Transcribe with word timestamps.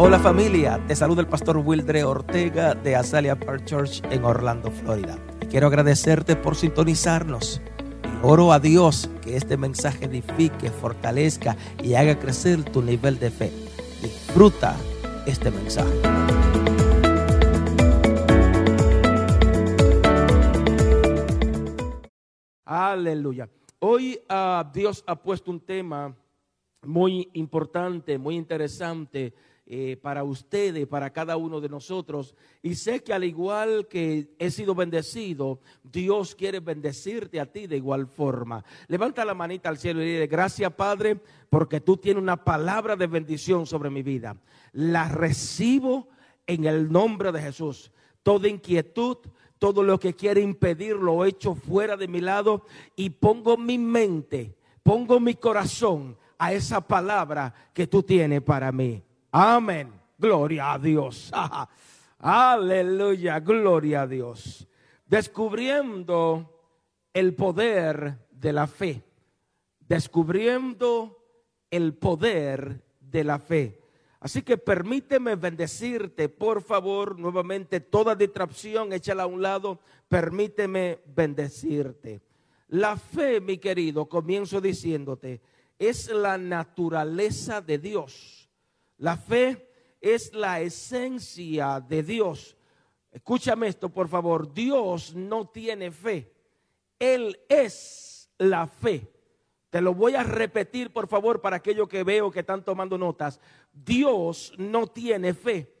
Hola 0.00 0.20
familia, 0.20 0.80
te 0.86 0.94
saluda 0.94 1.22
el 1.22 1.26
pastor 1.26 1.56
Wildre 1.56 2.04
Ortega 2.04 2.72
de 2.76 2.94
Azalea 2.94 3.34
Park 3.34 3.64
Church 3.64 4.00
en 4.12 4.22
Orlando, 4.22 4.70
Florida. 4.70 5.18
quiero 5.50 5.66
agradecerte 5.66 6.36
por 6.36 6.54
sintonizarnos. 6.54 7.60
Y 8.04 8.24
oro 8.24 8.52
a 8.52 8.60
Dios 8.60 9.10
que 9.20 9.36
este 9.36 9.56
mensaje 9.56 10.04
edifique, 10.04 10.70
fortalezca 10.70 11.56
y 11.82 11.94
haga 11.94 12.16
crecer 12.16 12.62
tu 12.62 12.80
nivel 12.80 13.18
de 13.18 13.32
fe. 13.32 13.50
Disfruta 14.00 14.76
este 15.26 15.50
mensaje. 15.50 16.00
Aleluya. 22.64 23.48
Hoy 23.80 24.20
uh, 24.30 24.62
Dios 24.72 25.02
ha 25.08 25.16
puesto 25.16 25.50
un 25.50 25.58
tema 25.58 26.14
muy 26.84 27.28
importante, 27.32 28.16
muy 28.16 28.36
interesante 28.36 29.34
eh, 29.70 29.98
para 30.00 30.24
ustedes, 30.24 30.86
para 30.86 31.12
cada 31.12 31.36
uno 31.36 31.60
de 31.60 31.68
nosotros. 31.68 32.34
Y 32.62 32.74
sé 32.74 33.02
que 33.02 33.12
al 33.12 33.22
igual 33.22 33.86
que 33.86 34.34
he 34.38 34.50
sido 34.50 34.74
bendecido, 34.74 35.60
Dios 35.82 36.34
quiere 36.34 36.60
bendecirte 36.60 37.38
a 37.38 37.44
ti 37.44 37.66
de 37.66 37.76
igual 37.76 38.06
forma. 38.06 38.64
Levanta 38.86 39.26
la 39.26 39.34
manita 39.34 39.68
al 39.68 39.76
cielo 39.76 40.02
y 40.02 40.06
dile, 40.06 40.26
gracias 40.26 40.72
Padre, 40.72 41.20
porque 41.50 41.82
tú 41.82 41.98
tienes 41.98 42.22
una 42.22 42.42
palabra 42.42 42.96
de 42.96 43.08
bendición 43.08 43.66
sobre 43.66 43.90
mi 43.90 44.02
vida. 44.02 44.38
La 44.72 45.06
recibo 45.10 46.08
en 46.46 46.64
el 46.64 46.90
nombre 46.90 47.30
de 47.30 47.42
Jesús. 47.42 47.92
Toda 48.22 48.48
inquietud, 48.48 49.18
todo 49.58 49.82
lo 49.82 50.00
que 50.00 50.14
quiere 50.14 50.40
impedir 50.40 50.96
lo 50.96 51.26
hecho 51.26 51.54
fuera 51.54 51.94
de 51.98 52.08
mi 52.08 52.22
lado 52.22 52.64
y 52.96 53.10
pongo 53.10 53.58
mi 53.58 53.76
mente, 53.76 54.56
pongo 54.82 55.20
mi 55.20 55.34
corazón 55.34 56.16
a 56.38 56.54
esa 56.54 56.80
palabra 56.80 57.52
que 57.74 57.86
tú 57.86 58.02
tienes 58.02 58.40
para 58.40 58.72
mí. 58.72 59.02
Amén. 59.40 59.92
Gloria 60.18 60.72
a 60.72 60.78
Dios. 60.80 61.30
Aleluya. 62.18 63.38
Gloria 63.38 64.02
a 64.02 64.06
Dios. 64.08 64.66
Descubriendo 65.06 66.60
el 67.12 67.36
poder 67.36 68.18
de 68.32 68.52
la 68.52 68.66
fe. 68.66 69.04
Descubriendo 69.78 71.24
el 71.70 71.94
poder 71.94 72.82
de 72.98 73.22
la 73.22 73.38
fe. 73.38 73.80
Así 74.18 74.42
que 74.42 74.58
permíteme 74.58 75.36
bendecirte, 75.36 76.28
por 76.28 76.60
favor, 76.60 77.16
nuevamente 77.16 77.78
toda 77.78 78.16
distracción, 78.16 78.92
échala 78.92 79.22
a 79.22 79.26
un 79.26 79.40
lado, 79.40 79.78
permíteme 80.08 80.98
bendecirte. 81.14 82.20
La 82.70 82.96
fe, 82.96 83.40
mi 83.40 83.58
querido, 83.58 84.08
comienzo 84.08 84.60
diciéndote, 84.60 85.40
es 85.78 86.10
la 86.10 86.36
naturaleza 86.36 87.60
de 87.60 87.78
Dios 87.78 88.37
la 88.98 89.16
fe 89.16 89.68
es 90.00 90.32
la 90.34 90.60
esencia 90.60 91.80
de 91.80 92.02
Dios. 92.02 92.56
Escúchame 93.10 93.68
esto, 93.68 93.88
por 93.88 94.08
favor. 94.08 94.52
Dios 94.52 95.14
no 95.14 95.48
tiene 95.48 95.90
fe. 95.90 96.32
Él 96.98 97.40
es 97.48 98.30
la 98.38 98.66
fe. 98.66 99.12
Te 99.70 99.80
lo 99.80 99.94
voy 99.94 100.14
a 100.14 100.22
repetir, 100.22 100.92
por 100.92 101.08
favor, 101.08 101.40
para 101.40 101.56
aquellos 101.56 101.88
que 101.88 102.04
veo 102.04 102.30
que 102.30 102.40
están 102.40 102.64
tomando 102.64 102.96
notas. 102.96 103.40
Dios 103.72 104.52
no 104.56 104.86
tiene 104.86 105.34
fe. 105.34 105.74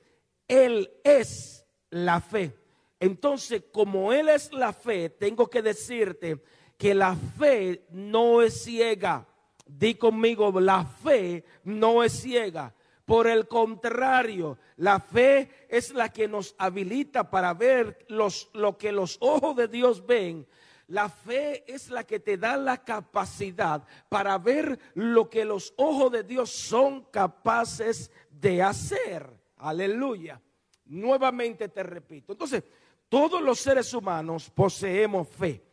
Él 0.46 0.90
es 1.04 1.66
la 1.90 2.20
fe. 2.20 2.54
Entonces, 3.00 3.64
como 3.72 4.12
Él 4.12 4.28
es 4.28 4.52
la 4.52 4.72
fe, 4.72 5.10
tengo 5.10 5.48
que 5.48 5.62
decirte 5.62 6.42
que 6.76 6.94
la 6.94 7.16
fe 7.16 7.86
no 7.90 8.42
es 8.42 8.62
ciega. 8.62 9.26
Di 9.66 9.94
conmigo, 9.94 10.60
la 10.60 10.84
fe 10.84 11.44
no 11.64 12.02
es 12.02 12.12
ciega. 12.12 12.74
Por 13.08 13.26
el 13.26 13.48
contrario, 13.48 14.58
la 14.76 15.00
fe 15.00 15.66
es 15.70 15.94
la 15.94 16.10
que 16.10 16.28
nos 16.28 16.54
habilita 16.58 17.30
para 17.30 17.54
ver 17.54 18.04
los, 18.08 18.50
lo 18.52 18.76
que 18.76 18.92
los 18.92 19.16
ojos 19.22 19.56
de 19.56 19.66
Dios 19.66 20.04
ven. 20.04 20.46
La 20.88 21.08
fe 21.08 21.64
es 21.66 21.88
la 21.88 22.04
que 22.04 22.20
te 22.20 22.36
da 22.36 22.58
la 22.58 22.84
capacidad 22.84 23.82
para 24.10 24.36
ver 24.36 24.78
lo 24.92 25.30
que 25.30 25.46
los 25.46 25.72
ojos 25.78 26.12
de 26.12 26.22
Dios 26.22 26.50
son 26.50 27.04
capaces 27.04 28.10
de 28.30 28.62
hacer. 28.62 29.26
Aleluya. 29.56 30.38
Nuevamente 30.84 31.70
te 31.70 31.82
repito. 31.82 32.34
Entonces, 32.34 32.62
todos 33.08 33.40
los 33.40 33.58
seres 33.58 33.94
humanos 33.94 34.50
poseemos 34.50 35.26
fe. 35.28 35.64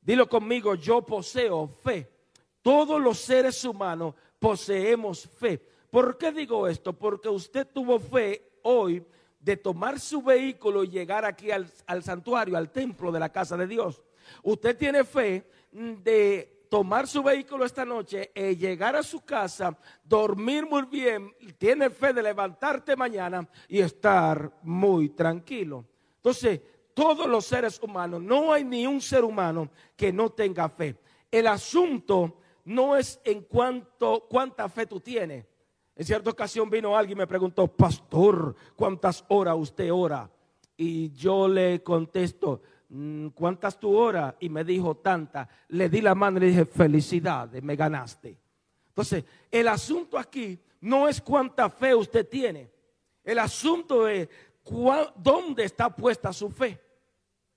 Dilo 0.00 0.28
conmigo, 0.28 0.74
yo 0.74 1.02
poseo 1.02 1.68
fe. 1.68 2.10
Todos 2.62 3.00
los 3.00 3.20
seres 3.20 3.64
humanos 3.64 4.16
poseemos 4.40 5.28
fe. 5.38 5.73
¿Por 5.94 6.18
qué 6.18 6.32
digo 6.32 6.66
esto? 6.66 6.92
Porque 6.92 7.28
usted 7.28 7.68
tuvo 7.72 8.00
fe 8.00 8.50
hoy 8.62 9.06
de 9.38 9.56
tomar 9.56 10.00
su 10.00 10.20
vehículo 10.22 10.82
y 10.82 10.88
llegar 10.88 11.24
aquí 11.24 11.52
al, 11.52 11.70
santuario, 12.02 12.56
al 12.56 12.72
templo 12.72 13.12
de 13.12 13.20
la 13.20 13.28
casa 13.28 13.56
de 13.56 13.68
Dios. 13.68 14.02
Usted 14.42 14.76
tiene 14.76 15.04
fe 15.04 15.48
de 15.70 16.66
tomar 16.68 17.06
su 17.06 17.22
vehículo 17.22 17.64
esta 17.64 17.84
noche 17.84 18.32
y 18.34 18.56
llegar 18.56 18.96
a 18.96 19.04
su 19.04 19.20
casa, 19.20 19.78
dormir 20.02 20.66
muy 20.66 20.82
bien, 20.86 21.32
tiene 21.58 21.88
fe 21.90 22.12
de 22.12 22.24
levantarte 22.24 22.96
mañana 22.96 23.48
y 23.68 23.78
estar 23.78 24.52
muy 24.62 25.10
tranquilo. 25.10 25.84
Entonces, 26.16 26.60
todos 26.92 27.28
los 27.28 27.44
seres 27.44 27.80
humanos, 27.80 28.20
no 28.20 28.52
hay 28.52 28.64
ni 28.64 28.84
un 28.84 29.00
ser 29.00 29.22
humano 29.22 29.70
que 29.96 30.12
no 30.12 30.30
tenga 30.30 30.68
fe. 30.68 30.96
El 31.30 31.46
asunto 31.46 32.40
no 32.64 32.96
es 32.96 33.20
en 33.22 33.42
cuanto 33.42 34.26
cuánta 34.28 34.68
fe 34.68 34.88
tú 34.88 34.98
tienes. 34.98 35.53
En 35.96 36.04
cierta 36.04 36.30
ocasión 36.30 36.68
vino 36.68 36.96
alguien 36.96 37.18
y 37.18 37.20
me 37.20 37.26
preguntó, 37.26 37.68
pastor, 37.68 38.54
¿cuántas 38.74 39.24
horas 39.28 39.56
usted 39.56 39.92
ora? 39.92 40.28
Y 40.76 41.12
yo 41.12 41.46
le 41.46 41.82
contesto, 41.82 42.62
mm, 42.88 43.28
¿cuántas 43.28 43.78
tú 43.78 43.96
oras? 43.96 44.34
Y 44.40 44.48
me 44.48 44.64
dijo 44.64 44.96
tanta. 44.96 45.48
Le 45.68 45.88
di 45.88 46.00
la 46.00 46.14
mano 46.14 46.38
y 46.38 46.40
le 46.40 46.46
dije, 46.48 46.64
felicidades, 46.64 47.62
me 47.62 47.76
ganaste. 47.76 48.36
Entonces, 48.88 49.24
el 49.50 49.68
asunto 49.68 50.18
aquí 50.18 50.58
no 50.80 51.08
es 51.08 51.20
cuánta 51.20 51.70
fe 51.70 51.94
usted 51.94 52.28
tiene. 52.28 52.70
El 53.22 53.38
asunto 53.38 54.08
es 54.08 54.28
dónde 55.16 55.64
está 55.64 55.94
puesta 55.94 56.32
su 56.32 56.50
fe. 56.50 56.80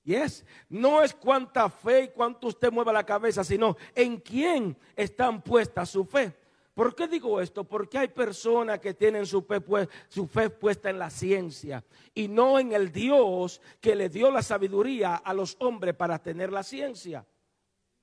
Yes. 0.03 0.45
No 0.69 1.03
es 1.03 1.13
cuánta 1.13 1.69
fe 1.69 2.03
y 2.03 2.07
cuánto 2.09 2.47
usted 2.47 2.71
mueva 2.71 2.93
la 2.93 3.05
cabeza, 3.05 3.43
sino 3.43 3.75
en 3.93 4.17
quién 4.17 4.77
están 4.95 5.41
puesta 5.41 5.85
su 5.85 6.05
fe. 6.05 6.33
¿Por 6.77 6.93
qué 6.93 7.07
digo 7.07 7.41
esto? 7.41 7.63
Porque 7.63 7.97
hay 7.97 8.07
personas 8.09 8.77
que 8.77 8.93
tienen 8.93 9.25
su 9.25 9.41
fe, 9.41 9.59
su 10.09 10.27
fe, 10.27 10.51
puesta 10.51 10.91
en 10.91 10.99
la 10.99 11.09
ciencia 11.09 11.83
y 12.13 12.27
no 12.27 12.59
en 12.59 12.71
el 12.71 12.91
Dios 12.91 13.59
que 13.81 13.95
le 13.95 14.09
dio 14.09 14.29
la 14.29 14.43
sabiduría 14.43 15.15
a 15.15 15.33
los 15.33 15.57
hombres 15.59 15.95
para 15.95 16.19
tener 16.19 16.51
la 16.51 16.61
ciencia. 16.61 17.25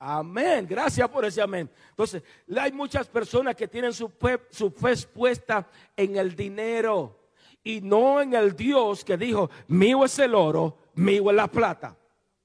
Amén. 0.01 0.67
Gracias 0.69 1.09
por 1.09 1.25
ese 1.25 1.41
amén. 1.41 1.71
Entonces, 1.91 2.25
hay 2.53 2.73
muchas 2.73 3.07
personas 3.07 3.55
que 3.55 3.69
tienen 3.69 3.93
su 3.93 4.09
fe, 4.09 4.41
su 4.51 4.73
fe 4.73 4.97
puesta 5.07 5.71
en 5.97 6.17
el 6.17 6.35
dinero 6.35 7.29
y 7.63 7.81
no 7.81 8.21
en 8.21 8.35
el 8.35 8.57
Dios 8.57 9.05
que 9.05 9.17
dijo, 9.17 9.51
mío 9.69 10.05
es 10.05 10.19
el 10.19 10.35
oro, 10.35 10.79
mío 10.95 11.31
es 11.31 11.37
la 11.37 11.47
plata. 11.47 11.97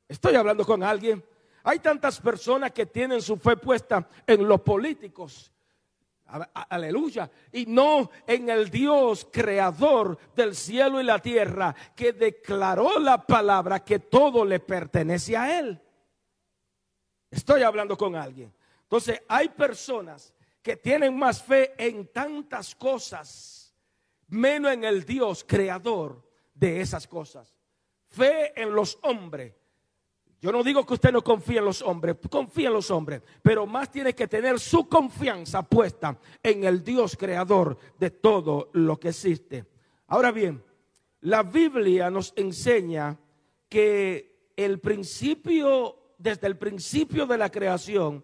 Estoy 0.08 0.36
hablando 0.36 0.64
con 0.64 0.84
alguien. 0.84 1.26
Hay 1.64 1.80
tantas 1.80 2.22
personas 2.22 2.72
que 2.72 2.86
tienen 2.86 3.20
su 3.20 3.36
fe 3.36 3.58
puesta 3.58 4.08
en 4.28 4.48
los 4.48 4.62
políticos 4.62 5.52
Aleluya. 6.70 7.30
Y 7.52 7.66
no 7.66 8.12
en 8.28 8.50
el 8.50 8.70
Dios 8.70 9.28
creador 9.32 10.18
del 10.36 10.56
cielo 10.56 11.02
y 11.02 11.04
la 11.04 11.20
tierra 11.20 11.76
que 11.96 12.14
declaró 12.14 13.00
la 13.00 13.26
palabra 13.26 13.84
que 13.84 14.00
todo 14.00 14.46
le 14.46 14.60
pertenece 14.60 15.36
a 15.36 15.60
Él. 15.60 15.82
Estoy 17.32 17.64
hablando 17.64 17.98
con 17.98 18.16
alguien. 18.16 18.54
Entonces 18.84 19.22
hay 19.28 19.50
personas 19.50 20.34
que 20.62 20.76
tienen 20.76 21.18
más 21.18 21.42
fe 21.42 21.74
en 21.78 22.08
tantas 22.08 22.76
cosas, 22.76 23.76
menos 24.28 24.72
en 24.72 24.84
el 24.84 25.06
Dios 25.06 25.44
creador 25.48 26.28
de 26.54 26.82
esas 26.82 27.08
cosas. 27.08 27.56
Fe 28.08 28.60
en 28.60 28.74
los 28.74 28.98
hombres, 29.04 29.54
yo 30.41 30.51
no 30.51 30.63
digo 30.63 30.86
que 30.86 30.94
usted 30.94 31.12
no 31.12 31.21
confíe 31.21 31.57
en 31.57 31.65
los 31.65 31.81
hombres, 31.81 32.15
confía 32.30 32.69
en 32.69 32.74
los 32.74 32.89
hombres, 32.91 33.21
pero 33.41 33.65
más 33.65 33.91
tiene 33.91 34.15
que 34.15 34.27
tener 34.27 34.59
su 34.59 34.88
confianza 34.88 35.63
puesta 35.63 36.18
en 36.41 36.63
el 36.63 36.83
Dios 36.83 37.18
creador 37.18 37.77
de 37.97 38.09
todo 38.09 38.69
lo 38.74 38.97
que 38.97 39.09
existe. 39.09 39.65
Ahora 40.07 40.31
bien, 40.31 40.63
la 41.21 41.44
Biblia 41.44 42.09
nos 42.09 42.33
enseña 42.38 43.19
que 43.68 44.51
el 44.56 44.80
principio, 44.80 46.13
desde 46.18 46.47
el 46.47 46.57
principio 46.57 47.25
de 47.25 47.38
la 47.38 47.50
creación, 47.50 48.24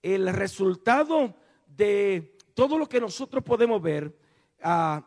el 0.00 0.32
resultado 0.32 1.34
de 1.66 2.36
todo 2.54 2.78
lo 2.78 2.88
que 2.88 3.00
nosotros 3.00 3.42
podemos 3.42 3.82
ver, 3.82 4.16
ah, 4.62 5.04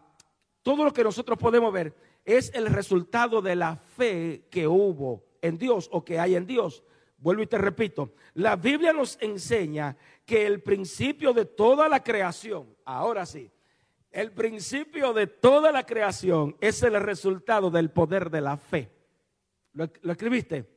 todo 0.61 0.83
lo 0.83 0.91
que 0.91 1.03
nosotros 1.03 1.37
podemos 1.37 1.71
ver 1.71 1.95
es 2.25 2.51
el 2.53 2.67
resultado 2.67 3.41
de 3.41 3.55
la 3.55 3.77
fe 3.77 4.47
que 4.51 4.67
hubo 4.67 5.30
en 5.41 5.57
Dios 5.57 5.89
o 5.91 6.03
que 6.03 6.19
hay 6.19 6.35
en 6.35 6.45
Dios. 6.45 6.83
Vuelvo 7.17 7.43
y 7.43 7.47
te 7.47 7.57
repito, 7.57 8.13
la 8.33 8.55
Biblia 8.55 8.93
nos 8.93 9.17
enseña 9.21 9.95
que 10.25 10.45
el 10.45 10.61
principio 10.61 11.33
de 11.33 11.45
toda 11.45 11.87
la 11.87 12.03
creación, 12.03 12.75
ahora 12.85 13.25
sí, 13.25 13.51
El 14.13 14.33
principio 14.33 15.13
de 15.13 15.25
toda 15.25 15.71
la 15.71 15.85
creación 15.85 16.57
es 16.59 16.83
el 16.83 16.99
resultado 16.99 17.71
del 17.71 17.91
poder 17.91 18.29
de 18.29 18.41
la 18.41 18.57
fe. 18.57 18.91
¿Lo, 19.71 19.85
escribiste? 20.11 20.69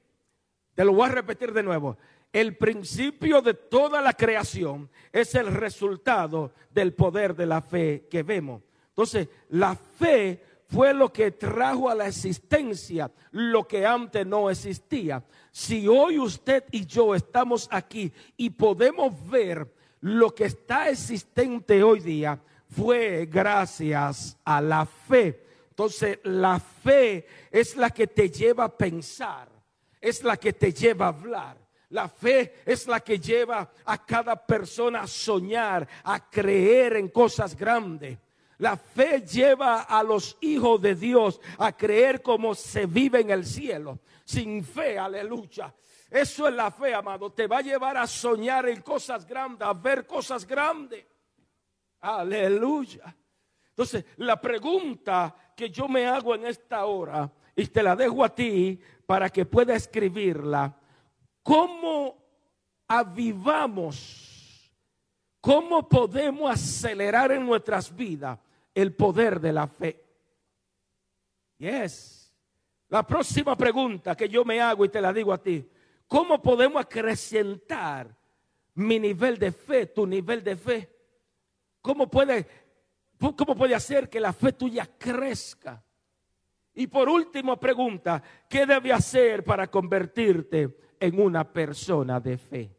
Te 0.74 0.84
lo 0.84 0.92
voy 0.92 1.08
a 1.08 1.12
repetir 1.12 1.52
de 1.52 1.64
nuevo. 1.64 1.96
El 2.32 2.56
principio 2.56 3.42
de 3.42 3.54
toda 3.54 4.00
la 4.00 4.12
creación 4.12 4.88
es 5.12 5.34
el 5.34 5.48
resultado 5.48 6.52
del 6.70 6.94
poder 6.94 7.34
de 7.34 7.46
la 7.46 7.60
fe 7.60 8.06
que 8.08 8.22
vemos. 8.22 8.62
Entonces, 8.88 9.28
la 9.48 9.74
fe 9.74 10.40
fue 10.68 10.94
lo 10.94 11.12
que 11.12 11.30
trajo 11.30 11.88
a 11.88 11.94
la 11.94 12.08
existencia 12.08 13.10
lo 13.34 13.66
que 13.66 13.84
antes 13.84 14.24
no 14.24 14.48
existía. 14.48 15.24
Si 15.50 15.88
hoy 15.88 16.18
usted 16.18 16.64
y 16.70 16.86
yo 16.86 17.14
estamos 17.14 17.68
aquí 17.70 18.12
y 18.36 18.50
podemos 18.50 19.12
ver 19.28 19.74
lo 20.00 20.32
que 20.32 20.44
está 20.44 20.88
existente 20.88 21.82
hoy 21.82 21.98
día, 21.98 22.40
fue 22.68 23.26
gracias 23.26 24.38
a 24.44 24.60
la 24.60 24.86
fe. 24.86 25.44
Entonces, 25.70 26.20
la 26.22 26.60
fe 26.60 27.26
es 27.50 27.76
la 27.76 27.90
que 27.90 28.06
te 28.06 28.30
lleva 28.30 28.64
a 28.64 28.76
pensar, 28.76 29.48
es 30.00 30.22
la 30.22 30.36
que 30.36 30.52
te 30.52 30.72
lleva 30.72 31.06
a 31.06 31.08
hablar. 31.08 31.58
La 31.90 32.08
fe 32.08 32.62
es 32.64 32.86
la 32.86 33.00
que 33.00 33.18
lleva 33.18 33.70
a 33.84 34.04
cada 34.04 34.34
persona 34.34 35.02
a 35.02 35.06
soñar, 35.06 35.86
a 36.04 36.30
creer 36.30 36.96
en 36.96 37.08
cosas 37.08 37.56
grandes. 37.56 38.18
La 38.58 38.76
fe 38.76 39.22
lleva 39.22 39.82
a 39.82 40.02
los 40.02 40.36
hijos 40.40 40.80
de 40.80 40.94
Dios 40.94 41.40
a 41.58 41.76
creer 41.76 42.22
como 42.22 42.54
se 42.54 42.86
vive 42.86 43.20
en 43.20 43.30
el 43.30 43.44
cielo. 43.44 43.98
Sin 44.24 44.64
fe, 44.64 44.98
aleluya. 44.98 45.74
Eso 46.10 46.46
es 46.46 46.54
la 46.54 46.70
fe, 46.70 46.94
amado. 46.94 47.32
Te 47.32 47.46
va 47.46 47.58
a 47.58 47.62
llevar 47.62 47.96
a 47.96 48.06
soñar 48.06 48.68
en 48.68 48.80
cosas 48.82 49.26
grandes, 49.26 49.66
a 49.66 49.72
ver 49.72 50.06
cosas 50.06 50.46
grandes. 50.46 51.04
Aleluya. 52.00 53.16
Entonces, 53.70 54.04
la 54.18 54.40
pregunta 54.40 55.34
que 55.56 55.70
yo 55.70 55.88
me 55.88 56.06
hago 56.06 56.34
en 56.34 56.46
esta 56.46 56.84
hora, 56.84 57.30
y 57.56 57.66
te 57.66 57.82
la 57.82 57.96
dejo 57.96 58.24
a 58.24 58.34
ti 58.34 58.80
para 59.06 59.28
que 59.30 59.44
pueda 59.44 59.74
escribirla, 59.74 60.76
¿cómo 61.42 62.16
avivamos? 62.86 64.72
¿Cómo 65.40 65.88
podemos 65.88 66.50
acelerar 66.50 67.32
en 67.32 67.44
nuestras 67.44 67.94
vidas 67.94 68.38
el 68.74 68.94
poder 68.94 69.40
de 69.40 69.52
la 69.52 69.66
fe. 69.66 70.04
Yes. 71.58 72.32
La 72.88 73.06
próxima 73.06 73.56
pregunta 73.56 74.16
que 74.16 74.28
yo 74.28 74.44
me 74.44 74.60
hago 74.60 74.84
y 74.84 74.88
te 74.88 75.00
la 75.00 75.12
digo 75.12 75.32
a 75.32 75.42
ti, 75.42 75.68
¿cómo 76.06 76.42
podemos 76.42 76.82
acrecentar 76.82 78.14
mi 78.74 78.98
nivel 78.98 79.38
de 79.38 79.52
fe, 79.52 79.86
tu 79.86 80.06
nivel 80.06 80.42
de 80.42 80.56
fe? 80.56 80.90
¿Cómo 81.80 82.10
puede, 82.10 82.46
cómo 83.18 83.54
puede 83.54 83.74
hacer 83.74 84.08
que 84.08 84.20
la 84.20 84.32
fe 84.32 84.52
tuya 84.52 84.88
crezca? 84.98 85.82
Y 86.74 86.88
por 86.88 87.08
última 87.08 87.58
pregunta, 87.58 88.22
¿qué 88.48 88.66
debe 88.66 88.92
hacer 88.92 89.44
para 89.44 89.70
convertirte 89.70 90.76
en 90.98 91.20
una 91.20 91.50
persona 91.52 92.18
de 92.18 92.36
fe? 92.36 92.76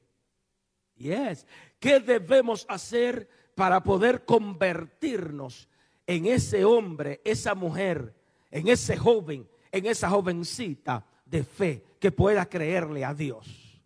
Yes. 0.96 1.48
¿Qué 1.80 2.00
debemos 2.00 2.66
hacer 2.68 3.30
para 3.56 3.82
poder 3.82 4.26
convertirnos 4.26 5.70
en 6.08 6.26
ese 6.26 6.66
hombre, 6.66 7.22
esa 7.24 7.56
mujer, 7.56 8.14
en 8.52 8.68
ese 8.68 8.98
joven, 8.98 9.48
en 9.72 9.86
esa 9.86 10.10
jovencita 10.10 11.06
de 11.26 11.44
fe 11.44 11.84
que 12.00 12.12
pueda 12.12 12.46
creerle 12.46 13.04
a 13.04 13.14
Dios. 13.14 13.82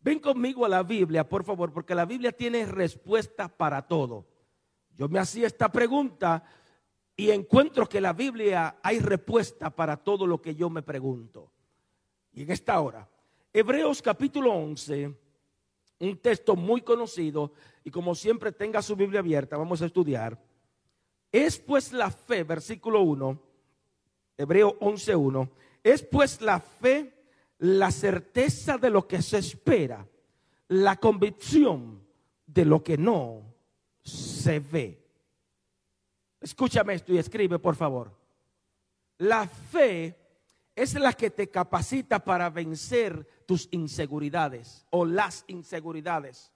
Ven 0.00 0.18
conmigo 0.18 0.64
a 0.64 0.68
la 0.68 0.82
Biblia, 0.82 1.28
por 1.28 1.44
favor, 1.44 1.72
porque 1.72 1.94
la 1.94 2.06
Biblia 2.06 2.32
tiene 2.32 2.64
respuesta 2.64 3.48
para 3.48 3.82
todo. 3.82 4.26
Yo 4.96 5.08
me 5.08 5.18
hacía 5.18 5.46
esta 5.46 5.70
pregunta 5.70 6.42
y 7.16 7.30
encuentro 7.30 7.86
que 7.86 8.00
la 8.00 8.14
Biblia 8.14 8.78
hay 8.82 8.98
respuesta 8.98 9.68
para 9.68 9.98
todo 9.98 10.26
lo 10.26 10.40
que 10.40 10.54
yo 10.54 10.70
me 10.70 10.82
pregunto. 10.82 11.52
Y 12.32 12.42
en 12.42 12.50
esta 12.50 12.80
hora, 12.80 13.06
Hebreos 13.52 14.00
capítulo 14.00 14.54
11, 14.54 15.14
un 16.00 16.16
texto 16.18 16.56
muy 16.56 16.80
conocido, 16.80 17.52
y 17.84 17.90
como 17.90 18.14
siempre 18.14 18.52
tenga 18.52 18.80
su 18.80 18.96
Biblia 18.96 19.20
abierta, 19.20 19.58
vamos 19.58 19.82
a 19.82 19.86
estudiar. 19.86 20.40
Es 21.32 21.58
pues 21.58 21.92
la 21.92 22.10
fe, 22.10 22.42
versículo 22.42 23.02
1, 23.02 23.40
Hebreo 24.36 24.78
11.1, 24.80 25.48
es 25.82 26.02
pues 26.02 26.40
la 26.40 26.60
fe 26.60 27.14
la 27.58 27.90
certeza 27.90 28.78
de 28.78 28.90
lo 28.90 29.06
que 29.06 29.22
se 29.22 29.38
espera, 29.38 30.06
la 30.68 30.96
convicción 30.96 32.02
de 32.46 32.64
lo 32.64 32.82
que 32.82 32.96
no 32.96 33.54
se 34.02 34.60
ve. 34.60 35.00
Escúchame 36.40 36.94
esto 36.94 37.12
y 37.12 37.18
escribe, 37.18 37.58
por 37.58 37.76
favor. 37.76 38.18
La 39.18 39.46
fe 39.46 40.16
es 40.74 40.94
la 40.94 41.12
que 41.12 41.30
te 41.30 41.50
capacita 41.50 42.24
para 42.24 42.48
vencer 42.48 43.44
tus 43.44 43.68
inseguridades 43.70 44.86
o 44.90 45.04
las 45.04 45.44
inseguridades. 45.48 46.50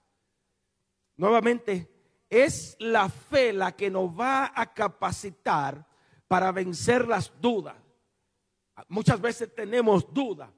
Nuevamente, 1.17 1.94
es 2.43 2.75
la 2.79 3.07
fe 3.07 3.53
la 3.53 3.71
que 3.71 3.89
nos 3.89 4.09
va 4.09 4.51
a 4.53 4.73
capacitar 4.73 5.87
para 6.27 6.51
vencer 6.51 7.07
las 7.07 7.31
dudas. 7.39 7.75
Muchas 8.89 9.21
veces 9.21 9.55
tenemos 9.55 10.13
dudas. 10.13 10.49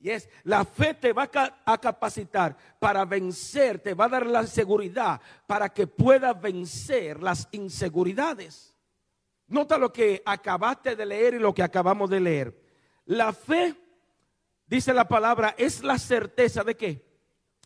Y 0.00 0.10
es, 0.10 0.28
la 0.42 0.64
fe 0.64 0.94
te 0.94 1.12
va 1.12 1.30
a 1.64 1.78
capacitar 1.78 2.56
para 2.80 3.04
vencer, 3.04 3.78
te 3.78 3.94
va 3.94 4.06
a 4.06 4.08
dar 4.08 4.26
la 4.26 4.44
seguridad 4.48 5.20
para 5.46 5.68
que 5.68 5.86
puedas 5.86 6.40
vencer 6.40 7.22
las 7.22 7.46
inseguridades. 7.52 8.74
Nota 9.46 9.78
lo 9.78 9.92
que 9.92 10.20
acabaste 10.24 10.96
de 10.96 11.06
leer 11.06 11.34
y 11.34 11.38
lo 11.38 11.54
que 11.54 11.62
acabamos 11.62 12.10
de 12.10 12.18
leer. 12.18 12.60
La 13.04 13.32
fe, 13.32 13.76
dice 14.66 14.92
la 14.92 15.06
palabra, 15.06 15.54
es 15.56 15.84
la 15.84 15.98
certeza 15.98 16.64
de 16.64 16.76
qué? 16.76 17.06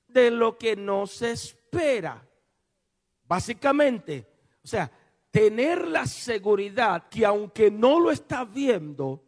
De 0.08 0.30
lo 0.30 0.58
que 0.58 0.76
no 0.76 1.06
se 1.06 1.30
espera. 1.30 2.22
Básicamente, 3.28 4.26
o 4.62 4.66
sea, 4.66 4.90
tener 5.30 5.86
la 5.88 6.06
seguridad 6.06 7.08
que 7.08 7.26
aunque 7.26 7.70
no 7.70 8.00
lo 8.00 8.10
está 8.10 8.44
viendo, 8.44 9.22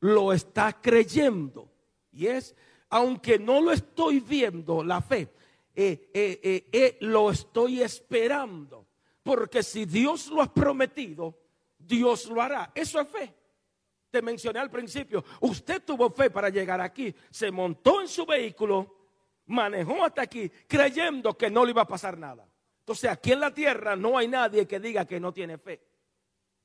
lo 0.00 0.32
está 0.32 0.72
creyendo. 0.80 1.70
Y 2.12 2.26
es, 2.26 2.54
aunque 2.88 3.38
no 3.38 3.60
lo 3.60 3.72
estoy 3.72 4.20
viendo, 4.20 4.82
la 4.82 5.00
fe, 5.00 5.28
eh, 5.74 6.10
eh, 6.14 6.68
eh, 6.72 6.98
lo 7.00 7.30
estoy 7.30 7.82
esperando. 7.82 8.86
Porque 9.22 9.62
si 9.62 9.84
Dios 9.84 10.28
lo 10.28 10.40
ha 10.40 10.52
prometido, 10.52 11.38
Dios 11.78 12.26
lo 12.26 12.40
hará. 12.40 12.72
Eso 12.74 13.00
es 13.00 13.08
fe. 13.08 13.34
Te 14.10 14.22
mencioné 14.22 14.60
al 14.60 14.70
principio, 14.70 15.24
usted 15.40 15.82
tuvo 15.84 16.10
fe 16.10 16.30
para 16.30 16.48
llegar 16.48 16.80
aquí, 16.80 17.14
se 17.30 17.50
montó 17.50 18.00
en 18.00 18.08
su 18.08 18.24
vehículo, 18.24 18.96
manejó 19.46 20.04
hasta 20.04 20.22
aquí, 20.22 20.50
creyendo 20.66 21.36
que 21.36 21.50
no 21.50 21.64
le 21.64 21.72
iba 21.72 21.82
a 21.82 21.88
pasar 21.88 22.16
nada. 22.16 22.48
Entonces 22.86 23.10
aquí 23.10 23.32
en 23.32 23.40
la 23.40 23.52
tierra 23.52 23.96
no 23.96 24.16
hay 24.16 24.28
nadie 24.28 24.64
que 24.64 24.78
diga 24.78 25.04
que 25.04 25.18
no 25.18 25.32
tiene 25.32 25.58
fe. 25.58 25.82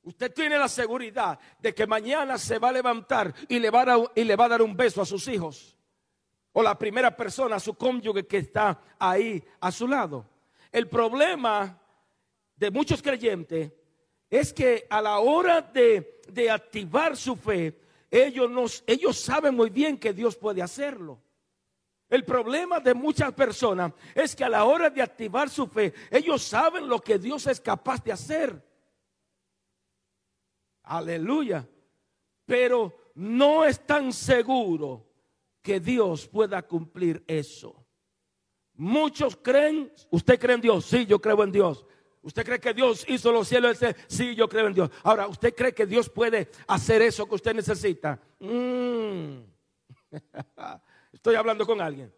Usted 0.04 0.32
tiene 0.32 0.56
la 0.56 0.68
seguridad 0.68 1.36
de 1.58 1.74
que 1.74 1.84
mañana 1.84 2.38
se 2.38 2.60
va 2.60 2.68
a 2.68 2.72
levantar 2.72 3.34
y 3.48 3.58
le 3.58 3.70
va 3.70 3.80
a, 3.80 3.84
dar, 3.86 3.98
y 4.14 4.22
le 4.22 4.36
va 4.36 4.44
a 4.44 4.50
dar 4.50 4.62
un 4.62 4.76
beso 4.76 5.02
a 5.02 5.04
sus 5.04 5.26
hijos. 5.26 5.76
O 6.52 6.62
la 6.62 6.78
primera 6.78 7.16
persona, 7.16 7.56
a 7.56 7.60
su 7.60 7.74
cónyuge 7.74 8.24
que 8.24 8.36
está 8.36 8.80
ahí 9.00 9.42
a 9.58 9.72
su 9.72 9.88
lado. 9.88 10.24
El 10.70 10.88
problema 10.88 11.76
de 12.54 12.70
muchos 12.70 13.02
creyentes 13.02 13.72
es 14.30 14.52
que 14.52 14.86
a 14.90 15.02
la 15.02 15.18
hora 15.18 15.60
de, 15.60 16.20
activar 16.48 17.16
su 17.16 17.34
fe, 17.34 17.80
ellos, 18.08 18.84
ellos 18.86 19.18
saben 19.18 19.56
muy 19.56 19.70
bien 19.70 19.98
que 19.98 20.12
Dios 20.12 20.36
puede 20.36 20.62
hacerlo. 20.62 21.20
El 22.12 22.26
problema 22.26 22.78
de 22.78 22.92
muchas 22.92 23.32
personas 23.32 23.94
es 24.14 24.36
que 24.36 24.44
a 24.44 24.48
la 24.50 24.64
hora 24.66 24.90
de 24.90 25.00
activar 25.00 25.48
su 25.48 25.66
fe, 25.66 25.94
ellos 26.10 26.42
saben 26.42 26.86
lo 26.86 27.00
que 27.00 27.18
Dios 27.18 27.46
es 27.46 27.58
capaz 27.58 28.04
de 28.04 28.12
hacer. 28.12 28.62
Aleluya. 30.82 31.66
Pero 32.44 33.12
no 33.14 33.64
están 33.64 34.12
seguros 34.12 35.00
que 35.62 35.80
Dios 35.80 36.28
pueda 36.28 36.60
cumplir 36.60 37.24
eso. 37.26 37.82
Muchos 38.74 39.34
creen, 39.34 39.90
¿usted 40.10 40.38
cree 40.38 40.56
en 40.56 40.60
Dios? 40.60 40.84
Sí, 40.84 41.06
yo 41.06 41.18
creo 41.18 41.42
en 41.42 41.52
Dios. 41.52 41.86
¿Usted 42.20 42.44
cree 42.44 42.60
que 42.60 42.74
Dios 42.74 43.06
hizo 43.08 43.32
los 43.32 43.48
cielos? 43.48 43.78
Sí, 44.06 44.34
yo 44.34 44.50
creo 44.50 44.66
en 44.66 44.74
Dios. 44.74 44.90
Ahora, 45.02 45.28
¿usted 45.28 45.54
cree 45.54 45.72
que 45.72 45.86
Dios 45.86 46.10
puede 46.10 46.50
hacer 46.66 47.00
eso 47.00 47.26
que 47.26 47.36
usted 47.36 47.54
necesita? 47.54 48.20
Mm. 48.38 49.44
Estoy 51.12 51.34
hablando 51.34 51.66
con 51.66 51.80
alguien. 51.80 52.12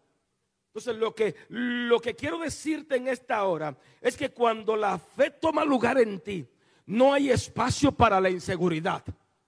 Entonces 0.67 0.95
lo 0.97 1.13
que, 1.15 1.35
lo 1.49 1.99
que 1.99 2.15
quiero 2.15 2.39
decirte 2.39 2.95
en 2.95 3.07
esta 3.07 3.43
hora 3.45 3.77
es 4.01 4.17
que 4.17 4.31
cuando 4.31 4.75
la 4.75 4.97
fe 4.97 5.31
toma 5.31 5.63
lugar 5.63 5.97
en 5.99 6.19
ti, 6.19 6.45
no 6.87 7.13
hay 7.13 7.29
espacio 7.29 7.91
para 7.91 8.19
la 8.19 8.29
inseguridad. 8.29 9.03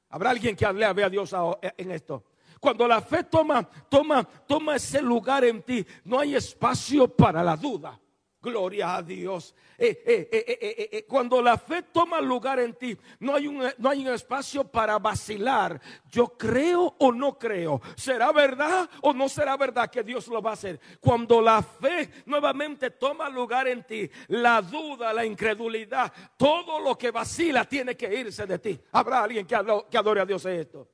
Habrá 0.10 0.30
alguien 0.30 0.56
que 0.56 0.66
hable 0.66 0.86
a 0.86 1.10
Dios 1.10 1.36
en 1.78 1.92
esto. 1.92 2.24
Cuando 2.60 2.88
la 2.88 3.02
fe 3.02 3.24
toma, 3.24 3.70
toma, 3.90 4.24
toma 4.24 4.76
ese 4.76 5.02
lugar 5.02 5.44
en 5.44 5.62
ti, 5.62 5.86
no 6.06 6.20
hay 6.20 6.36
espacio 6.36 7.08
para 7.08 7.44
la 7.44 7.56
duda. 7.56 8.00
Gloria 8.40 8.96
a 8.96 9.02
Dios. 9.02 9.56
Eh, 9.80 10.04
eh, 10.06 10.90
eh, 10.92 11.06
cuando 11.08 11.42
la 11.42 11.58
fe 11.58 11.82
toma 11.82 12.22
lugar 12.22 12.60
en 12.60 12.76
ti, 12.76 12.96
no 13.20 13.34
hay, 13.34 13.48
un, 13.48 13.64
no 13.80 13.90
hay 13.90 14.02
un 14.02 14.14
espacio 14.14 14.64
para 14.64 15.00
vacilar. 15.00 15.82
Yo 16.12 16.38
creo 16.38 16.96
o 17.00 17.12
no 17.12 17.38
creo. 17.38 17.82
¿Será 17.96 18.32
verdad 18.32 18.88
o 19.02 19.12
no 19.12 19.28
será 19.28 19.58
verdad 19.58 19.90
que 19.90 20.04
Dios 20.04 20.28
lo 20.28 20.42
va 20.42 20.52
a 20.52 20.54
hacer? 20.54 20.80
Cuando 21.00 21.42
la 21.42 21.64
fe 21.64 22.12
nuevamente 22.28 22.92
toma 22.92 23.28
lugar 23.28 23.68
en 23.68 23.84
ti, 23.86 24.10
la 24.28 24.62
duda, 24.62 25.12
la 25.14 25.26
incredulidad, 25.26 26.14
todo 26.38 26.80
lo 26.80 26.96
que 26.96 27.10
vacila 27.10 27.66
tiene 27.66 27.98
que 27.98 28.14
irse 28.20 28.46
de 28.46 28.60
ti. 28.60 28.80
Habrá 28.92 29.24
alguien 29.24 29.48
que, 29.48 29.58
que 29.90 29.98
adore 29.98 30.22
a 30.22 30.26
Dios 30.26 30.46
esto. 30.46 30.88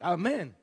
Amén. 0.00 0.56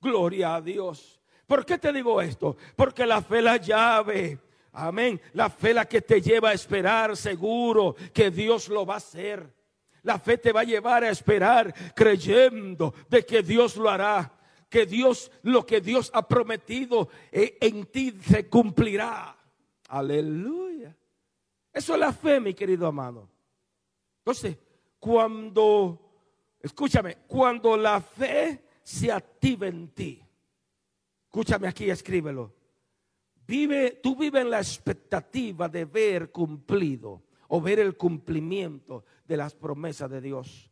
Gloria 0.00 0.56
a 0.56 0.60
Dios. 0.60 1.20
¿Por 1.46 1.64
qué 1.64 1.78
te 1.78 1.92
digo 1.92 2.20
esto? 2.20 2.56
Porque 2.74 3.06
la 3.06 3.22
fe 3.22 3.40
la 3.40 3.56
llave 3.56 4.45
Amén. 4.78 5.18
La 5.32 5.48
fe 5.48 5.72
la 5.72 5.86
que 5.86 6.02
te 6.02 6.20
lleva 6.20 6.50
a 6.50 6.52
esperar 6.52 7.16
seguro 7.16 7.96
que 8.12 8.30
Dios 8.30 8.68
lo 8.68 8.84
va 8.84 8.94
a 8.94 8.98
hacer. 8.98 9.50
La 10.02 10.18
fe 10.18 10.36
te 10.36 10.52
va 10.52 10.60
a 10.60 10.64
llevar 10.64 11.02
a 11.02 11.08
esperar 11.08 11.74
creyendo 11.94 12.94
de 13.08 13.24
que 13.24 13.42
Dios 13.42 13.76
lo 13.76 13.88
hará. 13.88 14.32
Que 14.68 14.84
Dios, 14.84 15.32
lo 15.42 15.64
que 15.64 15.80
Dios 15.80 16.10
ha 16.12 16.28
prometido 16.28 17.08
eh, 17.32 17.56
en 17.60 17.86
ti 17.86 18.18
se 18.22 18.48
cumplirá. 18.48 19.34
Aleluya. 19.88 20.94
Eso 21.72 21.94
es 21.94 22.00
la 22.00 22.12
fe, 22.12 22.38
mi 22.38 22.52
querido 22.52 22.86
amado. 22.86 23.30
Entonces, 24.18 24.58
cuando, 24.98 25.98
escúchame, 26.60 27.16
cuando 27.26 27.78
la 27.78 28.02
fe 28.02 28.62
se 28.82 29.10
activa 29.10 29.68
en 29.68 29.88
ti, 29.88 30.22
escúchame 31.24 31.66
aquí, 31.66 31.88
escríbelo. 31.88 32.55
Vive, 33.46 34.00
tú 34.02 34.16
vives 34.16 34.42
en 34.42 34.50
la 34.50 34.58
expectativa 34.58 35.68
de 35.68 35.84
ver 35.84 36.32
cumplido 36.32 37.22
o 37.48 37.60
ver 37.60 37.78
el 37.78 37.96
cumplimiento 37.96 39.04
de 39.24 39.36
las 39.36 39.54
promesas 39.54 40.10
de 40.10 40.20
Dios. 40.20 40.70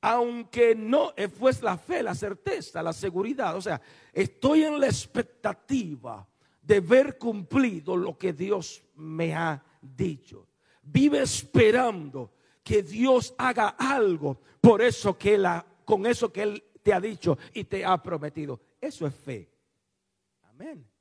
Aunque 0.00 0.74
no 0.74 1.12
fue 1.38 1.52
la 1.60 1.76
fe, 1.76 2.02
la 2.02 2.14
certeza, 2.14 2.82
la 2.82 2.92
seguridad. 2.92 3.56
O 3.56 3.60
sea, 3.60 3.80
estoy 4.12 4.64
en 4.64 4.80
la 4.80 4.86
expectativa 4.86 6.26
de 6.62 6.80
ver 6.80 7.18
cumplido 7.18 7.96
lo 7.96 8.16
que 8.16 8.32
Dios 8.32 8.82
me 8.94 9.34
ha 9.34 9.62
dicho. 9.82 10.48
Vive 10.82 11.22
esperando 11.22 12.32
que 12.62 12.82
Dios 12.82 13.34
haga 13.36 13.68
algo 13.78 14.40
por 14.60 14.80
eso 14.80 15.18
que 15.18 15.36
la, 15.36 15.64
con 15.84 16.06
eso 16.06 16.32
que 16.32 16.42
Él 16.42 16.64
te 16.82 16.94
ha 16.94 17.00
dicho 17.00 17.36
y 17.52 17.64
te 17.64 17.84
ha 17.84 18.02
prometido. 18.02 18.60
Eso 18.80 19.06
es 19.06 19.14
fe. 19.14 19.50
Amén 20.42 20.95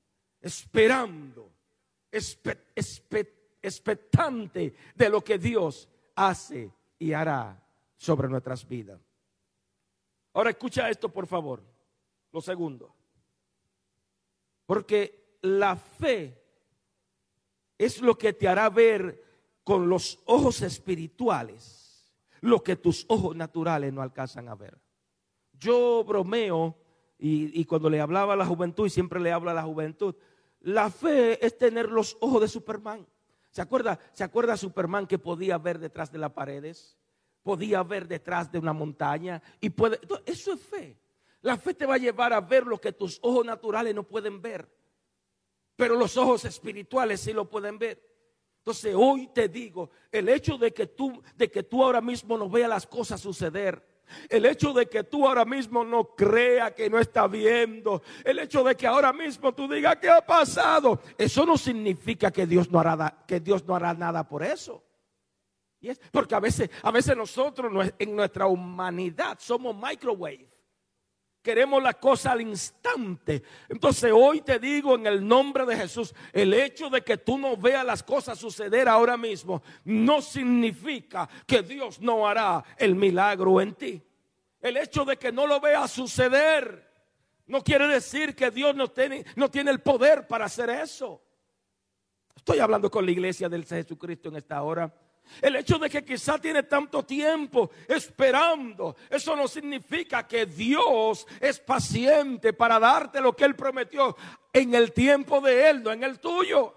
esperando, 0.45 1.51
expectante 3.61 4.75
de 4.93 5.09
lo 5.09 5.21
que 5.21 5.39
Dios 5.39 5.89
hace 6.13 6.71
y 6.99 7.13
hará 7.13 7.59
sobre 7.97 8.29
nuestras 8.29 8.67
vidas. 8.67 9.01
Ahora 10.33 10.51
escucha 10.51 10.87
esto, 10.87 11.09
por 11.09 11.25
favor. 11.25 11.63
Lo 12.31 12.41
segundo. 12.41 12.93
Porque 14.67 15.39
la 15.41 15.75
fe 15.75 16.39
es 17.75 17.99
lo 18.01 18.15
que 18.15 18.33
te 18.33 18.47
hará 18.47 18.69
ver 18.69 19.23
con 19.63 19.89
los 19.89 20.19
ojos 20.25 20.61
espirituales 20.61 21.81
lo 22.41 22.61
que 22.61 22.75
tus 22.75 23.05
ojos 23.09 23.35
naturales 23.35 23.91
no 23.91 24.03
alcanzan 24.03 24.47
a 24.47 24.53
ver. 24.53 24.79
Yo 25.53 26.03
bromeo 26.03 26.77
y, 27.17 27.59
y 27.59 27.65
cuando 27.65 27.89
le 27.89 27.99
hablaba 27.99 28.33
a 28.33 28.35
la 28.35 28.45
juventud, 28.45 28.85
y 28.85 28.91
siempre 28.91 29.19
le 29.19 29.31
hablo 29.31 29.49
a 29.49 29.55
la 29.55 29.63
juventud, 29.63 30.13
la 30.65 30.89
fe 30.89 31.45
es 31.45 31.57
tener 31.59 31.91
los 31.91 32.17
ojos 32.21 32.41
de 32.41 32.47
Superman. 32.47 33.05
¿Se 33.51 33.61
acuerda, 33.61 33.99
¿Se 34.13 34.23
acuerda 34.23 34.57
Superman 34.57 35.05
que 35.05 35.19
podía 35.19 35.59
ver 35.59 35.77
detrás 35.77 36.11
de 36.11 36.17
las 36.17 36.31
paredes? 36.31 36.97
Podía 37.43 37.83
ver 37.83 38.07
detrás 38.07 38.51
de 38.51 38.57
una 38.57 38.73
montaña 38.73 39.43
y 39.61 39.69
puede. 39.69 39.99
Eso 40.25 40.53
es 40.53 40.59
fe. 40.59 40.97
La 41.41 41.55
fe 41.57 41.75
te 41.75 41.85
va 41.85 41.93
a 41.93 41.99
llevar 41.99 42.33
a 42.33 42.41
ver 42.41 42.65
lo 42.65 42.81
que 42.81 42.91
tus 42.91 43.19
ojos 43.21 43.45
naturales 43.45 43.93
no 43.93 44.01
pueden 44.01 44.41
ver. 44.41 44.67
Pero 45.75 45.95
los 45.95 46.17
ojos 46.17 46.45
espirituales 46.45 47.21
sí 47.21 47.31
lo 47.31 47.47
pueden 47.47 47.77
ver. 47.77 48.01
Entonces 48.57 48.95
hoy 48.97 49.27
te 49.27 49.47
digo, 49.47 49.91
el 50.11 50.27
hecho 50.29 50.57
de 50.57 50.73
que 50.73 50.87
tú, 50.87 51.21
de 51.35 51.51
que 51.51 51.61
tú 51.61 51.83
ahora 51.83 52.01
mismo 52.01 52.39
no 52.39 52.49
veas 52.49 52.69
las 52.69 52.87
cosas 52.87 53.21
suceder, 53.21 53.85
el 54.29 54.45
hecho 54.45 54.73
de 54.73 54.87
que 54.87 55.03
tú 55.03 55.27
ahora 55.27 55.45
mismo 55.45 55.83
no 55.83 56.15
creas 56.15 56.73
que 56.73 56.89
no 56.89 56.99
está 56.99 57.27
viendo, 57.27 58.01
el 58.23 58.39
hecho 58.39 58.63
de 58.63 58.75
que 58.75 58.87
ahora 58.87 59.13
mismo 59.13 59.53
tú 59.53 59.67
digas 59.67 59.97
qué 59.97 60.09
ha 60.09 60.25
pasado, 60.25 61.01
eso 61.17 61.45
no 61.45 61.57
significa 61.57 62.31
que 62.31 62.45
Dios 62.45 62.69
no 62.71 62.79
hará, 62.79 63.23
que 63.27 63.39
Dios 63.39 63.65
no 63.65 63.75
hará 63.75 63.93
nada 63.93 64.27
por 64.27 64.43
eso. 64.43 64.83
Porque 66.11 66.35
a 66.35 66.39
veces, 66.39 66.69
a 66.81 66.91
veces 66.91 67.15
nosotros 67.15 67.71
en 67.99 68.15
nuestra 68.15 68.47
humanidad 68.47 69.37
somos 69.39 69.75
microwave. 69.75 70.49
Queremos 71.45 71.83
la 71.83 71.93
cosa 71.93 72.31
al 72.31 72.41
instante. 72.41 73.43
Entonces 73.69 74.11
hoy 74.11 74.41
te 74.41 74.57
digo 74.57 74.95
en 74.95 75.05
el 75.05 75.27
nombre 75.27 75.63
de 75.67 75.77
Jesús, 75.77 76.11
el 76.33 76.51
hecho 76.55 76.89
de 76.89 77.03
que 77.03 77.17
tú 77.17 77.37
no 77.37 77.55
veas 77.55 77.85
las 77.85 78.01
cosas 78.01 78.39
suceder 78.39 78.89
ahora 78.89 79.15
mismo 79.15 79.61
no 79.83 80.23
significa 80.23 81.29
que 81.45 81.61
Dios 81.61 82.01
no 82.01 82.27
hará 82.27 82.63
el 82.77 82.95
milagro 82.95 83.61
en 83.61 83.75
ti. 83.75 84.01
El 84.59 84.75
hecho 84.77 85.05
de 85.05 85.17
que 85.17 85.31
no 85.31 85.45
lo 85.45 85.59
veas 85.59 85.91
suceder 85.91 86.91
no 87.45 87.63
quiere 87.63 87.87
decir 87.89 88.35
que 88.35 88.49
Dios 88.49 88.75
no 88.75 88.87
tiene, 88.87 89.23
no 89.35 89.51
tiene 89.51 89.69
el 89.69 89.81
poder 89.81 90.25
para 90.25 90.45
hacer 90.45 90.71
eso. 90.71 91.21
Estoy 92.35 92.57
hablando 92.57 92.89
con 92.89 93.05
la 93.05 93.11
iglesia 93.11 93.47
del 93.47 93.65
Jesucristo 93.65 94.29
en 94.29 94.37
esta 94.37 94.63
hora. 94.63 94.91
El 95.41 95.55
hecho 95.55 95.77
de 95.77 95.89
que 95.89 96.03
quizá 96.03 96.39
tiene 96.39 96.63
tanto 96.63 97.03
tiempo 97.03 97.71
esperando, 97.87 98.95
eso 99.09 99.35
no 99.35 99.47
significa 99.47 100.27
que 100.27 100.45
Dios 100.45 101.27
es 101.39 101.59
paciente 101.59 102.53
para 102.53 102.79
darte 102.79 103.21
lo 103.21 103.35
que 103.35 103.45
Él 103.45 103.55
prometió 103.55 104.15
en 104.53 104.73
el 104.75 104.91
tiempo 104.93 105.41
de 105.41 105.69
Él, 105.69 105.83
no 105.83 105.91
en 105.91 106.03
el 106.03 106.19
tuyo. 106.19 106.73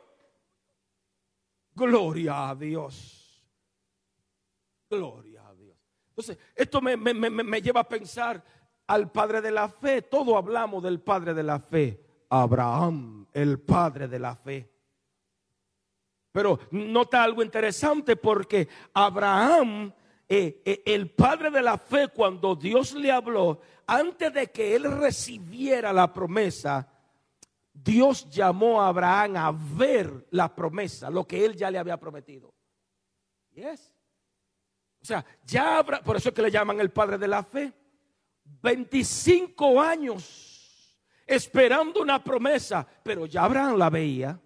Gloria 1.74 2.50
a 2.50 2.54
Dios. 2.54 3.44
Gloria 4.90 5.46
a 5.46 5.54
Dios. 5.54 5.76
Entonces, 6.08 6.38
esto 6.54 6.80
me, 6.80 6.96
me 6.96 7.62
lleva 7.62 7.80
a 7.80 7.88
pensar 7.88 8.42
al 8.88 9.12
Padre 9.12 9.40
de 9.40 9.50
la 9.50 9.68
fe. 9.68 10.02
Todo 10.02 10.36
hablamos 10.36 10.82
del 10.82 11.00
Padre 11.00 11.34
de 11.34 11.42
la 11.42 11.60
fe. 11.60 12.04
Abraham, 12.30 13.26
el 13.32 13.60
Padre 13.60 14.08
de 14.08 14.18
la 14.18 14.34
fe. 14.34 14.77
Pero 16.38 16.60
nota 16.70 17.24
algo 17.24 17.42
interesante 17.42 18.14
porque 18.14 18.68
Abraham, 18.94 19.92
eh, 20.28 20.62
eh, 20.64 20.82
el 20.86 21.10
padre 21.10 21.50
de 21.50 21.60
la 21.60 21.76
fe, 21.76 22.06
cuando 22.14 22.54
Dios 22.54 22.94
le 22.94 23.10
habló, 23.10 23.60
antes 23.88 24.32
de 24.32 24.46
que 24.52 24.76
él 24.76 24.84
recibiera 24.84 25.92
la 25.92 26.12
promesa, 26.12 26.88
Dios 27.72 28.30
llamó 28.30 28.80
a 28.80 28.86
Abraham 28.86 29.36
a 29.36 29.50
ver 29.52 30.28
la 30.30 30.54
promesa, 30.54 31.10
lo 31.10 31.26
que 31.26 31.44
él 31.44 31.56
ya 31.56 31.72
le 31.72 31.78
había 31.78 31.98
prometido. 31.98 32.54
Yes. 33.50 33.92
O 35.02 35.04
sea, 35.04 35.26
ya 35.42 35.84
por 36.04 36.18
eso 36.18 36.28
es 36.28 36.34
que 36.36 36.42
le 36.42 36.52
llaman 36.52 36.78
el 36.78 36.92
padre 36.92 37.18
de 37.18 37.26
la 37.26 37.42
fe. 37.42 37.72
25 38.44 39.80
años 39.80 40.96
esperando 41.26 42.00
una 42.00 42.22
promesa, 42.22 42.86
pero 43.02 43.26
ya 43.26 43.42
Abraham 43.42 43.76
la 43.76 43.90
veía. 43.90 44.40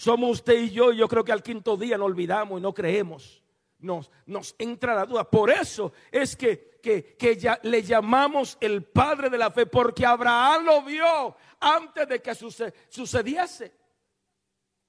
Somos 0.00 0.30
usted 0.30 0.54
y 0.54 0.70
yo, 0.70 0.94
y 0.94 0.96
yo 0.96 1.06
creo 1.06 1.22
que 1.22 1.30
al 1.30 1.42
quinto 1.42 1.76
día 1.76 1.98
no 1.98 2.06
olvidamos 2.06 2.58
y 2.58 2.62
no 2.62 2.72
creemos. 2.72 3.42
Nos, 3.80 4.10
nos 4.24 4.54
entra 4.56 4.94
la 4.94 5.04
duda. 5.04 5.28
Por 5.28 5.50
eso 5.50 5.92
es 6.10 6.34
que, 6.34 6.78
que, 6.80 7.36
ya 7.36 7.60
le 7.64 7.82
llamamos 7.82 8.56
el 8.62 8.82
padre 8.82 9.28
de 9.28 9.36
la 9.36 9.50
fe, 9.50 9.66
porque 9.66 10.06
Abraham 10.06 10.64
lo 10.64 10.82
vio 10.84 11.36
antes 11.60 12.08
de 12.08 12.22
que 12.22 12.34
sucediese. 12.34 13.74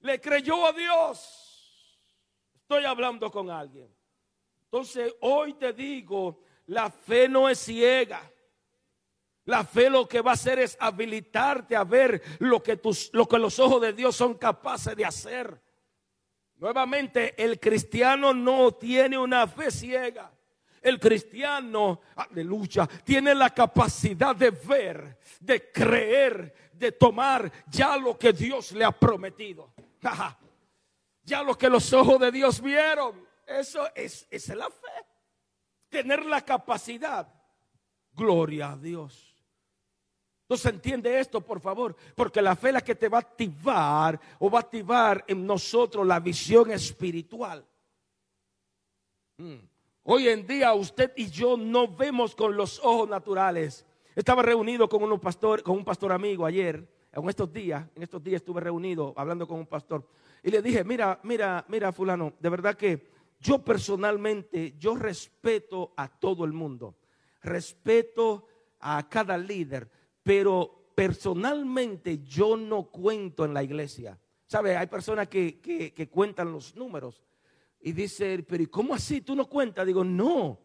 Le 0.00 0.18
creyó 0.18 0.64
a 0.64 0.72
Dios. 0.72 2.08
Estoy 2.54 2.86
hablando 2.86 3.30
con 3.30 3.50
alguien. 3.50 3.94
Entonces, 4.64 5.14
hoy 5.20 5.52
te 5.52 5.74
digo, 5.74 6.40
la 6.68 6.90
fe 6.90 7.28
no 7.28 7.50
es 7.50 7.58
ciega. 7.58 8.32
La 9.44 9.64
fe 9.64 9.90
lo 9.90 10.06
que 10.06 10.20
va 10.20 10.32
a 10.32 10.34
hacer 10.34 10.60
es 10.60 10.76
habilitarte 10.78 11.74
a 11.74 11.82
ver 11.82 12.22
lo 12.38 12.62
que, 12.62 12.76
tus, 12.76 13.10
que 13.10 13.38
los 13.38 13.58
ojos 13.58 13.82
de 13.82 13.92
Dios 13.92 14.14
son 14.14 14.34
capaces 14.34 14.94
de 14.94 15.04
hacer. 15.04 15.60
Nuevamente, 16.56 17.42
el 17.42 17.58
cristiano 17.58 18.32
no 18.32 18.72
tiene 18.72 19.18
una 19.18 19.48
fe 19.48 19.70
ciega. 19.70 20.32
El 20.80 21.00
cristiano, 21.00 22.00
aleluya, 22.16 22.86
tiene 23.04 23.34
la 23.34 23.50
capacidad 23.50 24.34
de 24.34 24.50
ver, 24.50 25.18
de 25.40 25.70
creer, 25.70 26.70
de 26.72 26.92
tomar 26.92 27.50
ya 27.68 27.96
lo 27.96 28.16
que 28.16 28.32
Dios 28.32 28.72
le 28.72 28.84
ha 28.84 28.92
prometido. 28.92 29.72
Ya 31.24 31.42
lo 31.42 31.56
que 31.56 31.68
los 31.68 31.92
ojos 31.92 32.20
de 32.20 32.30
Dios 32.30 32.60
vieron. 32.60 33.26
Eso 33.46 33.88
es, 33.94 34.26
es 34.30 34.48
la 34.48 34.70
fe. 34.70 35.06
Tener 35.88 36.24
la 36.26 36.40
capacidad. 36.40 37.32
Gloria 38.12 38.72
a 38.72 38.76
Dios. 38.76 39.31
Entonces 40.52 40.74
entiende 40.74 41.18
esto, 41.18 41.40
por 41.40 41.60
favor, 41.60 41.96
porque 42.14 42.42
la 42.42 42.54
fe 42.54 42.68
es 42.68 42.74
la 42.74 42.80
que 42.82 42.94
te 42.94 43.08
va 43.08 43.16
a 43.16 43.20
activar 43.22 44.20
o 44.38 44.50
va 44.50 44.58
a 44.58 44.60
activar 44.60 45.24
en 45.26 45.46
nosotros 45.46 46.06
la 46.06 46.20
visión 46.20 46.70
espiritual. 46.70 47.64
Mm. 49.38 49.54
Hoy 50.02 50.28
en 50.28 50.46
día 50.46 50.74
usted 50.74 51.10
y 51.16 51.30
yo 51.30 51.56
no 51.56 51.88
vemos 51.88 52.36
con 52.36 52.54
los 52.54 52.78
ojos 52.80 53.08
naturales. 53.08 53.86
Estaba 54.14 54.42
reunido 54.42 54.90
con, 54.90 55.02
un 55.02 55.18
pastor, 55.18 55.62
con 55.62 55.78
un 55.78 55.86
pastor 55.86 56.12
amigo 56.12 56.44
ayer, 56.44 56.86
en 57.10 57.28
estos 57.30 57.50
días, 57.50 57.88
en 57.94 58.02
estos 58.02 58.22
días 58.22 58.42
estuve 58.42 58.60
reunido 58.60 59.14
hablando 59.16 59.48
con 59.48 59.58
un 59.58 59.66
pastor 59.66 60.06
y 60.42 60.50
le 60.50 60.60
dije, 60.60 60.84
mira, 60.84 61.18
mira, 61.22 61.64
mira 61.66 61.92
fulano, 61.92 62.34
de 62.38 62.48
verdad 62.50 62.76
que 62.76 63.08
yo 63.40 63.64
personalmente, 63.64 64.74
yo 64.78 64.96
respeto 64.96 65.94
a 65.96 66.08
todo 66.08 66.44
el 66.44 66.52
mundo, 66.52 66.94
respeto 67.40 68.48
a 68.80 69.08
cada 69.08 69.38
líder, 69.38 69.88
pero 70.22 70.92
personalmente 70.94 72.22
yo 72.22 72.56
no 72.56 72.84
cuento 72.84 73.44
en 73.44 73.54
la 73.54 73.62
iglesia. 73.62 74.18
¿Sabe? 74.46 74.76
Hay 74.76 74.86
personas 74.86 75.28
que, 75.28 75.60
que, 75.60 76.08
cuentan 76.10 76.52
los 76.52 76.76
números 76.76 77.22
y 77.80 77.92
dice, 77.92 78.44
pero 78.46 78.62
¿y 78.62 78.66
cómo 78.66 78.94
así? 78.94 79.22
¿Tú 79.22 79.34
no 79.34 79.48
cuentas? 79.48 79.86
Digo, 79.86 80.04
no. 80.04 80.60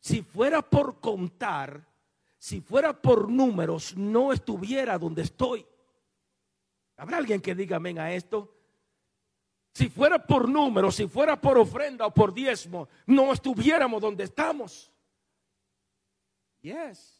Si 0.00 0.22
fuera 0.22 0.60
por 0.60 0.98
contar, 0.98 1.86
si 2.36 2.60
fuera 2.60 3.00
por 3.00 3.30
números, 3.30 3.96
no 3.96 4.32
estuviera 4.32 4.98
donde 4.98 5.22
estoy. 5.22 5.64
¿Habrá 6.96 7.18
alguien 7.18 7.40
que 7.40 7.54
diga 7.54 7.76
amén 7.76 8.00
a 8.00 8.12
esto? 8.12 8.56
Si 9.72 9.88
fuera 9.88 10.26
por 10.26 10.48
números, 10.48 10.96
si 10.96 11.06
fuera 11.06 11.40
por 11.40 11.58
ofrenda 11.58 12.06
o 12.06 12.12
por 12.12 12.34
diezmo, 12.34 12.88
no 13.06 13.32
estuviéramos 13.32 14.02
donde 14.02 14.24
estamos. 14.24 14.90
Yes. 16.60 17.17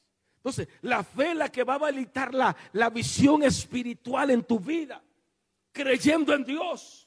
Entonces, 0.49 0.69
la 0.81 1.05
fe 1.05 1.33
es 1.33 1.37
la 1.37 1.53
que 1.53 1.63
va 1.63 1.75
a 1.75 1.79
validar 1.79 2.33
la, 2.33 2.57
la 2.73 2.89
visión 2.89 3.43
espiritual 3.43 4.31
en 4.31 4.45
tu 4.45 4.59
vida, 4.59 5.03
creyendo 5.73 6.33
en 6.33 6.43
Dios. 6.43 7.07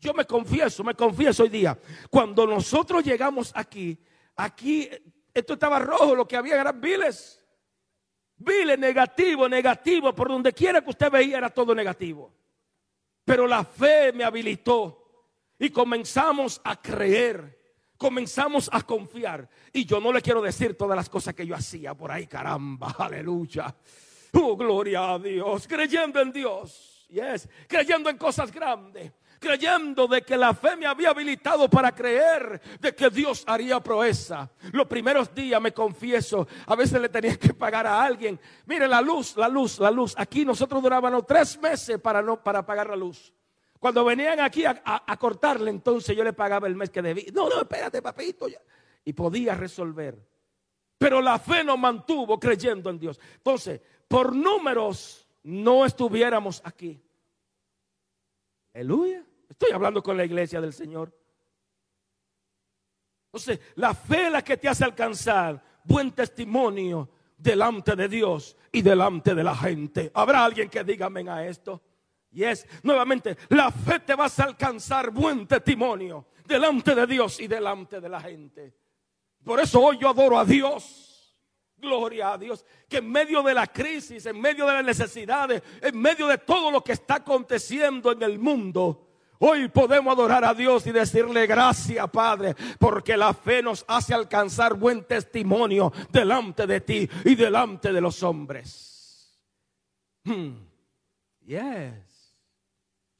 Yo 0.00 0.12
me 0.12 0.24
confieso, 0.24 0.82
me 0.82 0.96
confieso 0.96 1.44
hoy 1.44 1.48
día, 1.48 1.78
cuando 2.10 2.44
nosotros 2.44 3.04
llegamos 3.04 3.52
aquí, 3.54 3.96
aquí, 4.34 4.90
esto 5.32 5.52
estaba 5.52 5.78
rojo, 5.78 6.16
lo 6.16 6.26
que 6.26 6.36
había 6.36 6.60
eran 6.60 6.80
viles. 6.80 7.40
Viles, 8.36 8.76
negativo, 8.76 9.48
negativo, 9.48 10.12
por 10.12 10.26
donde 10.26 10.52
quiera 10.52 10.82
que 10.82 10.90
usted 10.90 11.08
veía 11.08 11.38
era 11.38 11.50
todo 11.50 11.72
negativo. 11.72 12.34
Pero 13.24 13.46
la 13.46 13.64
fe 13.64 14.12
me 14.12 14.24
habilitó 14.24 15.30
y 15.56 15.70
comenzamos 15.70 16.60
a 16.64 16.82
creer 16.82 17.65
comenzamos 17.96 18.68
a 18.72 18.82
confiar. 18.82 19.48
Y 19.72 19.84
yo 19.84 20.00
no 20.00 20.12
le 20.12 20.22
quiero 20.22 20.42
decir 20.42 20.76
todas 20.76 20.96
las 20.96 21.08
cosas 21.08 21.34
que 21.34 21.46
yo 21.46 21.54
hacía 21.54 21.94
por 21.94 22.10
ahí, 22.10 22.26
caramba, 22.26 22.94
aleluya. 22.98 23.74
Oh, 24.32 24.56
gloria 24.56 25.12
a 25.14 25.18
Dios, 25.18 25.66
creyendo 25.66 26.20
en 26.20 26.32
Dios, 26.32 27.06
yes, 27.08 27.48
creyendo 27.66 28.10
en 28.10 28.18
cosas 28.18 28.52
grandes, 28.52 29.12
creyendo 29.38 30.06
de 30.06 30.22
que 30.22 30.36
la 30.36 30.52
fe 30.52 30.76
me 30.76 30.84
había 30.84 31.10
habilitado 31.10 31.70
para 31.70 31.94
creer 31.94 32.60
de 32.80 32.94
que 32.94 33.08
Dios 33.08 33.44
haría 33.46 33.80
proeza. 33.80 34.50
Los 34.72 34.86
primeros 34.86 35.34
días, 35.34 35.60
me 35.60 35.72
confieso, 35.72 36.46
a 36.66 36.74
veces 36.74 37.00
le 37.00 37.08
tenía 37.08 37.36
que 37.38 37.54
pagar 37.54 37.86
a 37.86 38.02
alguien. 38.02 38.38
Mire 38.66 38.86
la 38.86 39.00
luz, 39.00 39.36
la 39.36 39.48
luz, 39.48 39.78
la 39.78 39.90
luz. 39.90 40.14
Aquí 40.18 40.44
nosotros 40.44 40.82
durábamos 40.82 41.26
tres 41.26 41.58
meses 41.58 41.98
para 41.98 42.20
no 42.20 42.42
para 42.42 42.66
pagar 42.66 42.90
la 42.90 42.96
luz. 42.96 43.32
Cuando 43.86 44.04
venían 44.04 44.40
aquí 44.40 44.64
a, 44.66 45.16
cortarle, 45.16 45.70
entonces 45.70 46.16
yo 46.16 46.24
le 46.24 46.32
pagaba 46.32 46.66
el 46.66 46.74
mes 46.74 46.90
que 46.90 47.00
debía. 47.00 47.26
No, 47.32 47.48
no, 47.48 47.60
espérate, 47.60 48.02
papito. 48.02 48.48
Y 49.04 49.12
podía 49.12 49.54
resolver. 49.54 50.18
Pero 50.98 51.22
la 51.22 51.38
fe 51.38 51.62
nos 51.62 51.78
mantuvo 51.78 52.40
creyendo 52.40 52.90
en 52.90 52.98
Dios. 52.98 53.20
Entonces, 53.36 53.80
por 54.08 54.34
números, 54.34 55.28
no 55.44 55.86
estuviéramos 55.86 56.60
aquí. 56.64 57.00
Aleluya. 58.74 59.24
Estoy 59.48 59.70
hablando 59.70 60.02
con 60.02 60.16
la 60.16 60.24
iglesia 60.24 60.60
del 60.60 60.72
Señor. 60.72 61.16
Entonces, 63.26 63.60
la 63.76 63.94
fe 63.94 64.26
es 64.26 64.32
la 64.32 64.42
que 64.42 64.56
te 64.56 64.68
hace 64.68 64.82
alcanzar 64.82 65.62
buen 65.84 66.10
testimonio 66.10 67.08
delante 67.38 67.94
de 67.94 68.08
Dios 68.08 68.56
y 68.72 68.82
delante 68.82 69.32
de 69.32 69.44
la 69.44 69.54
gente. 69.54 70.10
¿Habrá 70.12 70.44
alguien 70.44 70.68
que 70.68 70.82
diga 70.82 71.06
amén 71.06 71.28
a 71.28 71.46
esto? 71.46 71.80
Y 72.30 72.44
es 72.44 72.66
nuevamente, 72.82 73.36
la 73.48 73.70
fe 73.70 74.00
te 74.00 74.14
vas 74.14 74.38
a 74.38 74.44
alcanzar 74.44 75.10
buen 75.10 75.46
testimonio 75.46 76.26
delante 76.46 76.94
de 76.94 77.06
Dios 77.06 77.40
y 77.40 77.46
delante 77.46 78.00
de 78.00 78.08
la 78.08 78.20
gente. 78.20 78.74
Por 79.44 79.60
eso 79.60 79.80
hoy 79.80 79.98
yo 79.98 80.08
adoro 80.08 80.38
a 80.38 80.44
Dios. 80.44 81.36
Gloria 81.78 82.32
a 82.32 82.38
Dios. 82.38 82.64
Que 82.88 82.98
en 82.98 83.10
medio 83.10 83.42
de 83.42 83.54
la 83.54 83.66
crisis, 83.66 84.26
en 84.26 84.40
medio 84.40 84.66
de 84.66 84.72
las 84.72 84.84
necesidades, 84.84 85.62
en 85.80 85.98
medio 86.00 86.26
de 86.26 86.38
todo 86.38 86.70
lo 86.70 86.82
que 86.82 86.92
está 86.92 87.16
aconteciendo 87.16 88.12
en 88.12 88.22
el 88.22 88.38
mundo, 88.38 89.08
hoy 89.38 89.68
podemos 89.68 90.12
adorar 90.12 90.44
a 90.44 90.54
Dios 90.54 90.86
y 90.86 90.92
decirle 90.92 91.46
gracias, 91.46 92.08
Padre, 92.10 92.56
porque 92.78 93.16
la 93.16 93.34
fe 93.34 93.62
nos 93.62 93.84
hace 93.86 94.14
alcanzar 94.14 94.74
buen 94.74 95.04
testimonio 95.04 95.92
delante 96.10 96.66
de 96.66 96.80
ti 96.80 97.08
y 97.24 97.34
delante 97.34 97.92
de 97.92 98.00
los 98.00 98.22
hombres. 98.22 99.38
Hmm. 100.24 100.54
Yes. 101.46 102.15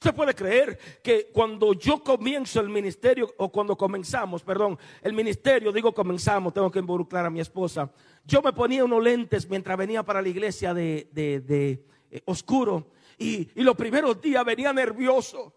Usted 0.06 0.14
puede 0.14 0.36
creer 0.36 0.78
que 1.02 1.32
cuando 1.32 1.72
yo 1.72 2.00
comienzo 2.00 2.60
el 2.60 2.68
ministerio, 2.68 3.34
o 3.38 3.50
cuando 3.50 3.76
comenzamos, 3.76 4.40
perdón, 4.44 4.78
el 5.02 5.12
ministerio, 5.12 5.72
digo 5.72 5.92
comenzamos, 5.92 6.54
tengo 6.54 6.70
que 6.70 6.78
involucrar 6.78 7.26
a 7.26 7.30
mi 7.30 7.40
esposa. 7.40 7.90
Yo 8.24 8.40
me 8.40 8.52
ponía 8.52 8.84
unos 8.84 9.02
lentes 9.02 9.50
mientras 9.50 9.76
venía 9.76 10.04
para 10.04 10.22
la 10.22 10.28
iglesia 10.28 10.72
de, 10.72 11.08
eh, 11.12 12.22
oscuro. 12.24 12.92
Y, 13.18 13.50
y 13.60 13.64
los 13.64 13.74
primeros 13.74 14.20
días 14.20 14.44
venía 14.44 14.72
nervioso, 14.72 15.52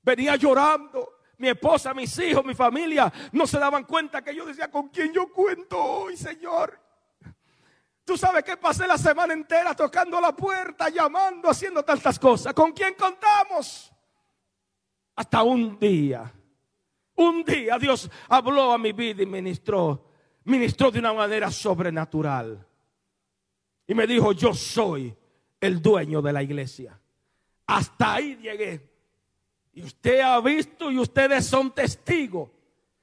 venía 0.00 0.36
llorando. 0.36 1.14
Mi 1.38 1.48
esposa, 1.48 1.92
mis 1.92 2.16
hijos, 2.20 2.44
mi 2.44 2.54
familia 2.54 3.12
no 3.32 3.48
se 3.48 3.58
daban 3.58 3.82
cuenta 3.82 4.22
que 4.22 4.32
yo 4.32 4.46
decía, 4.46 4.70
¿con 4.70 4.90
quién 4.90 5.12
yo 5.12 5.32
cuento 5.32 5.76
hoy, 5.76 6.16
Señor? 6.16 6.78
Tú 8.04 8.16
sabes 8.16 8.42
que 8.42 8.56
pasé 8.56 8.86
la 8.86 8.98
semana 8.98 9.32
entera 9.32 9.74
tocando 9.74 10.20
la 10.20 10.34
puerta, 10.34 10.88
llamando, 10.88 11.48
haciendo 11.48 11.84
tantas 11.84 12.18
cosas. 12.18 12.52
¿Con 12.52 12.72
quién 12.72 12.94
contamos? 12.94 13.92
Hasta 15.14 15.42
un 15.42 15.78
día. 15.78 16.32
Un 17.14 17.44
día 17.44 17.78
Dios 17.78 18.10
habló 18.28 18.72
a 18.72 18.78
mi 18.78 18.92
vida 18.92 19.22
y 19.22 19.26
ministró. 19.26 20.08
Ministró 20.44 20.90
de 20.90 20.98
una 20.98 21.12
manera 21.12 21.50
sobrenatural. 21.50 22.66
Y 23.86 23.94
me 23.94 24.06
dijo, 24.06 24.32
yo 24.32 24.52
soy 24.52 25.14
el 25.60 25.80
dueño 25.80 26.20
de 26.20 26.32
la 26.32 26.42
iglesia. 26.42 26.98
Hasta 27.66 28.14
ahí 28.14 28.36
llegué. 28.36 28.90
Y 29.74 29.84
usted 29.84 30.20
ha 30.20 30.40
visto 30.40 30.90
y 30.90 30.98
ustedes 30.98 31.46
son 31.46 31.72
testigos 31.72 32.50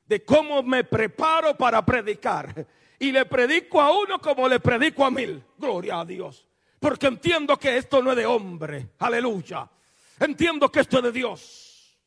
de 0.05 0.25
cómo 0.25 0.61
me 0.61 0.83
preparo 0.83 1.55
para 1.55 1.85
predicar 1.85 2.67
y 2.99 3.11
le 3.11 3.25
predico 3.25 3.81
a 3.81 3.97
uno 3.97 4.19
como 4.19 4.47
le 4.47 4.59
predico 4.59 5.05
a 5.05 5.09
mil. 5.09 5.43
Gloria 5.57 6.01
a 6.01 6.05
Dios. 6.05 6.45
Porque 6.79 7.07
entiendo 7.07 7.57
que 7.57 7.77
esto 7.77 8.03
no 8.03 8.11
es 8.11 8.17
de 8.17 8.25
hombre. 8.25 8.89
Aleluya. 8.99 9.69
Entiendo 10.19 10.69
que 10.71 10.81
esto 10.81 10.97
es 10.97 11.03
de 11.05 11.11
Dios. 11.11 11.97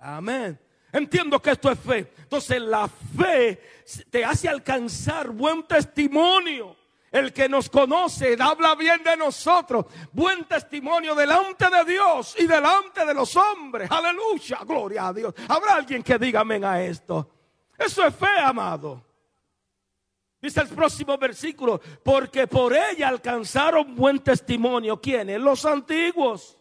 Amén. 0.00 0.58
Entiendo 0.92 1.40
que 1.40 1.50
esto 1.50 1.70
es 1.70 1.78
fe. 1.78 2.12
Entonces 2.18 2.60
la 2.60 2.88
fe 2.88 3.60
te 4.10 4.24
hace 4.24 4.48
alcanzar 4.48 5.30
buen 5.30 5.62
testimonio. 5.64 6.76
El 7.10 7.32
que 7.32 7.48
nos 7.48 7.70
conoce 7.70 8.36
habla 8.40 8.74
bien 8.74 9.02
de 9.04 9.16
nosotros. 9.16 9.86
Buen 10.10 10.44
testimonio 10.46 11.14
delante 11.14 11.66
de 11.70 11.84
Dios 11.84 12.34
y 12.38 12.46
delante 12.46 13.06
de 13.06 13.14
los 13.14 13.36
hombres. 13.36 13.88
Aleluya. 13.88 14.58
Gloria 14.66 15.08
a 15.08 15.12
Dios. 15.12 15.32
Habrá 15.46 15.76
alguien 15.76 16.02
que 16.02 16.18
diga 16.18 16.40
amén 16.40 16.64
a 16.64 16.82
esto. 16.82 17.30
Eso 17.78 18.04
es 18.04 18.14
fe, 18.14 18.40
amado. 18.42 19.13
Dice 20.44 20.60
el 20.60 20.68
próximo 20.68 21.16
versículo, 21.16 21.80
porque 22.02 22.46
por 22.46 22.76
ella 22.76 23.08
alcanzaron 23.08 23.94
buen 23.94 24.18
testimonio. 24.18 25.00
¿Quiénes? 25.00 25.40
Los 25.40 25.64
antiguos. 25.64 26.58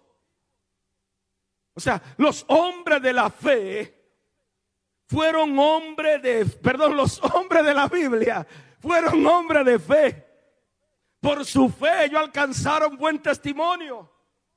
O 1.73 1.81
sea, 1.81 2.01
los 2.15 2.45
hombres 2.47 3.01
de 3.01 3.11
la 3.11 3.29
fe 3.29 3.93
fueron 5.05 5.59
hombres 5.59 6.21
de, 6.21 6.45
perdón, 6.45 6.95
los 6.95 7.21
hombres 7.35 7.65
de 7.65 7.73
la 7.73 7.89
Biblia 7.89 8.47
fueron 8.79 9.25
hombres 9.25 9.65
de 9.65 9.77
fe. 9.77 10.27
Por 11.19 11.43
su 11.43 11.67
fe 11.67 12.05
ellos 12.05 12.21
alcanzaron 12.21 12.95
buen 12.95 13.19
testimonio 13.19 14.09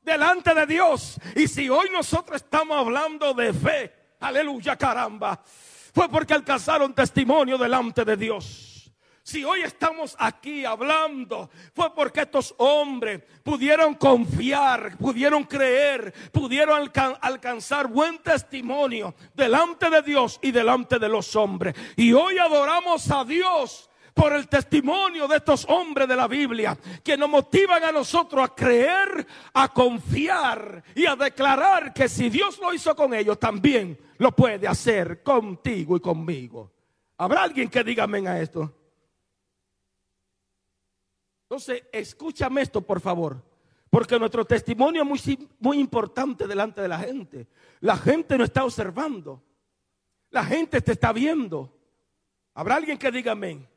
delante 0.03 0.55
de 0.55 0.67
Dios. 0.67 1.19
Y 1.35 1.49
si 1.49 1.69
hoy 1.69 1.91
nosotros 1.91 2.43
estamos 2.43 2.79
hablando 2.79 3.35
de 3.35 3.53
fe, 3.53 3.93
aleluya 4.21 4.77
caramba, 4.77 5.43
fue 5.45 6.09
porque 6.09 6.33
alcanzaron 6.33 6.95
testimonio 6.95 7.59
delante 7.59 8.05
de 8.05 8.17
Dios. 8.17 8.76
Si 9.27 9.43
hoy 9.43 9.63
estamos 9.63 10.15
aquí 10.21 10.65
hablando, 10.65 11.51
fue 11.75 11.93
porque 11.93 12.21
estos 12.21 12.55
hombres 12.59 13.25
pudieron 13.43 13.95
confiar, 13.95 14.97
pudieron 14.99 15.43
creer, 15.43 16.15
pudieron 16.31 16.89
alcanzar 17.21 17.89
buen 17.89 18.19
testimonio 18.19 19.17
delante 19.35 19.91
de 19.91 20.03
Dios 20.03 20.39
y 20.43 20.53
delante 20.53 21.01
de 21.01 21.09
los 21.09 21.35
hombres. 21.35 21.75
Y 21.97 22.13
hoy 22.13 22.39
adoramos 22.39 23.11
a 23.11 23.25
Dios 23.25 23.91
por 24.15 24.33
el 24.33 24.47
testimonio 24.47 25.27
de 25.27 25.39
estos 25.39 25.67
hombres 25.69 26.07
de 26.07 26.15
la 26.15 26.29
Biblia 26.29 26.79
que 27.03 27.17
nos 27.17 27.29
motivan 27.29 27.83
a 27.83 27.91
nosotros 27.91 28.45
a 28.45 28.55
creer, 28.55 29.27
a 29.55 29.73
confiar 29.73 30.85
y 30.95 31.05
a 31.05 31.17
declarar 31.17 31.93
que 31.93 32.09
si 32.09 32.31
Dios 32.31 32.61
lo 32.61 32.73
hizo 32.73 32.95
con 32.95 33.13
ellos, 33.13 33.41
también 33.41 33.99
lo 34.19 34.31
puede 34.31 34.69
hacer 34.69 35.25
contigo 35.25 35.97
y 35.97 36.01
conmigo. 36.01 36.71
¿Habrá 37.19 37.43
alguien 37.43 37.69
que 37.69 37.83
diga 37.83 38.05
amén 38.05 38.29
a 38.29 38.41
esto? 38.41 38.86
Entonces, 41.49 41.85
escúchame 41.93 42.63
esto, 42.63 42.81
por 42.81 43.01
favor. 43.01 43.41
Porque 43.89 44.19
nuestro 44.19 44.45
testimonio 44.45 45.03
es 45.03 45.09
muy, 45.09 45.49
muy 45.61 45.79
importante 45.79 46.47
delante 46.49 46.81
de 46.81 46.89
la 46.89 46.99
gente. 46.99 47.47
La 47.81 47.97
gente 47.97 48.37
no 48.37 48.43
está 48.43 48.65
observando. 48.65 49.43
La 50.31 50.45
gente 50.45 50.81
te 50.81 50.93
está 50.93 51.13
viendo. 51.13 51.73
¿Habrá 52.53 52.77
alguien 52.77 52.99
que 52.99 53.13
diga 53.13 53.33
amén? 53.33 53.69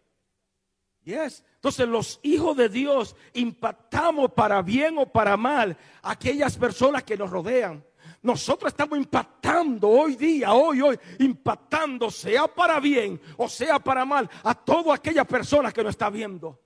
Yes. 1.03 1.43
Entonces 1.55 1.87
los 1.87 2.19
hijos 2.23 2.57
de 2.57 2.69
Dios 2.69 3.15
impactamos 3.33 4.31
para 4.31 4.61
bien 4.63 4.97
o 4.97 5.05
para 5.05 5.37
mal 5.37 5.77
a 6.01 6.11
aquellas 6.11 6.57
personas 6.57 7.03
que 7.03 7.17
nos 7.17 7.29
rodean. 7.29 7.85
Nosotros 8.21 8.71
estamos 8.71 8.97
impactando 8.97 9.87
hoy 9.87 10.15
día, 10.15 10.53
hoy, 10.53 10.81
hoy, 10.81 10.99
impactando, 11.19 12.09
sea 12.09 12.47
para 12.47 12.79
bien 12.79 13.21
o 13.37 13.47
sea 13.47 13.79
para 13.79 14.03
mal, 14.05 14.29
a 14.43 14.55
todas 14.55 14.99
aquellas 14.99 15.27
personas 15.27 15.71
que 15.71 15.83
nos 15.83 15.91
está 15.91 16.09
viendo. 16.09 16.59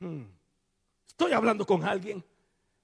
Hmm. 0.00 0.24
Estoy 1.06 1.32
hablando 1.32 1.66
con 1.66 1.84
alguien. 1.84 2.24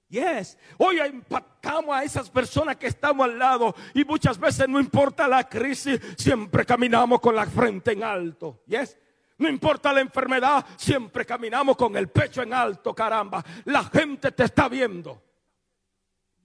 Yes. 0.09 0.57
Hoy 0.77 1.01
impactamos 1.01 1.93
a 1.93 2.03
esas 2.03 2.29
personas 2.29 2.77
que 2.77 2.87
estamos 2.87 3.25
al 3.25 3.37
lado 3.37 3.75
y 3.93 4.05
muchas 4.05 4.39
veces 4.39 4.69
no 4.69 4.79
importa 4.79 5.27
la 5.27 5.49
crisis, 5.49 5.99
siempre 6.17 6.65
caminamos 6.65 7.19
con 7.19 7.35
la 7.35 7.45
frente 7.45 7.91
en 7.91 8.03
alto. 8.03 8.63
Yes. 8.67 8.97
No 9.39 9.49
importa 9.49 9.91
la 9.91 10.01
enfermedad, 10.01 10.65
siempre 10.77 11.25
caminamos 11.25 11.75
con 11.75 11.95
el 11.97 12.07
pecho 12.07 12.41
en 12.41 12.53
alto, 12.53 12.95
caramba. 12.95 13.43
La 13.65 13.83
gente 13.83 14.31
te 14.31 14.45
está 14.45 14.69
viendo. 14.69 15.21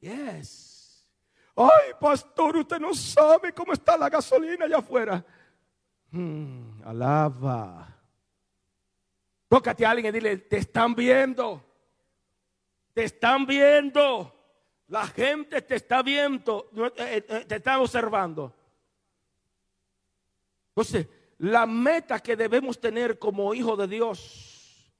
Yes. 0.00 1.06
Ay, 1.54 1.92
pastor, 2.00 2.56
usted 2.56 2.80
no 2.80 2.94
sabe 2.94 3.52
cómo 3.52 3.72
está 3.72 3.96
la 3.96 4.08
gasolina 4.08 4.64
allá 4.64 4.78
afuera. 4.78 5.24
Hmm, 6.10 6.82
alaba. 6.84 7.91
Tócate 9.52 9.84
a 9.84 9.90
alguien 9.90 10.14
y 10.14 10.18
dile, 10.18 10.38
te 10.38 10.56
están 10.56 10.94
viendo. 10.94 11.62
Te 12.94 13.04
están 13.04 13.44
viendo. 13.44 14.34
La 14.88 15.06
gente 15.06 15.60
te 15.60 15.74
está 15.74 16.02
viendo, 16.02 16.70
eh, 16.96 17.22
eh, 17.28 17.44
te 17.46 17.56
está 17.56 17.78
observando. 17.78 18.54
Entonces, 20.68 21.06
la 21.36 21.66
meta 21.66 22.18
que 22.20 22.34
debemos 22.34 22.80
tener 22.80 23.18
como 23.18 23.52
hijos 23.52 23.76
de 23.76 23.88
Dios, 23.88 24.90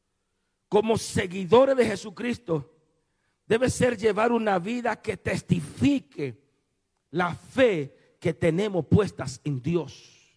como 0.68 0.98
seguidores 0.98 1.74
de 1.74 1.86
Jesucristo, 1.86 2.74
debe 3.46 3.70
ser 3.70 3.96
llevar 3.96 4.32
una 4.32 4.58
vida 4.58 5.00
que 5.00 5.16
testifique 5.16 6.38
la 7.10 7.34
fe 7.34 8.16
que 8.20 8.34
tenemos 8.34 8.84
puestas 8.84 9.40
en 9.44 9.62
Dios. 9.62 10.36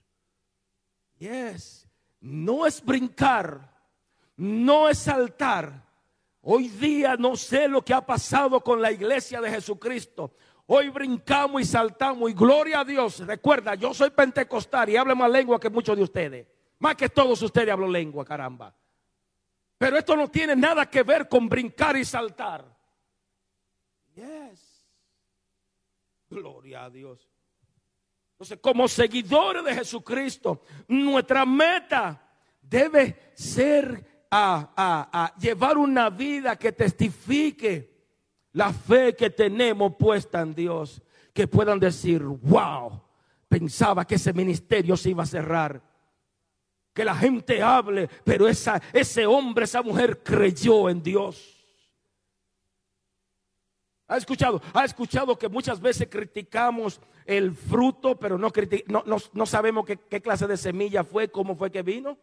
Yes. 1.17 1.85
No 2.21 2.65
es 2.65 2.81
brincar, 2.81 3.74
no 4.37 4.89
es 4.89 4.99
saltar, 4.99 5.85
Hoy 6.47 6.67
día 6.67 7.15
no 7.17 7.35
sé 7.35 7.67
lo 7.67 7.83
que 7.83 7.91
ha 7.91 8.05
pasado 8.05 8.61
con 8.61 8.79
la 8.79 8.91
iglesia 8.91 9.41
de 9.41 9.49
Jesucristo. 9.49 10.35
Hoy 10.67 10.89
brincamos 10.89 11.59
y 11.59 11.65
saltamos 11.65 12.29
y 12.29 12.35
gloria 12.35 12.81
a 12.81 12.85
Dios. 12.85 13.25
Recuerda, 13.25 13.73
yo 13.73 13.95
soy 13.95 14.11
pentecostal 14.11 14.89
y 14.89 14.95
hablo 14.95 15.15
más 15.15 15.31
lengua 15.31 15.59
que 15.59 15.71
muchos 15.71 15.97
de 15.97 16.03
ustedes. 16.03 16.47
Más 16.77 16.95
que 16.95 17.09
todos 17.09 17.41
ustedes 17.41 17.71
hablo 17.71 17.87
lengua, 17.87 18.23
caramba. 18.23 18.75
Pero 19.79 19.97
esto 19.97 20.15
no 20.15 20.29
tiene 20.29 20.55
nada 20.55 20.87
que 20.87 21.01
ver 21.01 21.27
con 21.27 21.49
brincar 21.49 21.97
y 21.97 22.05
saltar. 22.05 22.63
Yes. 24.13 24.85
Gloria 26.29 26.83
a 26.83 26.89
Dios. 26.91 27.27
Entonces, 28.33 28.59
como 28.61 28.87
seguidores 28.87 29.63
de 29.63 29.73
Jesucristo, 29.73 30.61
nuestra 30.89 31.43
meta 31.43 32.21
debe 32.61 33.31
ser 33.33 34.14
a, 34.31 35.33
llevar 35.39 35.77
una 35.77 36.09
vida 36.09 36.55
que 36.55 36.71
testifique 36.71 37.93
la 38.53 38.71
fe 38.71 39.15
que 39.15 39.29
tenemos 39.29 39.95
puesta 39.97 40.41
en 40.41 40.53
Dios. 40.53 41.01
Que 41.33 41.47
puedan 41.47 41.79
decir, 41.79 42.23
wow, 42.23 43.01
pensaba 43.47 44.05
que 44.05 44.15
ese 44.15 44.33
ministerio 44.33 44.95
se 44.95 45.09
iba 45.09 45.23
a 45.23 45.27
cerrar. 45.27 45.81
Que 46.93 47.03
la 47.03 47.15
gente 47.15 47.61
hable, 47.61 48.07
pero 48.23 48.47
esa, 48.47 48.81
ese 48.93 49.25
hombre, 49.25 49.65
esa 49.65 49.81
mujer 49.81 50.23
creyó 50.23 50.89
en 50.89 51.03
Dios. 51.03 51.51
¿Ha 54.07 54.17
escuchado? 54.17 54.61
Ha 54.73 54.85
escuchado 54.85 55.37
que 55.37 55.49
muchas 55.49 55.81
veces 55.81 56.07
criticamos 56.09 57.01
el 57.25 57.53
fruto, 57.53 58.17
pero 58.17 58.37
no, 58.37 58.51
no, 58.87 59.17
no, 59.33 59.45
sabemos 59.45 59.85
qué, 59.85 59.97
qué 59.97 60.21
clase 60.21 60.47
de 60.47 60.57
semilla 60.57 61.03
fue, 61.03 61.29
cómo 61.29 61.55
fue 61.55 61.71
que 61.71 61.81
vino. 61.81 62.17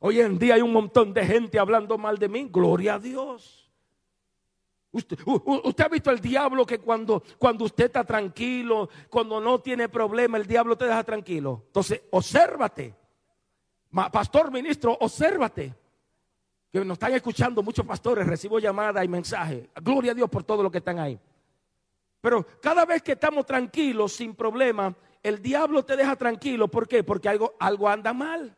Hoy 0.00 0.20
en 0.20 0.38
día 0.38 0.54
hay 0.54 0.62
un 0.62 0.72
montón 0.72 1.12
de 1.12 1.24
gente 1.24 1.58
hablando 1.58 1.98
mal 1.98 2.18
de 2.18 2.28
mí. 2.28 2.48
Gloria 2.50 2.94
a 2.94 2.98
Dios. 2.98 3.68
Usted, 4.90 5.18
ha 5.84 5.88
visto 5.88 6.10
el 6.10 6.20
diablo 6.20 6.64
que 6.64 6.78
cuando, 6.78 7.22
cuando 7.36 7.64
usted 7.64 7.86
está 7.86 8.04
tranquilo, 8.04 8.88
cuando 9.10 9.40
no 9.40 9.60
tiene 9.60 9.88
problema, 9.88 10.38
el 10.38 10.46
diablo 10.46 10.76
te 10.76 10.86
deja 10.86 11.04
tranquilo. 11.04 11.64
Entonces, 11.66 12.02
obsérvate. 12.10 12.94
Pastor, 14.12 14.50
ministro, 14.50 14.96
obsérvate. 15.00 15.74
Que 16.72 16.84
nos 16.84 16.94
están 16.94 17.14
escuchando 17.14 17.62
muchos 17.62 17.84
pastores, 17.84 18.26
recibo 18.26 18.58
llamadas 18.58 19.04
y 19.04 19.08
mensajes. 19.08 19.68
Gloria 19.82 20.12
a 20.12 20.14
Dios 20.14 20.30
por 20.30 20.44
todo 20.44 20.62
lo 20.62 20.70
que 20.70 20.78
están 20.78 20.98
ahí. 20.98 21.18
Pero 22.20 22.44
cada 22.60 22.84
vez 22.84 23.02
que 23.02 23.12
estamos 23.12 23.46
tranquilos, 23.46 24.12
sin 24.12 24.34
problema, 24.34 24.94
el 25.22 25.40
diablo 25.40 25.84
te 25.84 25.96
deja 25.96 26.16
tranquilo. 26.16 26.68
¿Por 26.68 26.88
qué? 26.88 27.04
Porque 27.04 27.28
algo, 27.28 27.54
algo 27.58 27.88
anda 27.88 28.12
mal. 28.12 28.56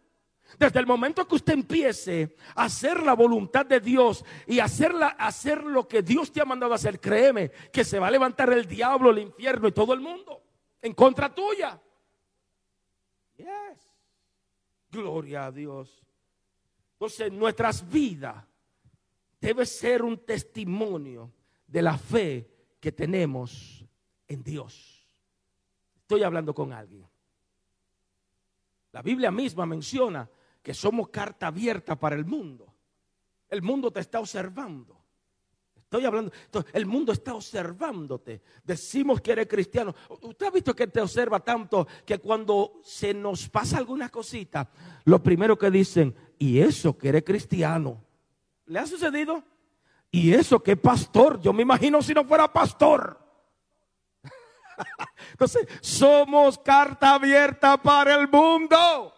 Desde 0.58 0.80
el 0.80 0.86
momento 0.86 1.26
que 1.26 1.36
usted 1.36 1.54
empiece 1.54 2.36
a 2.54 2.64
hacer 2.64 3.02
la 3.02 3.14
voluntad 3.14 3.64
de 3.64 3.80
Dios 3.80 4.24
y 4.46 4.58
hacerla, 4.58 5.08
hacer 5.08 5.62
lo 5.64 5.86
que 5.88 6.02
Dios 6.02 6.32
te 6.32 6.40
ha 6.40 6.44
mandado 6.44 6.72
a 6.72 6.76
hacer, 6.76 7.00
créeme 7.00 7.50
que 7.72 7.84
se 7.84 7.98
va 7.98 8.08
a 8.08 8.10
levantar 8.10 8.52
el 8.52 8.66
diablo, 8.66 9.10
el 9.10 9.18
infierno 9.20 9.68
y 9.68 9.72
todo 9.72 9.94
el 9.94 10.00
mundo 10.00 10.42
en 10.82 10.94
contra 10.94 11.34
tuya. 11.34 11.80
Yes. 13.36 13.48
Gloria 14.90 15.46
a 15.46 15.52
Dios. 15.52 16.04
Entonces, 16.94 17.32
nuestras 17.32 17.88
vidas 17.88 18.44
debe 19.40 19.64
ser 19.64 20.02
un 20.02 20.18
testimonio 20.18 21.32
de 21.66 21.82
la 21.82 21.96
fe 21.96 22.50
que 22.80 22.92
tenemos 22.92 23.84
en 24.26 24.42
Dios. 24.42 25.06
Estoy 26.02 26.22
hablando 26.22 26.52
con 26.54 26.72
alguien. 26.72 27.08
La 28.92 29.02
Biblia 29.02 29.30
misma 29.30 29.64
menciona 29.66 30.28
que 30.62 30.74
somos 30.74 31.08
carta 31.08 31.46
abierta 31.48 31.98
para 31.98 32.16
el 32.16 32.24
mundo. 32.24 32.74
El 33.48 33.62
mundo 33.62 33.90
te 33.90 34.00
está 34.00 34.20
observando. 34.20 35.00
Estoy 35.76 36.04
hablando, 36.04 36.30
el 36.72 36.86
mundo 36.86 37.10
está 37.12 37.34
observándote. 37.34 38.42
Decimos 38.62 39.20
que 39.20 39.32
eres 39.32 39.48
cristiano. 39.48 39.92
Usted 40.22 40.46
ha 40.46 40.50
visto 40.50 40.72
que 40.72 40.86
te 40.86 41.00
observa 41.00 41.40
tanto 41.40 41.88
que 42.06 42.18
cuando 42.18 42.80
se 42.84 43.12
nos 43.12 43.48
pasa 43.48 43.78
alguna 43.78 44.08
cosita, 44.08 44.70
lo 45.04 45.20
primero 45.20 45.58
que 45.58 45.68
dicen, 45.68 46.14
y 46.38 46.60
eso 46.60 46.96
que 46.96 47.08
eres 47.08 47.24
cristiano. 47.24 48.04
¿Le 48.66 48.78
ha 48.78 48.86
sucedido? 48.86 49.42
Y 50.12 50.32
eso 50.32 50.62
que 50.62 50.76
pastor. 50.76 51.40
Yo 51.40 51.52
me 51.52 51.62
imagino 51.62 52.00
si 52.02 52.14
no 52.14 52.24
fuera 52.24 52.52
pastor. 52.52 53.18
Entonces, 55.32 55.66
somos 55.80 56.56
carta 56.58 57.14
abierta 57.14 57.82
para 57.82 58.14
el 58.14 58.28
mundo. 58.28 59.12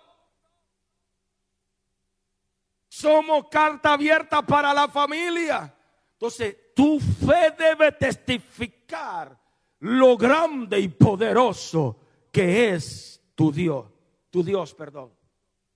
Somos 2.92 3.48
carta 3.48 3.94
abierta 3.94 4.42
para 4.42 4.74
la 4.74 4.86
familia. 4.86 5.74
Entonces, 6.12 6.74
tu 6.76 7.00
fe 7.00 7.54
debe 7.56 7.92
testificar 7.92 9.34
lo 9.78 10.14
grande 10.14 10.78
y 10.78 10.88
poderoso 10.88 11.96
que 12.30 12.74
es 12.74 13.22
tu 13.34 13.50
Dios. 13.50 13.86
Tu 14.28 14.44
Dios, 14.44 14.74
perdón. 14.74 15.10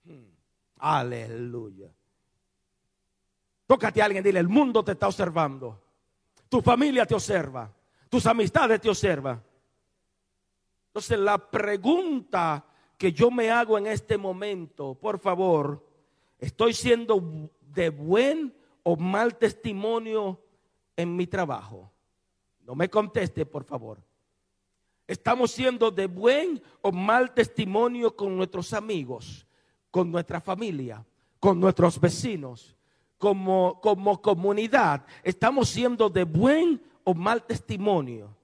Hmm. 0.04 0.26
Aleluya. 0.76 1.90
Tócate 3.66 4.02
a 4.02 4.04
alguien, 4.04 4.22
dile, 4.22 4.40
el 4.40 4.48
mundo 4.48 4.84
te 4.84 4.92
está 4.92 5.06
observando. 5.06 5.82
Tu 6.50 6.60
familia 6.60 7.06
te 7.06 7.14
observa. 7.14 7.74
Tus 8.10 8.26
amistades 8.26 8.78
te 8.78 8.90
observan. 8.90 9.42
Entonces, 10.88 11.18
la 11.18 11.38
pregunta 11.38 12.62
que 12.98 13.10
yo 13.10 13.30
me 13.30 13.50
hago 13.50 13.78
en 13.78 13.86
este 13.86 14.18
momento, 14.18 14.94
por 14.96 15.18
favor, 15.18 15.85
¿Estoy 16.38 16.74
siendo 16.74 17.50
de 17.60 17.90
buen 17.90 18.54
o 18.82 18.96
mal 18.96 19.36
testimonio 19.36 20.40
en 20.96 21.16
mi 21.16 21.26
trabajo? 21.26 21.92
No 22.60 22.74
me 22.74 22.88
conteste, 22.88 23.46
por 23.46 23.64
favor. 23.64 24.02
¿Estamos 25.06 25.52
siendo 25.52 25.90
de 25.90 26.06
buen 26.06 26.62
o 26.82 26.90
mal 26.90 27.32
testimonio 27.32 28.16
con 28.16 28.36
nuestros 28.36 28.72
amigos, 28.72 29.46
con 29.90 30.10
nuestra 30.10 30.40
familia, 30.40 31.06
con 31.38 31.60
nuestros 31.60 32.00
vecinos, 32.00 32.76
como, 33.18 33.80
como 33.80 34.20
comunidad, 34.20 35.04
estamos 35.22 35.68
siendo 35.68 36.10
de 36.10 36.24
buen 36.24 36.82
o 37.04 37.14
mal 37.14 37.44
testimonio. 37.44 38.36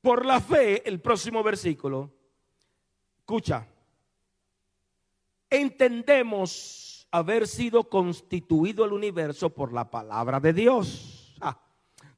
Por 0.00 0.24
la 0.24 0.40
fe, 0.40 0.86
el 0.88 1.00
próximo 1.00 1.42
versículo, 1.42 2.12
escucha, 3.18 3.66
entendemos 5.60 7.06
haber 7.10 7.46
sido 7.46 7.88
constituido 7.88 8.84
el 8.84 8.92
universo 8.92 9.50
por 9.50 9.72
la 9.72 9.90
palabra 9.90 10.40
de 10.40 10.52
Dios. 10.52 11.36
Ah, 11.40 11.58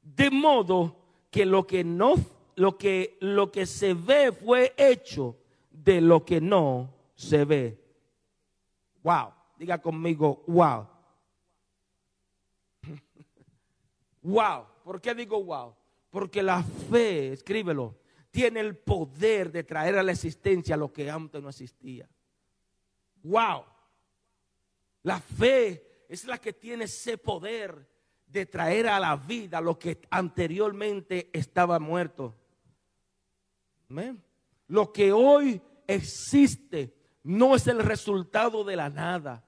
de 0.01 0.29
modo 0.29 0.97
que 1.29 1.45
lo 1.45 1.65
que 1.65 1.83
no 1.83 2.15
lo 2.55 2.77
que 2.77 3.17
lo 3.21 3.51
que 3.51 3.65
se 3.65 3.93
ve 3.93 4.31
fue 4.31 4.73
hecho 4.77 5.37
de 5.71 6.01
lo 6.01 6.25
que 6.25 6.41
no 6.41 6.93
se 7.15 7.45
ve. 7.45 7.81
Wow, 9.03 9.33
diga 9.57 9.81
conmigo, 9.81 10.43
wow. 10.47 10.87
wow, 14.21 14.65
¿por 14.83 15.01
qué 15.01 15.15
digo 15.15 15.43
wow? 15.43 15.73
Porque 16.09 16.43
la 16.43 16.61
fe, 16.61 17.31
escríbelo, 17.31 17.95
tiene 18.29 18.59
el 18.59 18.75
poder 18.77 19.51
de 19.51 19.63
traer 19.63 19.97
a 19.97 20.03
la 20.03 20.11
existencia 20.11 20.75
lo 20.77 20.91
que 20.91 21.09
antes 21.09 21.41
no 21.41 21.49
existía. 21.49 22.07
Wow. 23.23 23.65
La 25.03 25.19
fe 25.19 26.05
es 26.07 26.25
la 26.25 26.37
que 26.37 26.53
tiene 26.53 26.85
ese 26.85 27.17
poder 27.17 27.87
de 28.27 28.45
traer 28.45 28.87
a 28.87 28.99
la 28.99 29.15
vida 29.15 29.59
lo 29.59 29.77
que 29.77 29.99
anteriormente 30.09 31.29
estaba 31.33 31.79
muerto. 31.79 32.35
Lo 34.67 34.93
que 34.93 35.11
hoy 35.11 35.61
existe 35.87 36.95
no 37.23 37.55
es 37.55 37.67
el 37.67 37.79
resultado 37.79 38.63
de 38.63 38.75
la 38.75 38.89
nada. 38.89 39.45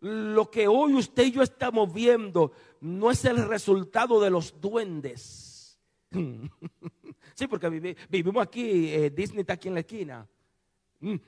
Lo 0.00 0.50
que 0.50 0.68
hoy 0.68 0.94
usted 0.94 1.26
y 1.26 1.32
yo 1.32 1.42
estamos 1.42 1.92
viendo 1.92 2.52
no 2.80 3.10
es 3.10 3.24
el 3.24 3.46
resultado 3.48 4.20
de 4.20 4.30
los 4.30 4.60
duendes. 4.60 5.78
sí, 7.34 7.46
porque 7.46 7.96
vivimos 8.08 8.42
aquí, 8.42 8.88
eh, 8.88 9.10
Disney 9.10 9.40
está 9.40 9.54
aquí 9.54 9.68
en 9.68 9.74
la 9.74 9.80
esquina. 9.80 10.26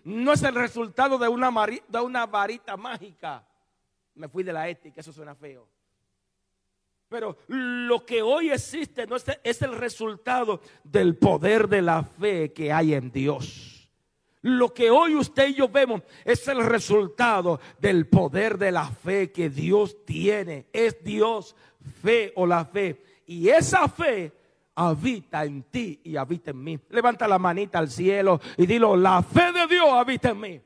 No 0.04 0.32
es 0.32 0.42
el 0.42 0.54
resultado 0.54 1.18
de 1.18 1.28
una, 1.28 1.50
de 1.88 2.00
una 2.00 2.26
varita 2.26 2.76
mágica. 2.76 3.46
Me 4.14 4.28
fui 4.28 4.42
de 4.42 4.52
la 4.52 4.68
ética, 4.68 5.00
eso 5.00 5.12
suena 5.12 5.34
feo. 5.34 5.68
Pero 7.08 7.38
lo 7.46 8.04
que 8.04 8.20
hoy 8.20 8.50
existe 8.50 9.06
no 9.06 9.16
es, 9.16 9.24
es 9.42 9.62
el 9.62 9.74
resultado 9.74 10.60
del 10.84 11.16
poder 11.16 11.68
de 11.68 11.82
la 11.82 12.02
fe 12.02 12.52
que 12.52 12.72
hay 12.72 12.94
en 12.94 13.10
Dios. 13.10 13.88
Lo 14.42 14.72
que 14.72 14.90
hoy 14.90 15.14
usted 15.14 15.48
y 15.48 15.54
yo 15.54 15.68
vemos 15.68 16.02
es 16.24 16.46
el 16.48 16.64
resultado 16.64 17.60
del 17.78 18.06
poder 18.06 18.58
de 18.58 18.72
la 18.72 18.88
fe 18.90 19.32
que 19.32 19.48
Dios 19.48 20.04
tiene. 20.04 20.66
Es 20.72 21.02
Dios, 21.02 21.56
fe 22.02 22.32
o 22.36 22.46
la 22.46 22.64
fe. 22.64 23.02
Y 23.26 23.48
esa 23.48 23.88
fe 23.88 24.32
habita 24.80 25.44
en 25.44 25.64
ti 25.64 26.00
y 26.04 26.16
habita 26.16 26.52
en 26.52 26.62
mí. 26.62 26.78
Levanta 26.90 27.26
la 27.26 27.38
manita 27.38 27.80
al 27.80 27.90
cielo 27.90 28.40
y 28.56 28.64
dilo, 28.64 28.96
la 28.96 29.24
fe 29.24 29.50
de 29.52 29.66
Dios 29.66 29.88
habita 29.90 30.30
en 30.30 30.40
mí. 30.40 30.60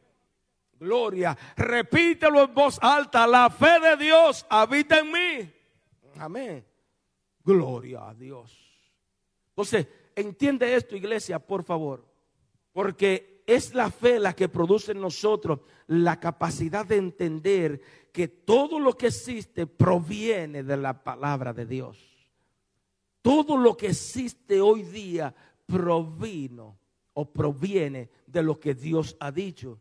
Gloria. 0.79 1.37
Repítelo 1.57 2.43
en 2.45 2.53
voz 2.53 2.79
alta, 2.83 3.27
la 3.27 3.49
fe 3.49 3.81
de 3.81 3.97
Dios 3.97 4.45
habita 4.51 4.99
en 4.99 5.13
mí. 5.13 5.53
Amén. 6.19 6.63
Gloria 7.43 8.11
a 8.11 8.15
Dios. 8.15 8.55
Entonces, 9.49 9.87
entiende 10.15 10.75
esto, 10.75 10.95
iglesia, 10.95 11.39
por 11.39 11.65
favor. 11.65 12.05
Porque 12.75 13.43
es 13.47 13.75
la 13.75 13.91
fe 13.91 14.19
la 14.19 14.35
que 14.35 14.51
produce 14.51 14.93
en 14.93 15.01
nosotros 15.01 15.61
la 15.87 16.21
capacidad 16.21 16.85
de 16.85 16.97
entender 16.97 17.81
que 18.13 18.29
todo 18.29 18.79
lo 18.79 18.93
que 18.93 19.07
existe 19.07 19.67
proviene 19.67 20.63
de 20.63 20.77
la 20.77 21.03
palabra 21.03 21.55
de 21.55 21.65
Dios. 21.65 22.12
Todo 23.23 23.57
lo 23.57 23.77
que 23.77 23.89
existe 23.89 24.61
hoy 24.61 24.83
día 24.83 25.35
provino 25.67 26.79
o 27.15 27.33
proviene 27.33 28.11
de 28.27 28.43
lo 28.43 28.59
que 28.59 28.75
Dios 28.75 29.17
ha 29.21 29.31
dicho. 29.31 29.81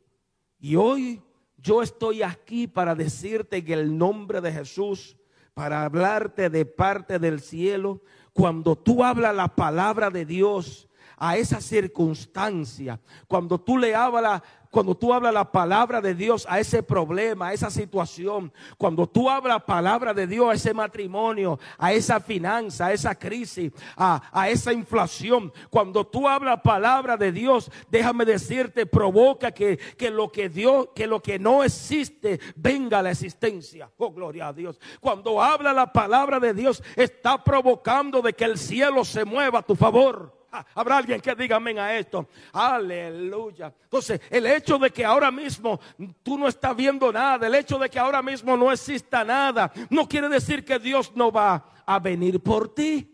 Y 0.60 0.75
hoy 0.75 1.21
yo 1.58 1.82
estoy 1.82 2.21
aquí 2.23 2.67
para 2.67 2.95
decirte 2.95 3.63
que 3.63 3.73
el 3.73 3.97
nombre 3.97 4.41
de 4.41 4.51
Jesús 4.51 5.17
para 5.54 5.84
hablarte 5.84 6.49
de 6.49 6.65
parte 6.65 7.19
del 7.19 7.41
cielo. 7.41 8.01
Cuando 8.34 8.75
tú 8.75 9.04
hablas 9.04 9.36
la 9.36 9.56
palabra 9.56 10.10
de 10.10 10.25
Dios 10.25 10.88
a 11.17 11.38
esa 11.38 11.62
circunstancia, 11.62 12.99
cuando 13.27 13.60
tú 13.60 13.77
le 13.77 13.93
hablas 13.93 14.41
cuando 14.71 14.95
tú 14.95 15.13
hablas 15.13 15.34
la 15.34 15.51
palabra 15.51 15.99
de 15.99 16.15
Dios 16.15 16.47
a 16.49 16.60
ese 16.60 16.81
problema, 16.81 17.49
a 17.49 17.53
esa 17.53 17.69
situación, 17.69 18.53
cuando 18.77 19.05
tú 19.05 19.29
hablas 19.29 19.63
palabra 19.63 20.13
de 20.13 20.25
Dios 20.25 20.49
a 20.49 20.53
ese 20.53 20.73
matrimonio, 20.73 21.60
a 21.77 21.91
esa 21.91 22.21
finanza, 22.21 22.88
a 22.88 22.93
esa 22.93 23.13
crisis, 23.13 23.73
a, 23.97 24.49
esa 24.49 24.71
inflación, 24.71 25.51
cuando 25.69 26.07
tú 26.07 26.27
hablas 26.27 26.62
palabra 26.62 27.17
de 27.17 27.34
Dios, 27.34 27.69
déjame 27.89 28.23
decirte, 28.23 28.86
provoca 28.86 29.51
que, 29.51 29.77
que 29.77 30.10
lo 30.10 30.31
que 30.31 30.47
Dios, 30.47 30.88
que 30.95 31.05
lo 31.05 31.21
que 31.21 31.38
no 31.38 31.65
existe 31.65 32.39
venga 32.55 32.99
a 32.99 33.03
la 33.03 33.12
existencia. 33.12 33.91
Oh, 33.97 34.12
gloria 34.12 34.47
a 34.47 34.53
Dios. 34.53 34.79
Cuando 35.01 35.41
habla 35.41 35.73
la 35.73 35.91
palabra 35.91 36.39
de 36.39 36.53
Dios, 36.53 36.81
está 36.95 37.43
provocando 37.43 38.21
de 38.21 38.31
que 38.31 38.45
el 38.45 38.57
cielo 38.57 39.03
se 39.03 39.25
mueva 39.25 39.60
a 39.60 39.63
tu 39.63 39.75
favor. 39.75 40.40
Ah, 40.53 40.65
habrá 40.75 40.97
alguien 40.97 41.21
que 41.21 41.33
diga 41.33 41.55
amén 41.55 41.79
a 41.79 41.95
esto. 41.97 42.27
Aleluya. 42.51 43.73
Entonces, 43.83 44.19
el 44.29 44.45
hecho 44.45 44.77
de 44.77 44.91
que 44.91 45.05
ahora 45.05 45.31
mismo 45.31 45.79
tú 46.21 46.37
no 46.37 46.49
estás 46.49 46.75
viendo 46.75 47.11
nada, 47.11 47.47
el 47.47 47.55
hecho 47.55 47.79
de 47.79 47.89
que 47.89 47.97
ahora 47.97 48.21
mismo 48.21 48.57
no 48.57 48.69
exista 48.69 49.23
nada, 49.23 49.71
no 49.89 50.09
quiere 50.09 50.27
decir 50.27 50.65
que 50.65 50.77
Dios 50.77 51.15
no 51.15 51.31
va 51.31 51.83
a 51.85 51.99
venir 51.99 52.41
por 52.41 52.73
ti. 52.75 53.07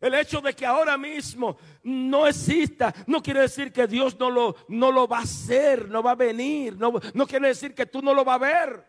El 0.00 0.14
hecho 0.14 0.40
de 0.40 0.54
que 0.54 0.66
ahora 0.66 0.96
mismo 0.96 1.58
no 1.84 2.26
exista 2.26 2.92
no 3.06 3.22
quiere 3.22 3.42
decir 3.42 3.70
que 3.70 3.86
Dios 3.86 4.18
no 4.18 4.30
lo, 4.30 4.56
no 4.68 4.90
lo 4.90 5.06
va 5.06 5.18
a 5.18 5.22
hacer, 5.22 5.88
no 5.90 6.02
va 6.02 6.12
a 6.12 6.16
venir, 6.16 6.76
no, 6.76 6.92
no 7.14 7.26
quiere 7.26 7.48
decir 7.48 7.74
que 7.74 7.86
tú 7.86 8.00
no 8.02 8.14
lo 8.14 8.24
vas 8.24 8.36
a 8.36 8.38
ver. 8.38 8.86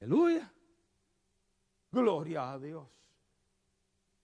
Aleluya. 0.00 0.52
Gloria 1.92 2.52
a 2.52 2.58
Dios. 2.58 2.88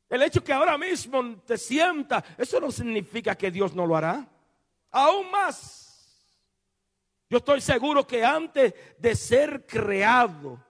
El 0.09 0.22
hecho 0.22 0.42
que 0.42 0.54
ahora 0.54 0.78
mismo 0.78 1.37
te 1.44 1.59
sienta, 1.59 2.24
eso 2.38 2.59
no 2.59 2.70
significa 2.70 3.35
que 3.35 3.50
Dios 3.50 3.74
no 3.74 3.87
lo 3.87 3.94
hará. 3.94 4.26
Aún 4.90 5.31
más. 5.31 5.85
Yo 7.28 7.38
estoy 7.38 7.61
seguro 7.61 8.07
que 8.07 8.24
antes 8.24 8.72
de 8.98 9.14
ser 9.14 9.66
creado 9.66 10.64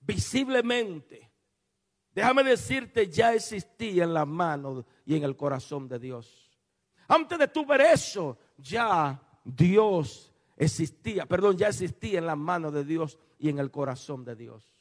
visiblemente, 0.00 1.30
déjame 2.14 2.42
decirte, 2.42 3.10
ya 3.10 3.34
existía 3.34 4.04
en 4.04 4.14
las 4.14 4.26
manos 4.26 4.86
y 5.04 5.16
en 5.16 5.24
el 5.24 5.36
corazón 5.36 5.86
de 5.86 5.98
Dios. 5.98 6.50
Antes 7.08 7.38
de 7.38 7.48
tu 7.48 7.66
ver 7.66 7.82
eso, 7.82 8.38
ya 8.56 9.20
Dios 9.44 10.32
existía, 10.56 11.26
perdón, 11.26 11.58
ya 11.58 11.68
existía 11.68 12.18
en 12.18 12.26
las 12.26 12.38
manos 12.38 12.72
de 12.72 12.84
Dios 12.84 13.18
y 13.38 13.50
en 13.50 13.58
el 13.58 13.70
corazón 13.70 14.24
de 14.24 14.34
Dios. 14.34 14.77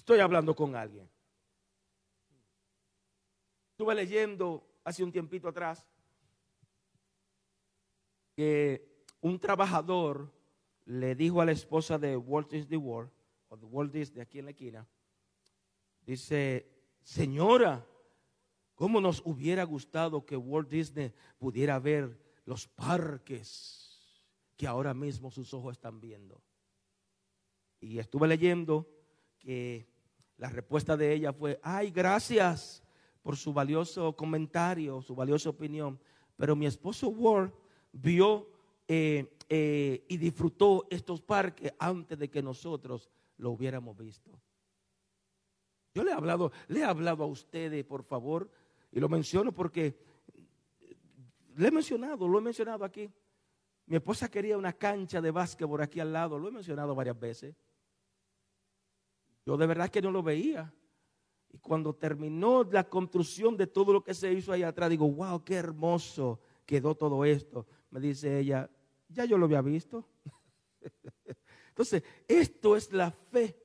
Estoy 0.00 0.20
hablando 0.20 0.56
con 0.56 0.74
alguien. 0.74 1.06
Estuve 3.72 3.94
leyendo 3.94 4.66
hace 4.82 5.04
un 5.04 5.12
tiempito 5.12 5.46
atrás 5.46 5.86
que 8.34 9.04
un 9.20 9.38
trabajador 9.38 10.32
le 10.86 11.14
dijo 11.14 11.42
a 11.42 11.44
la 11.44 11.52
esposa 11.52 11.98
de 11.98 12.16
Walt 12.16 12.50
Disney 12.50 12.78
World, 12.78 13.10
o 13.50 13.58
de 13.58 13.66
Walt 13.66 13.92
Disney 13.92 14.22
aquí 14.22 14.38
en 14.38 14.46
la 14.46 14.52
esquina, 14.52 14.88
dice, 16.06 16.66
señora, 17.02 17.86
¿cómo 18.74 19.02
nos 19.02 19.20
hubiera 19.26 19.64
gustado 19.64 20.24
que 20.24 20.34
Walt 20.34 20.70
Disney 20.70 21.12
pudiera 21.36 21.78
ver 21.78 22.18
los 22.46 22.66
parques 22.66 24.24
que 24.56 24.66
ahora 24.66 24.94
mismo 24.94 25.30
sus 25.30 25.52
ojos 25.52 25.72
están 25.72 26.00
viendo? 26.00 26.42
Y 27.80 27.98
estuve 27.98 28.26
leyendo 28.28 28.88
que 29.38 29.89
la 30.40 30.48
respuesta 30.48 30.96
de 30.96 31.12
ella 31.12 31.34
fue, 31.34 31.60
ay, 31.62 31.90
gracias 31.90 32.82
por 33.22 33.36
su 33.36 33.52
valioso 33.52 34.16
comentario, 34.16 35.02
su 35.02 35.14
valiosa 35.14 35.50
opinión. 35.50 36.00
Pero 36.34 36.56
mi 36.56 36.64
esposo 36.64 37.10
Ward 37.10 37.52
vio 37.92 38.48
eh, 38.88 39.36
eh, 39.50 40.02
y 40.08 40.16
disfrutó 40.16 40.86
estos 40.88 41.20
parques 41.20 41.74
antes 41.78 42.18
de 42.18 42.30
que 42.30 42.42
nosotros 42.42 43.10
lo 43.36 43.50
hubiéramos 43.50 43.94
visto. 43.98 44.30
Yo 45.94 46.04
le 46.04 46.10
he 46.10 46.14
hablado, 46.14 46.52
le 46.68 46.80
he 46.80 46.84
hablado 46.84 47.22
a 47.22 47.26
ustedes, 47.26 47.84
por 47.84 48.02
favor, 48.02 48.50
y 48.90 48.98
lo 48.98 49.10
menciono 49.10 49.52
porque 49.52 49.98
le 51.56 51.68
he 51.68 51.70
mencionado, 51.70 52.26
lo 52.26 52.38
he 52.38 52.42
mencionado 52.42 52.82
aquí. 52.86 53.10
Mi 53.84 53.96
esposa 53.96 54.30
quería 54.30 54.56
una 54.56 54.72
cancha 54.72 55.20
de 55.20 55.32
básquetbol 55.32 55.82
aquí 55.82 56.00
al 56.00 56.14
lado, 56.14 56.38
lo 56.38 56.48
he 56.48 56.52
mencionado 56.52 56.94
varias 56.94 57.20
veces. 57.20 57.54
Yo 59.44 59.56
de 59.56 59.66
verdad 59.66 59.88
que 59.88 60.02
no 60.02 60.10
lo 60.10 60.22
veía. 60.22 60.72
Y 61.52 61.58
cuando 61.58 61.94
terminó 61.94 62.62
la 62.64 62.88
construcción 62.88 63.56
de 63.56 63.66
todo 63.66 63.92
lo 63.92 64.04
que 64.04 64.14
se 64.14 64.32
hizo 64.32 64.52
ahí 64.52 64.62
atrás, 64.62 64.90
digo, 64.90 65.10
wow, 65.10 65.42
qué 65.44 65.54
hermoso, 65.54 66.40
quedó 66.64 66.94
todo 66.94 67.24
esto? 67.24 67.66
Me 67.90 67.98
dice 67.98 68.38
ella, 68.38 68.70
ya 69.08 69.24
yo 69.24 69.36
lo 69.36 69.46
había 69.46 69.62
visto. 69.62 70.08
Entonces, 71.68 72.02
esto 72.28 72.76
es 72.76 72.92
la 72.92 73.10
fe. 73.10 73.56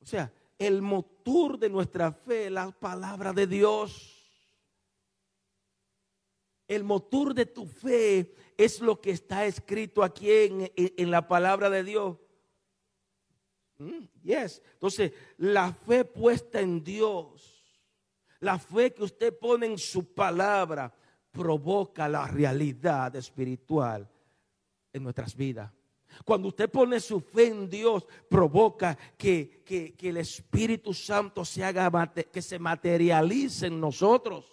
O 0.00 0.06
sea, 0.06 0.32
el 0.58 0.80
motor 0.80 1.58
de 1.58 1.68
nuestra 1.68 2.12
fe, 2.12 2.48
la 2.48 2.70
palabra 2.70 3.32
de 3.32 3.46
Dios. 3.46 4.18
El 6.68 6.84
motor 6.84 7.34
de 7.34 7.46
tu 7.46 7.66
fe 7.66 8.34
es 8.56 8.80
lo 8.80 9.00
que 9.00 9.10
está 9.10 9.44
escrito 9.44 10.02
aquí 10.02 10.30
en, 10.30 11.10
la 11.10 11.26
palabra 11.28 11.68
de 11.68 11.84
Dios. 11.84 12.16
Mm, 13.82 14.08
yes. 14.22 14.62
Entonces, 14.74 15.12
la 15.38 15.72
fe 15.72 16.04
puesta 16.04 16.60
en 16.60 16.84
Dios, 16.84 17.64
la 18.40 18.58
fe 18.58 18.92
que 18.92 19.02
usted 19.02 19.36
pone 19.36 19.66
en 19.66 19.78
su 19.78 20.14
palabra, 20.14 20.94
provoca 21.32 22.08
la 22.08 22.26
realidad 22.26 23.16
espiritual 23.16 24.08
en 24.92 25.02
nuestras 25.02 25.34
vidas. 25.34 25.72
Cuando 26.24 26.48
usted 26.48 26.70
pone 26.70 27.00
su 27.00 27.20
fe 27.20 27.48
en 27.48 27.68
Dios, 27.68 28.06
provoca 28.28 28.96
que, 29.16 29.64
el 29.98 30.16
Espíritu 30.18 30.92
Santo 30.92 31.44
se 31.44 31.64
haga, 31.64 32.12
que 32.30 32.42
se 32.42 32.58
materialice 32.58 33.66
en 33.66 33.80
nosotros. 33.80 34.46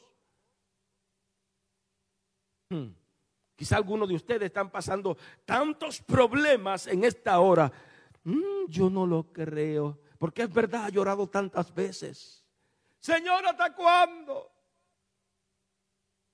Hmm. 2.70 2.88
Quizá 3.56 3.76
algunos 3.76 4.08
de 4.08 4.16
ustedes 4.16 4.44
están 4.44 4.72
pasando 4.72 5.18
tantos 5.44 6.02
problemas 6.02 6.88
en 6.88 7.04
esta 7.04 7.42
hora. 7.42 7.70
Hmm, 8.24 8.68
yo 8.68 8.90
no 8.90 9.06
lo 9.06 9.32
creo, 9.32 10.00
porque 10.18 10.44
es 10.44 10.54
verdad, 10.54 10.86
ha 10.86 10.90
llorado 10.90 11.28
tantas 11.28 11.74
veces. 11.74 12.46
Señor, 13.00 13.46
¿hasta 13.46 13.74
cuándo? 13.74 14.52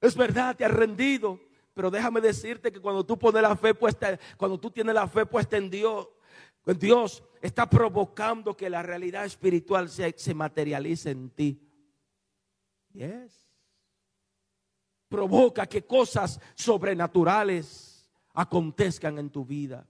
Es 0.01 0.15
verdad, 0.15 0.55
te 0.55 0.65
has 0.65 0.71
rendido. 0.71 1.39
Pero 1.73 1.91
déjame 1.91 2.21
decirte 2.21 2.71
que 2.71 2.79
cuando 2.79 3.05
tú 3.05 3.19
pones 3.19 3.41
la 3.41 3.55
fe 3.55 3.73
puesta, 3.73 4.17
cuando 4.37 4.57
tú 4.57 4.71
tienes 4.71 4.95
la 4.95 5.07
fe 5.07 5.25
puesta 5.25 5.57
en 5.57 5.69
Dios, 5.69 6.07
en 6.65 6.79
Dios 6.79 7.21
está 7.41 7.69
provocando 7.69 8.55
que 8.55 8.69
la 8.69 8.81
realidad 8.81 9.25
espiritual 9.25 9.89
se, 9.89 10.13
se 10.17 10.33
materialice 10.33 11.11
en 11.11 11.29
ti. 11.31 11.61
Yes. 12.93 13.51
Provoca 15.09 15.67
que 15.67 15.85
cosas 15.85 16.39
sobrenaturales 16.55 18.09
acontezcan 18.33 19.19
en 19.19 19.29
tu 19.29 19.45
vida. 19.45 19.85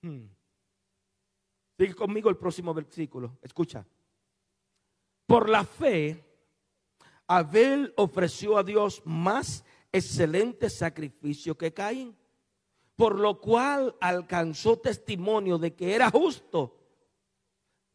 Hmm. 0.00 0.26
Sigue 1.82 1.96
conmigo 1.96 2.30
el 2.30 2.36
próximo 2.36 2.72
versículo. 2.72 3.38
Escucha. 3.42 3.84
Por 5.26 5.48
la 5.48 5.64
fe, 5.64 6.24
Abel 7.26 7.92
ofreció 7.96 8.56
a 8.56 8.62
Dios 8.62 9.02
más 9.04 9.64
excelente 9.90 10.70
sacrificio 10.70 11.58
que 11.58 11.74
Caín, 11.74 12.16
por 12.94 13.18
lo 13.18 13.40
cual 13.40 13.96
alcanzó 14.00 14.78
testimonio 14.78 15.58
de 15.58 15.74
que 15.74 15.92
era 15.92 16.08
justo, 16.08 16.78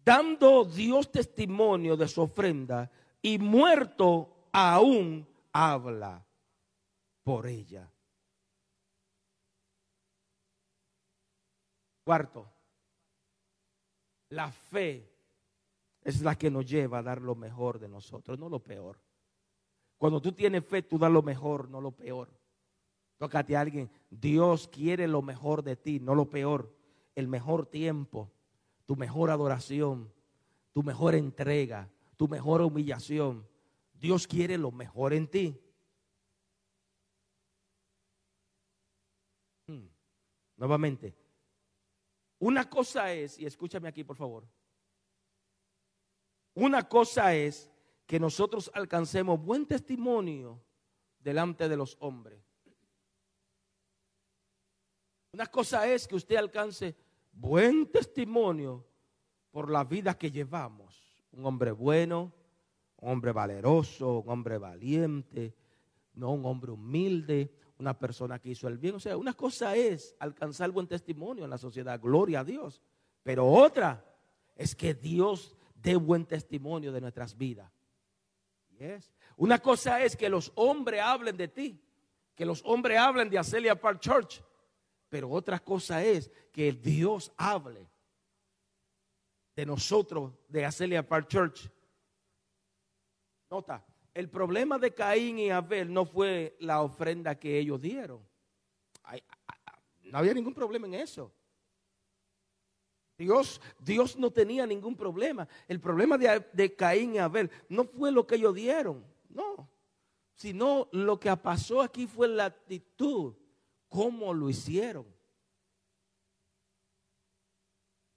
dando 0.04 0.66
Dios 0.66 1.10
testimonio 1.10 1.96
de 1.96 2.10
su 2.10 2.24
ofrenda 2.24 2.92
y 3.22 3.40
muerto 3.40 4.50
aún 4.52 5.26
habla 5.54 6.28
por 7.24 7.48
ella. 7.48 7.90
Cuarto, 12.04 12.57
la 14.30 14.52
fe 14.52 15.10
es 16.02 16.22
la 16.22 16.38
que 16.38 16.50
nos 16.50 16.66
lleva 16.66 17.00
a 17.00 17.04
dar 17.04 17.22
lo 17.22 17.36
mejor 17.36 17.80
de 17.80 17.88
nosotros, 17.88 18.40
no 18.40 18.50
lo 18.50 18.60
peor. 18.60 19.00
Cuando 19.98 20.22
tú 20.22 20.32
tienes 20.32 20.64
fe, 20.66 20.84
tú 20.84 20.98
das 20.98 21.12
lo 21.12 21.22
mejor, 21.22 21.70
no 21.70 21.82
lo 21.82 21.92
peor. 21.92 22.30
Tócate 23.18 23.56
a 23.58 23.62
alguien. 23.62 23.90
Dios 24.10 24.68
quiere 24.68 25.08
lo 25.08 25.22
mejor 25.22 25.64
de 25.64 25.76
ti, 25.76 26.00
no 26.00 26.14
lo 26.14 26.30
peor. 26.30 26.74
El 27.16 27.28
mejor 27.28 27.66
tiempo, 27.66 28.32
tu 28.86 28.96
mejor 28.96 29.32
adoración, 29.32 30.14
tu 30.72 30.84
mejor 30.84 31.16
entrega, 31.16 31.90
tu 32.16 32.28
mejor 32.28 32.62
humillación. 32.62 33.48
Dios 33.94 34.28
quiere 34.28 34.58
lo 34.58 34.72
mejor 34.72 35.14
en 35.14 35.28
ti. 35.28 35.60
Hmm. 39.66 39.88
Nuevamente, 40.56 41.16
una 42.40 42.70
cosa 42.70 43.14
es, 43.14 43.38
y 43.40 43.46
escúchame 43.46 43.88
aquí 43.88 44.04
por 44.04 44.16
favor, 44.16 44.48
una 46.54 46.88
cosa 46.88 47.36
es 47.36 47.70
que 48.06 48.20
nosotros 48.20 48.72
alcancemos 48.74 49.40
buen 49.44 49.66
testimonio 49.66 50.64
delante 51.20 51.68
de 51.70 51.78
los 51.78 51.98
hombres. 52.00 52.42
Una 55.34 55.46
cosa 55.46 55.88
es 55.88 56.08
que 56.08 56.16
usted 56.16 56.38
alcance 56.38 56.96
buen 57.32 57.92
testimonio 57.92 58.88
por 59.52 59.70
la 59.70 59.84
vida 59.84 60.18
que 60.18 60.32
llevamos. 60.32 61.24
Un 61.32 61.46
hombre 61.46 61.72
bueno, 61.72 62.34
un 62.98 63.12
hombre 63.12 63.32
valeroso, 63.32 64.20
un 64.20 64.30
hombre 64.30 64.58
valiente, 64.58 65.54
no 66.14 66.32
un 66.32 66.46
hombre 66.46 66.72
humilde, 66.72 67.54
una 67.80 67.98
persona 67.98 68.40
que 68.40 68.50
hizo 68.50 68.68
el 68.68 68.78
bien. 68.78 68.96
O 68.96 69.00
sea, 69.00 69.18
una 69.18 69.34
cosa 69.34 69.76
es 69.76 70.16
alcanzar 70.20 70.72
buen 70.72 70.88
testimonio 70.88 71.44
en 71.44 71.50
la 71.50 71.58
sociedad, 71.58 72.00
gloria 72.00 72.42
a 72.42 72.44
Dios. 72.44 72.82
Pero 73.24 73.48
otra 73.48 74.04
es 74.56 74.76
que 74.76 74.94
Dios 74.94 75.56
dé 75.76 75.96
buen 75.96 76.26
testimonio 76.26 76.92
de 76.92 77.02
nuestras 77.02 77.38
vidas. 77.38 77.72
Una 79.38 79.60
cosa 79.60 80.04
es 80.04 80.16
que 80.16 80.30
los 80.30 80.52
hombres 80.56 81.02
hablen 81.02 81.36
de 81.38 81.48
ti, 81.48 81.82
que 82.36 82.46
los 82.46 82.62
hombres 82.66 82.98
hablen 83.00 83.30
de 83.30 83.40
Acelia 83.40 83.80
Park 83.80 84.00
Church, 84.00 84.44
pero 85.10 85.30
otra 85.30 85.60
cosa 85.60 86.04
es 86.04 86.30
que 86.52 86.72
Dios 86.72 87.32
hable 87.38 87.90
de 89.56 89.66
nosotros, 89.66 90.34
de 90.48 90.66
Acelia 90.66 91.08
Park 91.08 91.28
Church. 91.28 91.70
Nota, 93.50 93.84
el 94.18 94.32
problema 94.32 94.80
de 94.80 94.96
Caín 94.96 95.38
y 95.38 95.52
Abel 95.52 95.94
no 95.94 96.04
fue 96.04 96.58
la 96.60 96.82
ofrenda 96.82 97.38
que 97.38 97.60
ellos 97.60 97.80
dieron. 97.80 98.28
no 100.06 100.18
había 100.18 100.34
ningún 100.34 100.56
problema 100.56 100.88
en 100.88 100.96
eso. 100.96 101.32
Dios, 103.16 103.62
Dios 103.78 104.18
no 104.18 104.32
tenía 104.32 104.66
ningún 104.66 104.96
problema. 104.96 105.48
El 105.68 105.80
problema 105.80 106.18
de, 106.18 106.76
Caín 106.76 107.14
y 107.14 107.20
Abel 107.20 107.52
no 107.70 107.86
fue 107.86 108.12
lo 108.12 108.26
que 108.26 108.38
ellos 108.38 108.56
dieron, 108.56 109.06
no. 109.30 109.70
Sino 110.34 110.90
lo 110.94 111.20
que 111.20 111.36
pasó 111.38 111.84
aquí 111.84 112.08
fue 112.08 112.28
la 112.28 112.46
actitud, 112.46 113.36
cómo 113.88 114.34
lo 114.34 114.50
hicieron. 114.50 115.06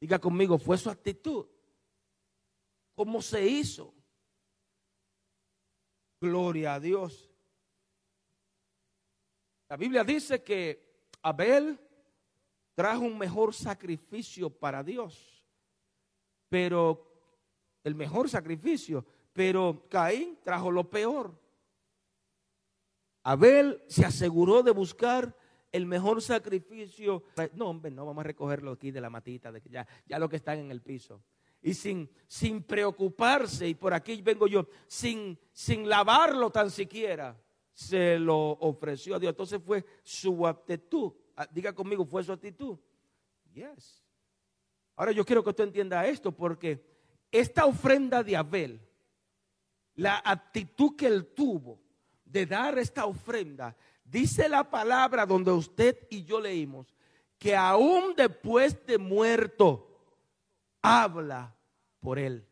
Diga 0.00 0.18
conmigo, 0.18 0.56
fue 0.56 0.78
su 0.78 0.88
actitud. 0.88 1.44
¿Cómo 2.94 3.20
se 3.20 3.46
hizo? 3.46 3.99
Gloria 6.20 6.74
a 6.74 6.80
Dios. 6.80 7.30
La 9.68 9.76
Biblia 9.76 10.04
dice 10.04 10.42
que 10.42 11.08
Abel 11.22 11.78
trajo 12.74 13.02
un 13.02 13.16
mejor 13.16 13.54
sacrificio 13.54 14.50
para 14.50 14.82
Dios. 14.82 15.44
Pero 16.48 17.10
el 17.84 17.94
mejor 17.94 18.28
sacrificio, 18.28 19.06
pero 19.32 19.86
Caín 19.88 20.38
trajo 20.42 20.70
lo 20.70 20.90
peor. 20.90 21.38
Abel 23.22 23.82
se 23.86 24.04
aseguró 24.04 24.62
de 24.62 24.72
buscar 24.72 25.36
el 25.72 25.86
mejor 25.86 26.20
sacrificio. 26.20 27.24
No, 27.54 27.70
hombre, 27.70 27.90
no 27.90 28.04
vamos 28.04 28.22
a 28.22 28.26
recogerlo 28.26 28.72
aquí 28.72 28.90
de 28.90 29.00
la 29.00 29.10
matita, 29.10 29.52
de 29.52 29.60
que 29.60 29.70
ya, 29.70 29.86
ya 30.06 30.18
lo 30.18 30.28
que 30.28 30.36
están 30.36 30.58
en 30.58 30.70
el 30.70 30.82
piso. 30.82 31.22
Y 31.62 31.74
sin, 31.74 32.10
sin 32.26 32.62
preocuparse, 32.62 33.68
y 33.68 33.74
por 33.74 33.92
aquí 33.92 34.22
vengo 34.22 34.46
yo, 34.46 34.66
sin, 34.86 35.38
sin 35.52 35.88
lavarlo 35.88 36.50
tan 36.50 36.70
siquiera, 36.70 37.38
se 37.72 38.18
lo 38.18 38.52
ofreció 38.52 39.16
a 39.16 39.18
Dios. 39.18 39.30
Entonces 39.30 39.60
fue 39.62 39.84
su 40.02 40.46
actitud 40.46 41.12
Ah, 41.40 41.48
diga 41.50 41.72
conmigo, 41.72 42.04
fue 42.04 42.22
su 42.22 42.32
actitud. 42.32 42.78
Yes. 43.54 44.04
Ahora 44.94 45.10
yo 45.10 45.24
quiero 45.24 45.42
que 45.42 45.48
usted 45.48 45.64
entienda 45.64 46.06
esto 46.06 46.32
porque 46.32 46.84
esta 47.32 47.64
ofrenda 47.64 48.22
de 48.22 48.36
Abel, 48.36 48.78
la 49.94 50.20
actitud 50.22 50.94
que 50.96 51.06
él 51.06 51.28
tuvo 51.28 51.80
de 52.26 52.44
dar 52.44 52.78
esta 52.78 53.06
ofrenda, 53.06 53.74
dice 54.04 54.50
la 54.50 54.68
palabra 54.68 55.24
donde 55.24 55.50
usted 55.50 56.06
y 56.10 56.24
yo 56.24 56.38
leímos, 56.42 56.94
que 57.38 57.56
aún 57.56 58.12
después 58.14 58.84
de 58.84 58.98
muerto, 58.98 59.89
habla 60.82 61.54
por 62.00 62.18
él. 62.18 62.46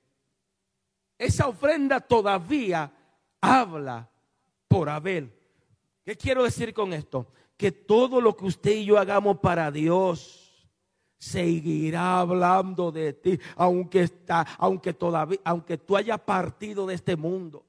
Esa 1.16 1.48
ofrenda 1.48 2.00
todavía 2.00 2.92
habla 3.40 4.08
por 4.68 4.88
Abel. 4.88 5.32
¿Qué 6.04 6.16
quiero 6.16 6.44
decir 6.44 6.72
con 6.72 6.92
esto? 6.92 7.32
que 7.58 7.72
todo 7.72 8.20
lo 8.20 8.36
que 8.36 8.46
usted 8.46 8.70
y 8.70 8.84
yo 8.86 8.98
hagamos 8.98 9.40
para 9.40 9.70
Dios 9.70 10.70
seguirá 11.18 12.20
hablando 12.20 12.92
de 12.92 13.12
ti, 13.12 13.38
aunque 13.56 14.02
está, 14.02 14.46
aunque 14.58 14.94
todavía, 14.94 15.40
aunque 15.44 15.76
tú 15.76 15.96
hayas 15.96 16.20
partido 16.20 16.86
de 16.86 16.94
este 16.94 17.16
mundo. 17.16 17.66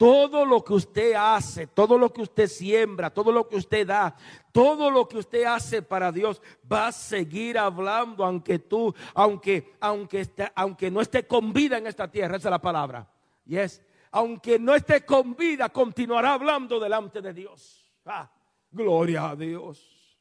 Todo 0.00 0.46
lo 0.46 0.64
que 0.64 0.72
usted 0.72 1.12
hace, 1.12 1.66
todo 1.66 1.98
lo 1.98 2.10
que 2.10 2.22
usted 2.22 2.46
siembra, 2.46 3.10
todo 3.10 3.30
lo 3.30 3.46
que 3.46 3.56
usted 3.56 3.86
da, 3.86 4.16
todo 4.50 4.90
lo 4.90 5.06
que 5.06 5.18
usted 5.18 5.44
hace 5.44 5.82
para 5.82 6.10
Dios 6.10 6.40
va 6.72 6.86
a 6.86 6.92
seguir 6.92 7.58
hablando 7.58 8.24
aunque 8.24 8.60
tú, 8.60 8.94
aunque, 9.12 9.74
aunque, 9.78 10.26
aunque 10.54 10.90
no 10.90 11.02
esté 11.02 11.26
con 11.26 11.52
vida 11.52 11.76
en 11.76 11.86
esta 11.86 12.10
tierra, 12.10 12.38
esa 12.38 12.48
es 12.48 12.50
la 12.50 12.62
palabra. 12.62 13.06
Y 13.44 13.58
es, 13.58 13.82
aunque 14.10 14.58
no 14.58 14.74
esté 14.74 15.04
con 15.04 15.36
vida, 15.36 15.68
continuará 15.68 16.32
hablando 16.32 16.80
delante 16.80 17.20
de 17.20 17.34
Dios. 17.34 17.92
Ah, 18.06 18.32
gloria 18.70 19.28
a 19.28 19.36
Dios. 19.36 20.18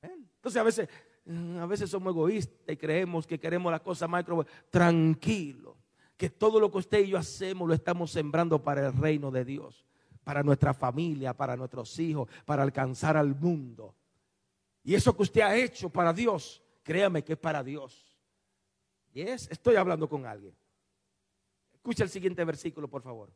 Entonces 0.00 0.60
a 0.60 0.62
veces, 0.62 0.88
a 1.60 1.66
veces 1.66 1.90
somos 1.90 2.12
egoístas 2.12 2.60
y 2.68 2.76
creemos 2.76 3.26
que 3.26 3.40
queremos 3.40 3.72
la 3.72 3.80
cosa 3.80 4.06
macro. 4.06 4.46
Tranquilo 4.70 5.73
que 6.16 6.30
todo 6.30 6.60
lo 6.60 6.70
que 6.70 6.78
usted 6.78 7.04
y 7.04 7.08
yo 7.08 7.18
hacemos 7.18 7.68
lo 7.68 7.74
estamos 7.74 8.10
sembrando 8.10 8.62
para 8.62 8.86
el 8.86 8.92
reino 8.92 9.30
de 9.30 9.44
Dios, 9.44 9.84
para 10.22 10.42
nuestra 10.42 10.72
familia, 10.72 11.34
para 11.34 11.56
nuestros 11.56 11.98
hijos, 11.98 12.28
para 12.44 12.62
alcanzar 12.62 13.16
al 13.16 13.34
mundo. 13.34 13.94
Y 14.82 14.94
eso 14.94 15.16
que 15.16 15.22
usted 15.22 15.40
ha 15.40 15.56
hecho 15.56 15.90
para 15.90 16.12
Dios, 16.12 16.62
créame 16.82 17.24
que 17.24 17.32
es 17.32 17.38
para 17.38 17.62
Dios. 17.62 18.16
Y 19.12 19.22
es, 19.22 19.50
estoy 19.50 19.76
hablando 19.76 20.08
con 20.08 20.26
alguien. 20.26 20.54
Escucha 21.72 22.04
el 22.04 22.10
siguiente 22.10 22.44
versículo, 22.44 22.88
por 22.88 23.02
favor. 23.02 23.30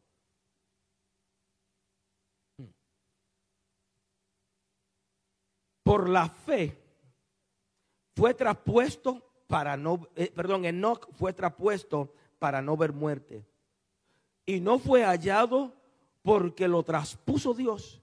Por 5.82 6.08
la 6.08 6.28
fe 6.28 6.76
fue 8.14 8.34
traspuesto 8.34 9.24
para 9.46 9.76
no, 9.76 10.06
eh, 10.14 10.30
perdón, 10.34 10.66
Enoch 10.66 11.08
fue 11.14 11.32
traspuesto 11.32 12.12
para 12.38 12.62
no 12.62 12.76
ver 12.76 12.92
muerte. 12.92 13.44
Y 14.46 14.60
no 14.60 14.78
fue 14.78 15.04
hallado 15.04 15.74
porque 16.22 16.68
lo 16.68 16.82
traspuso 16.82 17.54
Dios. 17.54 18.00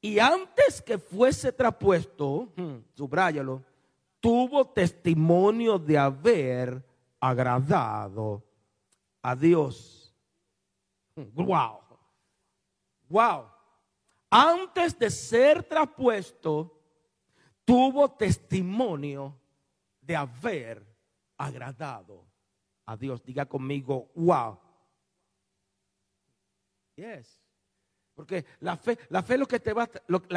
Y 0.00 0.18
antes 0.18 0.80
que 0.82 0.98
fuese 0.98 1.52
traspuesto, 1.52 2.52
hmm, 2.56 2.76
subráyalo, 2.94 3.62
tuvo 4.20 4.66
testimonio 4.66 5.78
de 5.78 5.98
haber 5.98 6.84
agradado 7.20 8.44
a 9.22 9.34
Dios. 9.34 10.14
Wow. 11.16 11.80
Hmm, 11.80 13.08
wow. 13.08 13.44
Antes 14.30 14.96
de 14.98 15.10
ser 15.10 15.64
traspuesto, 15.64 16.78
tuvo 17.64 18.10
testimonio 18.10 19.36
de 20.00 20.14
haber 20.14 20.86
agradado 21.36 22.27
a 22.88 22.96
Dios. 22.96 23.22
Diga 23.22 23.44
conmigo, 23.44 24.10
wow. 24.14 24.58
Yes. 26.96 27.38
Porque 28.14 28.46
la 28.60 28.76
fe, 28.76 28.98
la 29.10 29.22
fe 29.22 29.36
lo 29.36 29.46
que 29.46 29.60
te 29.60 29.74
va, 29.74 29.88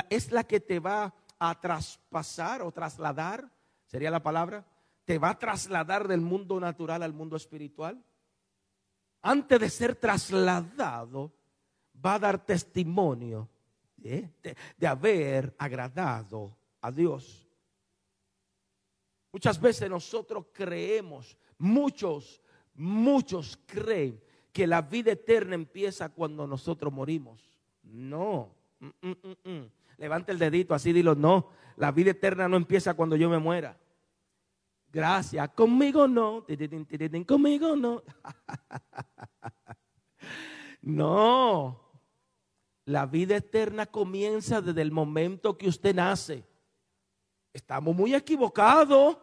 es 0.09 0.31
la 0.31 0.43
que 0.43 0.59
te 0.59 0.79
va 0.79 1.13
a 1.39 1.59
traspasar 1.59 2.61
o 2.61 2.71
trasladar, 2.71 3.49
sería 3.87 4.11
la 4.11 4.21
palabra, 4.21 4.65
te 5.05 5.17
va 5.17 5.29
a 5.29 5.39
trasladar 5.39 6.09
del 6.09 6.19
mundo 6.19 6.59
natural 6.59 7.03
al 7.03 7.13
mundo 7.13 7.37
espiritual. 7.37 8.03
Antes 9.21 9.59
de 9.59 9.69
ser 9.69 9.95
trasladado, 9.95 11.31
va 12.05 12.15
a 12.15 12.19
dar 12.19 12.45
testimonio 12.45 13.47
de 13.95 14.87
haber 14.87 15.55
agradado 15.57 16.57
a 16.81 16.91
Dios. 16.91 17.47
Muchas 19.31 19.59
veces 19.61 19.89
nosotros 19.89 20.47
creemos, 20.51 21.37
muchos 21.61 22.41
Muchos 22.75 23.59
creen 23.65 24.21
que 24.51 24.65
la 24.65 24.81
vida 24.81 25.11
eterna 25.11 25.55
empieza 25.55 26.09
cuando 26.09 26.47
nosotros 26.47 26.91
morimos. 26.91 27.41
No. 27.83 28.53
Mm, 28.79 29.07
mm, 29.07 29.49
mm, 29.49 29.71
Levanta 29.97 30.31
el 30.31 30.39
dedito 30.39 30.73
así, 30.73 30.91
dilo, 30.91 31.15
no. 31.15 31.49
La 31.77 31.91
vida 31.91 32.11
eterna 32.11 32.47
no 32.47 32.57
empieza 32.57 32.93
cuando 32.93 33.15
yo 33.15 33.29
me 33.29 33.37
muera. 33.37 33.77
Gracias. 34.91 35.47
Conmigo 35.49 36.07
no. 36.07 36.45
Conmigo 37.27 37.75
no. 37.75 38.03
no. 40.81 41.79
La 42.85 43.05
vida 43.05 43.37
eterna 43.37 43.85
comienza 43.85 44.61
desde 44.61 44.81
el 44.81 44.91
momento 44.91 45.57
que 45.57 45.69
usted 45.69 45.93
nace. 45.93 46.43
Estamos 47.53 47.95
muy 47.95 48.15
equivocados. 48.15 49.17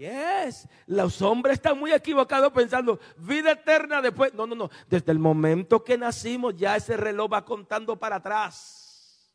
Yes, 0.00 0.66
los 0.86 1.20
hombres 1.20 1.56
están 1.56 1.78
muy 1.78 1.92
equivocados 1.92 2.50
pensando 2.54 2.98
vida 3.18 3.52
eterna 3.52 4.00
después. 4.00 4.32
No, 4.32 4.46
no, 4.46 4.54
no. 4.54 4.70
Desde 4.88 5.12
el 5.12 5.18
momento 5.18 5.84
que 5.84 5.98
nacimos 5.98 6.56
ya 6.56 6.74
ese 6.74 6.96
reloj 6.96 7.30
va 7.30 7.44
contando 7.44 7.98
para 7.98 8.16
atrás. 8.16 9.30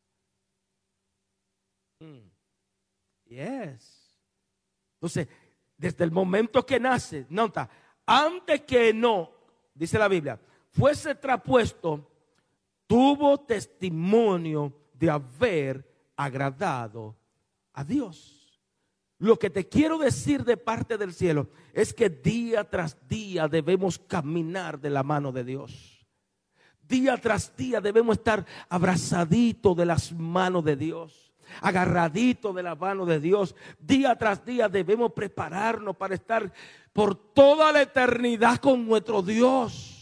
Mm. 1.99 2.27
Yes. 3.25 4.17
Entonces, 4.95 5.27
desde 5.77 6.03
el 6.03 6.09
momento 6.09 6.65
que 6.65 6.79
nace, 6.79 7.27
nota, 7.29 7.69
antes 8.03 8.61
que 8.61 8.91
no, 8.91 9.29
dice 9.71 9.99
la 9.99 10.07
Biblia, 10.07 10.39
fuese 10.71 11.13
trapuesto, 11.13 12.09
tuvo 12.87 13.39
testimonio 13.41 14.73
de 14.93 15.11
haber 15.11 15.87
agradado 16.15 17.15
a 17.71 17.83
Dios. 17.83 18.34
Lo 19.17 19.39
que 19.39 19.49
te 19.49 19.67
quiero 19.67 19.97
decir 19.97 20.43
de 20.43 20.57
parte 20.57 20.97
del 20.97 21.13
cielo 21.13 21.49
es 21.73 21.93
que 21.93 22.09
día 22.09 22.69
tras 22.69 23.07
día 23.07 23.47
debemos 23.47 23.97
caminar 23.97 24.79
de 24.79 24.89
la 24.89 25.03
mano 25.03 25.31
de 25.31 25.43
Dios. 25.43 26.05
Día 26.81 27.17
tras 27.17 27.55
día 27.55 27.81
debemos 27.81 28.17
estar 28.17 28.45
abrazaditos 28.69 29.75
de 29.75 29.85
las 29.85 30.11
manos 30.11 30.63
de 30.65 30.75
Dios, 30.75 31.33
agarraditos 31.61 32.53
de 32.53 32.61
la 32.61 32.75
mano 32.75 33.05
de 33.05 33.19
Dios. 33.19 33.55
Día 33.79 34.15
tras 34.17 34.45
día 34.45 34.67
debemos 34.69 35.13
prepararnos 35.13 35.95
para 35.95 36.13
estar 36.13 36.51
por 36.91 37.15
toda 37.15 37.71
la 37.71 37.81
eternidad 37.81 38.57
con 38.57 38.85
nuestro 38.85 39.21
Dios. 39.21 39.94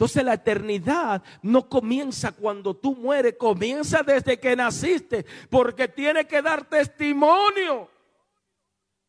Entonces 0.00 0.24
la 0.24 0.32
eternidad 0.32 1.22
no 1.42 1.68
comienza 1.68 2.32
cuando 2.32 2.74
tú 2.74 2.96
mueres, 2.96 3.34
comienza 3.38 4.02
desde 4.02 4.40
que 4.40 4.56
naciste, 4.56 5.26
porque 5.50 5.88
tiene 5.88 6.26
que 6.26 6.40
dar 6.40 6.64
testimonio. 6.64 7.86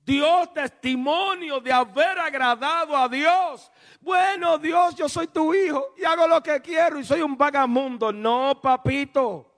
Dios 0.03 0.53
testimonio 0.53 1.61
de 1.61 1.71
haber 1.71 2.19
agradado 2.19 2.97
a 2.97 3.07
Dios. 3.07 3.71
Bueno, 4.01 4.57
Dios, 4.57 4.93
yo 4.95 5.07
soy 5.07 5.27
tu 5.27 5.53
hijo 5.53 5.93
y 5.95 6.03
hago 6.03 6.27
lo 6.27 6.43
que 6.43 6.59
quiero 6.59 6.99
y 6.99 7.05
soy 7.05 7.21
un 7.21 7.37
vagamundo. 7.37 8.11
No, 8.11 8.59
papito. 8.61 9.49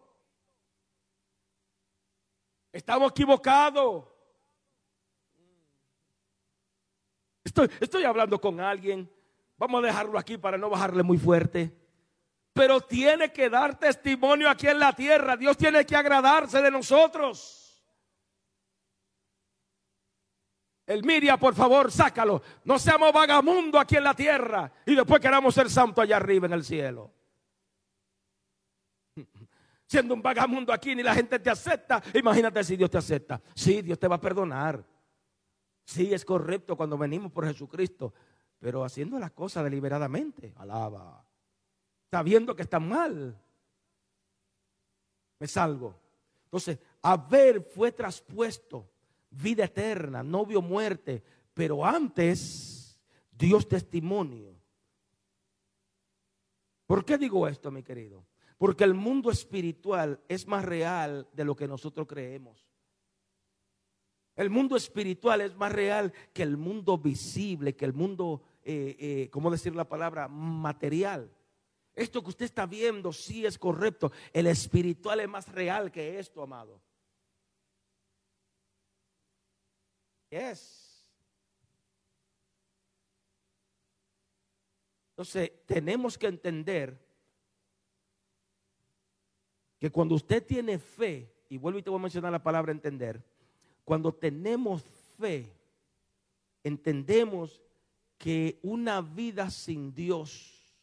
Estamos 2.72 3.10
equivocados. 3.10 4.06
Estoy, 7.44 7.72
estoy 7.80 8.04
hablando 8.04 8.40
con 8.40 8.60
alguien 8.60 9.10
Vamos 9.58 9.84
a 9.84 9.88
dejarlo 9.88 10.18
aquí 10.18 10.38
para 10.38 10.58
no 10.58 10.70
bajarle 10.70 11.04
muy 11.04 11.18
fuerte. 11.18 11.76
Pero 12.54 12.82
tiene 12.82 13.32
que 13.32 13.49
dar 13.49 13.80
testimonio 13.80 14.49
aquí 14.49 14.68
en 14.68 14.80
la 14.80 14.93
tierra. 14.93 15.36
Dios 15.36 15.58
tiene 15.58 15.86
que 15.86 15.95
agradarse 15.95 16.62
de 16.62 16.70
nosotros. 16.70 17.64
El 20.86 21.04
Miria, 21.04 21.38
por 21.38 21.56
favor, 21.56 21.91
sácalo. 21.91 22.41
No 22.66 22.78
seamos 22.78 23.12
vagamundo 23.14 23.80
aquí 23.80 23.95
en 23.95 24.04
la 24.04 24.14
tierra 24.14 24.72
y 24.86 24.95
después 24.95 25.20
queramos 25.20 25.56
ser 25.56 25.70
santo 25.70 26.01
allá 26.01 26.18
arriba 26.18 26.45
en 26.45 26.54
el 26.54 26.64
cielo. 26.64 27.12
Siendo 29.88 30.14
un 30.14 30.22
vagamundo 30.22 30.74
aquí 30.74 30.93
ni 30.93 31.01
la 31.01 31.16
gente 31.16 31.39
te 31.39 31.49
acepta. 31.49 32.04
Imagínate 32.14 32.64
si 32.64 32.76
Dios 32.76 32.91
te 32.91 32.97
acepta. 32.97 33.41
Sí, 33.56 33.82
Dios 33.82 33.97
te 33.97 34.08
va 34.08 34.16
a 34.16 34.22
perdonar. 34.22 34.86
Sí, 35.86 36.14
es 36.14 36.24
correcto 36.24 36.76
cuando 36.76 36.97
venimos 36.97 37.32
por 37.32 37.45
Jesucristo 37.45 38.14
pero 38.64 38.86
haciendo 38.86 39.20
las 39.20 39.32
cosas 39.32 39.66
deliberadamente. 39.66 40.53
Alaba. 40.55 41.22
Sabiendo 42.09 42.55
que 42.55 42.61
está 42.61 42.80
mal. 42.80 43.38
Me 45.38 45.47
salgo. 45.49 45.99
Entonces, 46.45 46.80
Abel 47.01 47.61
fue 47.61 47.91
traspuesto. 47.91 48.89
Vida 49.32 49.66
eterna, 49.66 50.24
no 50.24 50.45
vio 50.45 50.61
muerte. 50.61 51.22
Pero 51.53 51.86
antes, 51.86 52.97
Dios 53.30 53.68
testimonio. 53.68 54.55
¿Por 56.86 57.03
qué 57.03 57.18
digo 57.18 57.49
esto, 57.49 57.70
mi 57.70 57.84
querido? 57.84 58.26
Porque 58.57 58.86
el 58.86 58.93
mundo 58.93 59.30
espiritual 59.30 60.22
es 60.30 60.47
más 60.47 60.64
real 60.64 61.28
de 61.34 61.43
lo 61.43 61.53
que 61.53 61.68
nosotros 61.68 62.07
creemos. 62.07 62.66
El 64.38 64.49
mundo 64.49 64.78
espiritual 64.78 65.41
es 65.41 65.53
más 65.57 65.74
real 65.74 66.14
que 66.32 66.43
el 66.43 66.55
mundo 66.55 66.97
visible, 66.97 67.76
que 67.76 67.84
el 67.84 67.93
mundo 67.93 68.41
eh, 68.64 68.95
eh, 68.99 69.30
¿cómo 69.32 69.51
decir 69.51 69.76
la 69.76 69.88
palabra? 69.88 70.28
Material. 70.28 71.30
Esto 71.93 72.24
que 72.24 72.30
usted 72.30 72.45
está 72.45 72.66
viendo 72.66 73.11
sí 73.14 73.45
es 73.45 73.57
correcto. 73.57 74.11
El 74.32 74.47
espiritual 74.47 75.20
es 75.20 75.30
más 75.30 75.47
real 75.51 75.91
que 75.91 76.18
esto, 76.18 76.41
amado. 76.41 76.82
Yes. 80.30 80.84
Entonces, 85.11 85.51
tenemos 85.68 86.18
que 86.18 86.26
entender 86.26 86.99
que 89.78 89.91
cuando 89.91 90.16
usted 90.16 90.43
tiene 90.43 90.80
fe, 90.80 91.32
y 91.49 91.57
vuelvo 91.57 91.78
y 91.78 91.84
te 91.84 91.91
voy 91.91 91.99
a 91.99 92.03
mencionar 92.03 92.32
la 92.32 92.41
palabra 92.41 92.72
entender, 92.72 93.24
cuando 93.84 94.11
tenemos 94.11 94.82
fe, 95.20 95.53
entendemos 96.64 97.61
que 98.18 98.59
una 98.64 99.01
vida 99.01 99.49
sin 99.49 99.93
Dios, 99.93 100.74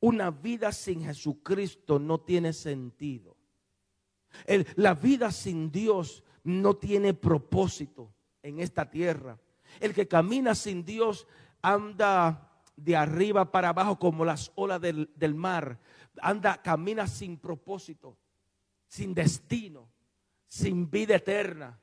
una 0.00 0.30
vida 0.30 0.72
sin 0.72 1.04
Jesucristo 1.04 1.98
no 1.98 2.20
tiene 2.20 2.52
sentido. 2.52 3.36
la 4.76 4.94
vida 4.94 5.32
sin 5.32 5.72
Dios 5.72 6.22
no 6.44 6.76
tiene 6.76 7.14
propósito 7.14 8.14
en 8.42 8.60
esta 8.60 8.88
tierra. 8.90 9.38
El 9.80 9.94
que 9.94 10.08
camina 10.08 10.54
sin 10.54 10.84
Dios 10.84 11.26
anda 11.62 12.62
de 12.76 12.96
arriba 12.96 13.50
para 13.50 13.70
abajo 13.70 13.98
como 13.98 14.24
las 14.24 14.52
olas 14.54 14.80
del, 14.80 15.10
del 15.16 15.34
mar. 15.34 15.78
Anda, 16.22 16.60
camina 16.62 17.06
sin 17.06 17.38
propósito, 17.38 18.16
sin 18.88 19.14
destino, 19.14 19.90
sin 20.48 20.90
vida 20.90 21.16
eterna. 21.16 21.78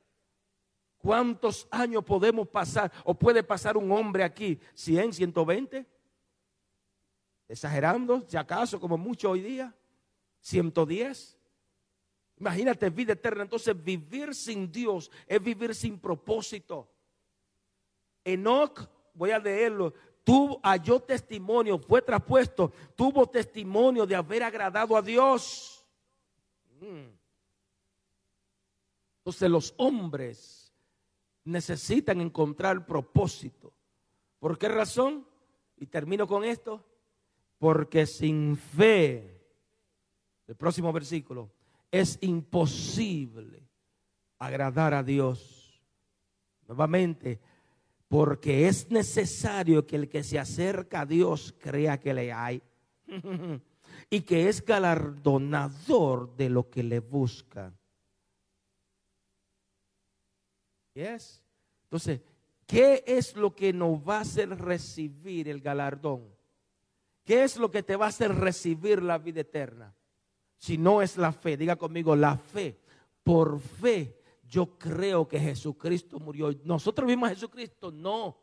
¿Cuántos 1.08 1.66
años 1.70 2.04
podemos 2.04 2.46
pasar 2.48 2.92
o 3.02 3.14
puede 3.14 3.42
pasar 3.42 3.78
un 3.78 3.90
hombre 3.92 4.22
aquí? 4.22 4.60
¿100, 4.76 5.14
120? 5.14 5.86
Exagerando, 7.48 8.26
si 8.28 8.36
acaso, 8.36 8.78
como 8.78 8.98
mucho 8.98 9.30
hoy 9.30 9.40
día. 9.40 9.74
¿110? 10.44 11.34
Imagínate 12.36 12.90
vida 12.90 13.14
eterna. 13.14 13.44
Entonces 13.44 13.74
vivir 13.82 14.34
sin 14.34 14.70
Dios 14.70 15.10
es 15.26 15.42
vivir 15.42 15.74
sin 15.74 15.98
propósito. 15.98 16.92
Enoch, 18.22 18.86
voy 19.14 19.30
a 19.30 19.38
leerlo, 19.38 19.94
tuvo, 20.22 20.60
halló 20.62 21.00
testimonio, 21.00 21.78
fue 21.78 22.02
traspuesto, 22.02 22.70
tuvo 22.94 23.26
testimonio 23.26 24.04
de 24.04 24.14
haber 24.14 24.42
agradado 24.42 24.94
a 24.94 25.00
Dios. 25.00 25.86
Mm. 26.82 27.08
Entonces 29.20 29.50
los 29.50 29.72
hombres 29.78 30.57
necesitan 31.48 32.20
encontrar 32.20 32.86
propósito. 32.86 33.72
¿Por 34.38 34.58
qué 34.58 34.68
razón? 34.68 35.26
Y 35.76 35.86
termino 35.86 36.26
con 36.26 36.44
esto. 36.44 36.84
Porque 37.58 38.06
sin 38.06 38.56
fe, 38.56 39.42
el 40.46 40.54
próximo 40.54 40.92
versículo, 40.92 41.50
es 41.90 42.18
imposible 42.20 43.68
agradar 44.38 44.94
a 44.94 45.02
Dios. 45.02 45.82
Nuevamente, 46.66 47.40
porque 48.08 48.68
es 48.68 48.90
necesario 48.90 49.86
que 49.86 49.96
el 49.96 50.08
que 50.08 50.22
se 50.22 50.38
acerca 50.38 51.00
a 51.00 51.06
Dios 51.06 51.54
crea 51.58 51.98
que 51.98 52.14
le 52.14 52.32
hay 52.32 52.62
y 54.10 54.20
que 54.20 54.48
es 54.48 54.64
galardonador 54.64 56.36
de 56.36 56.50
lo 56.50 56.70
que 56.70 56.82
le 56.82 57.00
busca. 57.00 57.74
Entonces, 60.98 62.20
¿qué 62.66 63.04
es 63.06 63.36
lo 63.36 63.54
que 63.54 63.72
nos 63.72 63.98
va 64.06 64.18
a 64.18 64.22
hacer 64.22 64.50
recibir 64.50 65.48
el 65.48 65.60
galardón? 65.60 66.28
¿Qué 67.24 67.44
es 67.44 67.56
lo 67.56 67.70
que 67.70 67.82
te 67.82 67.96
va 67.96 68.06
a 68.06 68.08
hacer 68.08 68.34
recibir 68.34 69.02
la 69.02 69.18
vida 69.18 69.42
eterna? 69.42 69.94
Si 70.56 70.78
no 70.78 71.02
es 71.02 71.16
la 71.16 71.32
fe, 71.32 71.56
diga 71.56 71.76
conmigo, 71.76 72.16
la 72.16 72.36
fe. 72.36 72.80
Por 73.22 73.60
fe 73.60 74.20
yo 74.46 74.78
creo 74.78 75.28
que 75.28 75.38
Jesucristo 75.38 76.18
murió. 76.18 76.50
¿Nosotros 76.64 77.06
vimos 77.06 77.28
a 77.28 77.34
Jesucristo? 77.34 77.92
No. 77.92 78.38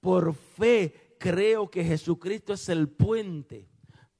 Por 0.00 0.34
fe 0.34 1.16
creo 1.18 1.70
que 1.70 1.84
Jesucristo 1.84 2.52
es 2.52 2.68
el 2.68 2.88
puente 2.88 3.68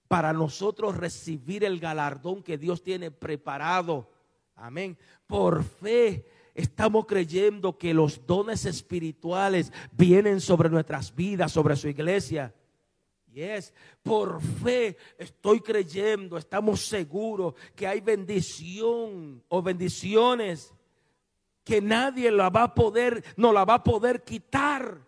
para 0.08 0.32
nosotros 0.32 0.96
recibir 0.96 1.64
el 1.64 1.80
galardón 1.80 2.42
que 2.42 2.58
Dios 2.58 2.82
tiene 2.82 3.10
preparado. 3.10 4.10
Amén. 4.54 4.98
Por 5.26 5.64
fe 5.64 6.26
estamos 6.54 7.06
creyendo 7.06 7.76
que 7.76 7.92
los 7.92 8.26
dones 8.26 8.64
espirituales 8.64 9.72
vienen 9.92 10.40
sobre 10.40 10.70
nuestras 10.70 11.14
vidas, 11.14 11.52
sobre 11.52 11.76
su 11.76 11.88
iglesia. 11.88 12.54
Yes. 13.32 13.74
Por 14.02 14.40
fe 14.40 14.96
estoy 15.18 15.60
creyendo, 15.60 16.38
estamos 16.38 16.86
seguros 16.86 17.54
que 17.74 17.86
hay 17.86 18.00
bendición 18.00 19.42
o 19.48 19.60
bendiciones 19.60 20.72
que 21.64 21.80
nadie 21.80 22.30
la 22.30 22.50
va 22.50 22.64
a 22.64 22.74
poder, 22.74 23.24
no 23.36 23.52
la 23.52 23.64
va 23.64 23.74
a 23.74 23.82
poder 23.82 24.22
quitar. 24.22 25.00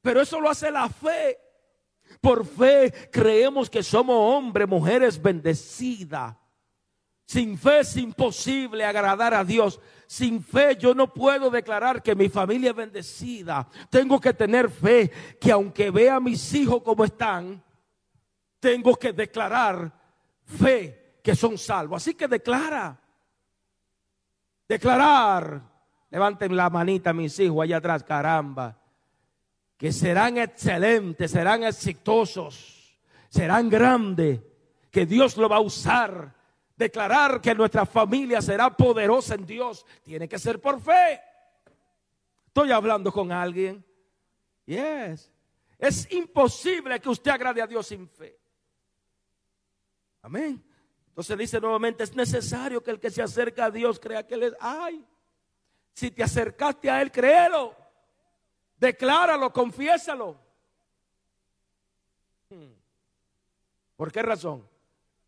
Pero 0.00 0.22
eso 0.22 0.40
lo 0.40 0.48
hace 0.48 0.70
la 0.70 0.88
fe. 0.88 1.38
Por 2.20 2.46
fe 2.46 3.10
creemos 3.12 3.68
que 3.68 3.82
somos 3.82 4.16
hombres, 4.16 4.68
mujeres 4.68 5.20
bendecidas. 5.20 6.36
Sin 7.26 7.58
fe 7.58 7.80
es 7.80 7.96
imposible 7.96 8.84
agradar 8.84 9.34
a 9.34 9.44
Dios. 9.44 9.80
Sin 10.06 10.42
fe 10.42 10.76
yo 10.76 10.94
no 10.94 11.12
puedo 11.12 11.50
declarar 11.50 12.00
que 12.00 12.14
mi 12.14 12.28
familia 12.28 12.70
es 12.70 12.76
bendecida. 12.76 13.68
Tengo 13.90 14.20
que 14.20 14.32
tener 14.32 14.70
fe 14.70 15.10
que 15.40 15.50
aunque 15.50 15.90
vea 15.90 16.16
a 16.16 16.20
mis 16.20 16.54
hijos 16.54 16.82
como 16.82 17.04
están, 17.04 17.60
tengo 18.60 18.94
que 18.94 19.12
declarar 19.12 19.92
fe 20.44 21.18
que 21.20 21.34
son 21.34 21.58
salvos. 21.58 22.00
Así 22.00 22.14
que 22.14 22.28
declara. 22.28 23.00
Declarar, 24.68 25.62
levanten 26.10 26.56
la 26.56 26.70
manita 26.70 27.12
mis 27.12 27.38
hijos 27.40 27.64
allá 27.64 27.78
atrás, 27.78 28.04
caramba, 28.04 28.76
que 29.76 29.92
serán 29.92 30.38
excelentes, 30.38 31.30
serán 31.30 31.64
exitosos, 31.64 32.98
serán 33.28 33.68
grandes, 33.68 34.40
que 34.90 35.06
Dios 35.06 35.36
lo 35.36 35.48
va 35.48 35.56
a 35.56 35.60
usar. 35.60 36.34
Declarar 36.76 37.40
que 37.40 37.54
nuestra 37.54 37.86
familia 37.86 38.42
será 38.42 38.74
poderosa 38.76 39.34
en 39.34 39.46
Dios, 39.46 39.86
tiene 40.02 40.28
que 40.28 40.38
ser 40.38 40.60
por 40.60 40.80
fe. 40.80 41.20
Estoy 42.48 42.70
hablando 42.70 43.10
con 43.10 43.32
alguien. 43.32 43.84
Yes. 44.66 45.32
Es 45.78 46.10
imposible 46.12 47.00
que 47.00 47.08
usted 47.08 47.30
agrade 47.30 47.62
a 47.62 47.66
Dios 47.66 47.86
sin 47.86 48.08
fe. 48.08 48.38
Amén. 50.22 50.62
Entonces 51.08 51.38
dice 51.38 51.60
nuevamente, 51.60 52.04
es 52.04 52.14
necesario 52.14 52.82
que 52.82 52.90
el 52.90 53.00
que 53.00 53.10
se 53.10 53.22
acerca 53.22 53.66
a 53.66 53.70
Dios 53.70 53.98
crea 53.98 54.26
que 54.26 54.34
Él 54.34 54.42
es, 54.42 54.54
ay, 54.60 55.06
si 55.94 56.10
te 56.10 56.22
acercaste 56.22 56.90
a 56.90 57.00
Él, 57.00 57.10
créelo, 57.10 57.74
decláralo, 58.76 59.50
confiésalo. 59.50 60.36
Hmm. 62.50 62.72
¿Por 63.96 64.12
qué 64.12 64.20
razón? 64.20 64.68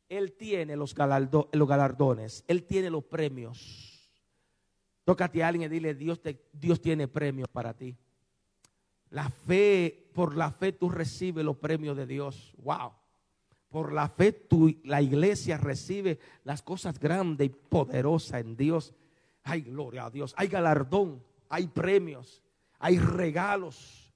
Él 0.09 0.33
tiene 0.33 0.77
los, 0.77 0.95
galardones, 0.95 2.45
Él 2.49 2.65
tiene 2.65 2.91
los 2.91 3.05
premios. 3.05 4.11
Tócate 5.05 5.43
a 5.43 5.49
alguien 5.49 5.71
y 5.71 5.75
dile, 5.75 5.95
Dios, 5.95 6.21
Dios 6.53 6.81
tiene 6.81 7.09
premios 7.09 7.49
para 7.49 7.75
ti. 7.75 7.97
La 9.11 9.31
fe, 9.31 10.11
por 10.13 10.37
la 10.37 10.51
fe 10.51 10.73
tú 10.73 10.91
recibes 10.91 11.45
los 11.45 11.57
premios 11.57 11.97
de 11.97 12.07
Dios. 12.07 12.55
Wow. 12.59 12.93
Por 13.69 13.93
la 13.93 14.09
fe 14.09 14.33
tu, 14.33 14.75
la 14.85 15.03
iglesia 15.03 15.59
recibe 15.59 16.19
las 16.45 16.63
cosas 16.63 16.99
grandes 16.99 17.47
y 17.47 17.51
poderosas 17.51 18.41
en 18.41 18.57
Dios. 18.57 18.95
Hay 19.45 19.63
gloria 19.63 20.07
a 20.07 20.11
Dios. 20.11 20.35
Hay 20.37 20.49
galardón, 20.49 21.23
hay 21.49 21.69
premios, 21.69 22.43
hay 22.79 22.99
regalos. 22.99 24.08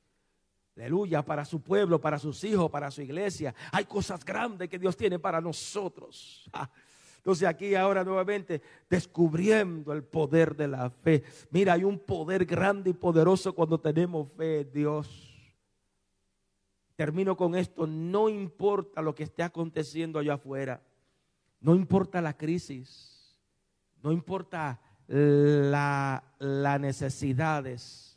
Aleluya, 0.77 1.23
para 1.23 1.45
su 1.45 1.61
pueblo, 1.61 2.01
para 2.01 2.19
sus 2.19 2.43
hijos, 2.45 2.71
para 2.71 2.91
su 2.91 3.03
iglesia. 3.03 3.55
Hay 3.71 3.85
cosas 3.85 4.25
grandes 4.25 4.69
que 4.69 4.79
Dios 4.79 4.97
tiene 4.97 5.19
para 5.19 5.41
nosotros. 5.41 6.49
Ah, 6.53 6.71
entonces 7.17 7.47
aquí 7.47 7.75
ahora 7.77 8.03
nuevamente 8.03 8.61
descubriendo 8.91 9.93
el 9.93 10.03
poder 10.03 10.57
de 10.57 10.67
la 10.67 10.91
fe. 10.91 11.23
Mira, 11.51 11.75
hay 11.75 11.85
un 11.85 11.99
poder 11.99 12.45
grande 12.45 12.91
y 12.91 12.95
poderoso 12.95 13.55
cuando 13.55 13.79
tenemos 13.79 14.33
fe 14.33 14.61
en 14.61 14.73
Dios. 14.73 15.29
Termino 16.97 17.37
con 17.37 17.55
esto, 17.55 17.87
no 17.87 18.29
importa 18.29 19.03
lo 19.03 19.15
que 19.15 19.23
esté 19.23 19.43
aconteciendo 19.43 20.19
allá 20.19 20.35
afuera, 20.35 20.83
no 21.61 21.75
importa 21.75 22.21
la 22.21 22.37
crisis, 22.37 23.39
no 24.03 24.11
importa 24.13 24.81
las 25.07 26.81
necesidades, 26.81 28.12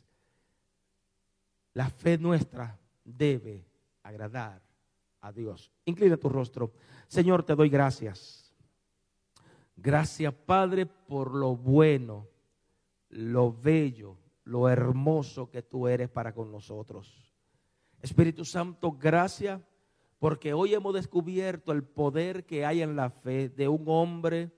la 1.76 1.90
fe 1.90 2.16
nuestra 2.16 2.80
debe 3.04 3.66
agradar 4.02 4.62
a 5.20 5.30
Dios. 5.30 5.70
Inclina 5.84 6.16
tu 6.16 6.30
rostro. 6.30 6.72
Señor, 7.06 7.42
te 7.42 7.54
doy 7.54 7.68
gracias. 7.68 8.50
Gracias, 9.76 10.32
Padre, 10.32 10.86
por 10.86 11.34
lo 11.34 11.54
bueno, 11.54 12.28
lo 13.10 13.52
bello, 13.52 14.16
lo 14.44 14.70
hermoso 14.70 15.50
que 15.50 15.60
tú 15.60 15.86
eres 15.86 16.08
para 16.08 16.32
con 16.32 16.50
nosotros. 16.50 17.30
Espíritu 18.00 18.46
Santo, 18.46 18.92
gracias 18.92 19.60
porque 20.18 20.54
hoy 20.54 20.72
hemos 20.72 20.94
descubierto 20.94 21.72
el 21.72 21.84
poder 21.84 22.46
que 22.46 22.64
hay 22.64 22.80
en 22.80 22.96
la 22.96 23.10
fe 23.10 23.50
de 23.50 23.68
un 23.68 23.84
hombre 23.86 24.50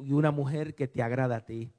y 0.00 0.12
una 0.12 0.30
mujer 0.30 0.76
que 0.76 0.86
te 0.86 1.02
agrada 1.02 1.38
a 1.38 1.44
ti. 1.44 1.72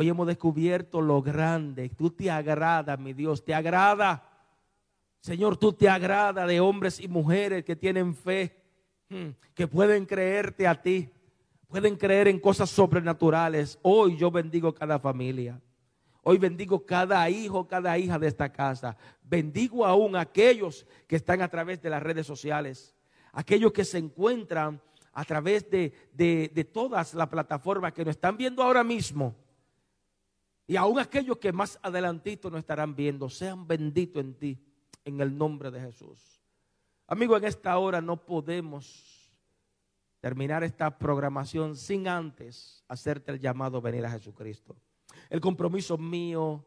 Hoy 0.00 0.08
hemos 0.08 0.26
descubierto 0.26 1.02
lo 1.02 1.20
grande. 1.20 1.90
Tú 1.90 2.08
te 2.08 2.30
agrada, 2.30 2.96
mi 2.96 3.12
Dios, 3.12 3.44
te 3.44 3.54
agrada. 3.54 4.26
Señor, 5.20 5.58
tú 5.58 5.74
te 5.74 5.90
agrada 5.90 6.46
de 6.46 6.58
hombres 6.58 6.98
y 7.00 7.06
mujeres 7.06 7.66
que 7.66 7.76
tienen 7.76 8.14
fe, 8.14 8.56
mm, 9.10 9.28
que 9.52 9.68
pueden 9.68 10.06
creerte 10.06 10.66
a 10.66 10.80
ti, 10.80 11.10
pueden 11.68 11.96
creer 11.96 12.28
en 12.28 12.40
cosas 12.40 12.70
sobrenaturales. 12.70 13.78
Hoy 13.82 14.16
yo 14.16 14.30
bendigo 14.30 14.74
cada 14.74 14.98
familia. 14.98 15.60
Hoy 16.22 16.38
bendigo 16.38 16.86
cada 16.86 17.28
hijo, 17.28 17.68
cada 17.68 17.98
hija 17.98 18.18
de 18.18 18.28
esta 18.28 18.50
casa. 18.50 18.96
Bendigo 19.22 19.84
aún 19.84 20.16
a 20.16 20.22
aquellos 20.22 20.86
que 21.06 21.16
están 21.16 21.42
a 21.42 21.48
través 21.48 21.82
de 21.82 21.90
las 21.90 22.02
redes 22.02 22.26
sociales, 22.26 22.96
aquellos 23.32 23.70
que 23.70 23.84
se 23.84 23.98
encuentran 23.98 24.80
a 25.12 25.26
través 25.26 25.70
de 25.70 26.70
todas 26.72 27.12
las 27.12 27.28
plataformas 27.28 27.92
que 27.92 28.02
nos 28.02 28.12
están 28.12 28.38
viendo 28.38 28.62
ahora 28.62 28.82
mismo. 28.82 29.36
Y 30.70 30.76
aún 30.76 31.00
aquellos 31.00 31.38
que 31.38 31.52
más 31.52 31.80
adelantito 31.82 32.48
nos 32.48 32.60
estarán 32.60 32.94
viendo, 32.94 33.28
sean 33.28 33.66
benditos 33.66 34.22
en 34.22 34.34
ti 34.34 34.56
en 35.04 35.20
el 35.20 35.36
nombre 35.36 35.68
de 35.68 35.80
Jesús. 35.80 36.40
Amigo, 37.08 37.36
en 37.36 37.42
esta 37.42 37.76
hora 37.76 38.00
no 38.00 38.24
podemos 38.24 39.28
terminar 40.20 40.62
esta 40.62 40.96
programación 40.96 41.74
sin 41.74 42.06
antes 42.06 42.84
hacerte 42.86 43.32
el 43.32 43.40
llamado 43.40 43.78
a 43.78 43.80
venir 43.80 44.06
a 44.06 44.12
Jesucristo. 44.12 44.76
El 45.28 45.40
compromiso 45.40 45.98
mío 45.98 46.64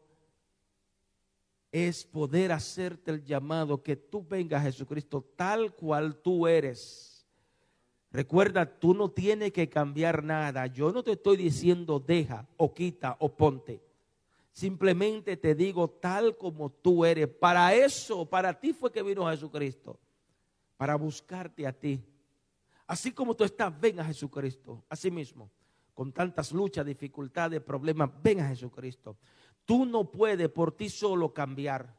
es 1.72 2.04
poder 2.04 2.52
hacerte 2.52 3.10
el 3.10 3.24
llamado 3.24 3.82
que 3.82 3.96
tú 3.96 4.22
vengas 4.22 4.60
a 4.60 4.64
Jesucristo 4.66 5.24
tal 5.34 5.74
cual 5.74 6.16
tú 6.16 6.46
eres. 6.46 7.26
Recuerda, 8.10 8.66
tú 8.66 8.92
no 8.92 9.10
tienes 9.10 9.50
que 9.50 9.70
cambiar 9.70 10.22
nada. 10.22 10.66
Yo 10.66 10.92
no 10.92 11.02
te 11.02 11.12
estoy 11.12 11.38
diciendo 11.38 11.98
deja 11.98 12.46
o 12.58 12.74
quita 12.74 13.16
o 13.18 13.34
ponte. 13.34 13.93
Simplemente 14.54 15.36
te 15.36 15.56
digo 15.56 15.90
tal 15.90 16.36
como 16.38 16.70
tú 16.70 17.04
eres. 17.04 17.26
Para 17.26 17.74
eso, 17.74 18.24
para 18.24 18.54
ti 18.60 18.72
fue 18.72 18.92
que 18.92 19.02
vino 19.02 19.28
Jesucristo. 19.28 19.98
Para 20.76 20.94
buscarte 20.94 21.66
a 21.66 21.72
ti. 21.72 22.00
Así 22.86 23.10
como 23.10 23.34
tú 23.34 23.42
estás, 23.42 23.78
ven 23.80 23.98
a 23.98 24.04
Jesucristo. 24.04 24.84
Así 24.88 25.10
mismo. 25.10 25.50
Con 25.92 26.12
tantas 26.12 26.52
luchas, 26.52 26.86
dificultades, 26.86 27.60
problemas, 27.62 28.10
ven 28.22 28.42
a 28.42 28.48
Jesucristo. 28.48 29.16
Tú 29.64 29.84
no 29.84 30.08
puedes 30.08 30.48
por 30.50 30.70
ti 30.70 30.88
solo 30.88 31.34
cambiar. 31.34 31.92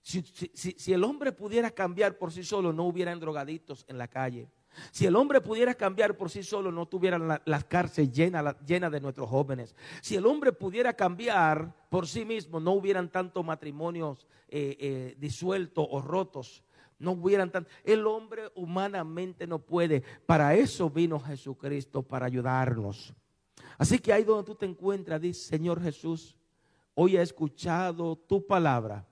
Si, 0.00 0.22
si 0.22 0.92
el 0.92 1.02
hombre 1.02 1.32
pudiera 1.32 1.72
cambiar 1.72 2.18
por 2.18 2.30
sí 2.30 2.44
solo, 2.44 2.72
no 2.72 2.84
hubieran 2.84 3.18
drogaditos 3.18 3.84
en 3.88 3.98
la 3.98 4.06
calle. 4.06 4.48
Si 4.90 5.06
el 5.06 5.16
hombre 5.16 5.40
pudiera 5.40 5.74
cambiar 5.74 6.16
por 6.16 6.30
sí 6.30 6.42
solo, 6.42 6.70
no 6.70 6.86
tuvieran 6.86 7.40
las 7.44 7.64
cárceles 7.64 8.12
llenas 8.12 8.54
llena 8.66 8.90
de 8.90 9.00
nuestros 9.00 9.28
jóvenes. 9.28 9.74
Si 10.00 10.16
el 10.16 10.26
hombre 10.26 10.52
pudiera 10.52 10.92
cambiar 10.94 11.74
por 11.88 12.06
sí 12.06 12.24
mismo, 12.24 12.60
no 12.60 12.72
hubieran 12.72 13.08
tantos 13.08 13.44
matrimonios 13.44 14.26
eh, 14.48 14.76
eh, 14.78 15.16
disueltos 15.18 15.86
o 15.90 16.00
rotos. 16.00 16.62
No 16.98 17.12
hubieran 17.12 17.50
tanto. 17.50 17.70
El 17.82 18.06
hombre 18.06 18.50
humanamente 18.54 19.46
no 19.46 19.58
puede. 19.58 20.02
Para 20.26 20.54
eso 20.54 20.90
vino 20.90 21.18
Jesucristo, 21.18 22.02
para 22.02 22.26
ayudarnos. 22.26 23.14
Así 23.78 23.98
que 23.98 24.12
ahí 24.12 24.24
donde 24.24 24.44
tú 24.44 24.54
te 24.54 24.66
encuentras, 24.66 25.20
dice 25.20 25.48
Señor 25.48 25.82
Jesús, 25.82 26.36
hoy 26.94 27.16
he 27.16 27.22
escuchado 27.22 28.16
tu 28.16 28.46
palabra 28.46 29.06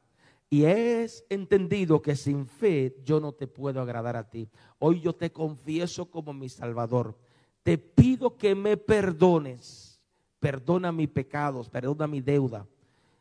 y 0.50 0.64
es 0.64 1.24
entendido 1.28 2.00
que 2.00 2.16
sin 2.16 2.46
fe 2.46 2.96
yo 3.04 3.20
no 3.20 3.32
te 3.32 3.46
puedo 3.46 3.80
agradar 3.80 4.16
a 4.16 4.30
ti. 4.30 4.48
Hoy 4.78 5.00
yo 5.00 5.14
te 5.14 5.30
confieso 5.30 6.10
como 6.10 6.32
mi 6.32 6.48
Salvador. 6.48 7.18
Te 7.62 7.76
pido 7.76 8.36
que 8.36 8.54
me 8.54 8.76
perdones. 8.76 10.00
Perdona 10.40 10.92
mis 10.92 11.08
pecados, 11.08 11.68
perdona 11.68 12.06
mi 12.06 12.20
deuda. 12.20 12.66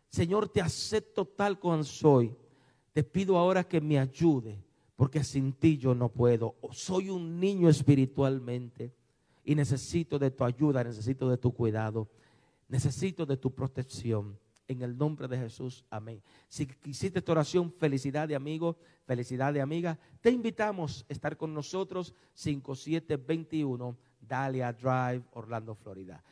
Señor, 0.10 0.48
te 0.48 0.62
acepto 0.62 1.26
tal 1.26 1.60
como 1.60 1.84
soy. 1.84 2.34
Te 2.94 3.04
pido 3.04 3.38
ahora 3.38 3.64
que 3.64 3.82
me 3.82 4.00
ayude, 4.00 4.64
porque 4.96 5.24
sin 5.24 5.52
ti 5.54 5.78
yo 5.78 5.94
no 5.94 6.10
puedo. 6.10 6.56
Soy 6.72 7.10
un 7.10 7.40
niño 7.40 7.68
espiritualmente 7.70 8.94
y 9.44 9.54
necesito 9.56 10.18
de 10.18 10.32
tu 10.32 10.46
ayuda, 10.46 10.84
necesito 10.84 11.30
de 11.30 11.38
tu 11.38 11.52
cuidado, 11.52 12.08
necesito 12.70 13.26
de 13.26 13.38
tu 13.38 13.52
protección. 13.52 14.38
En 14.68 14.82
el 14.82 14.98
nombre 14.98 15.28
de 15.28 15.38
Jesús, 15.38 15.86
amén. 15.90 16.22
Si 16.50 16.66
quisiste 16.66 17.20
esta 17.20 17.32
oración, 17.32 17.72
felicidad 17.72 18.28
de 18.28 18.36
amigo, 18.36 18.78
felicidad 19.06 19.54
de 19.54 19.62
amiga. 19.62 19.98
Te 20.20 20.30
invitamos 20.30 21.06
a 21.10 21.14
estar 21.14 21.38
con 21.38 21.54
nosotros 21.54 22.14
5721 22.34 23.98
Dalia 24.20 24.74
Drive, 24.74 25.24
Orlando, 25.32 25.74
Florida. 25.74 26.24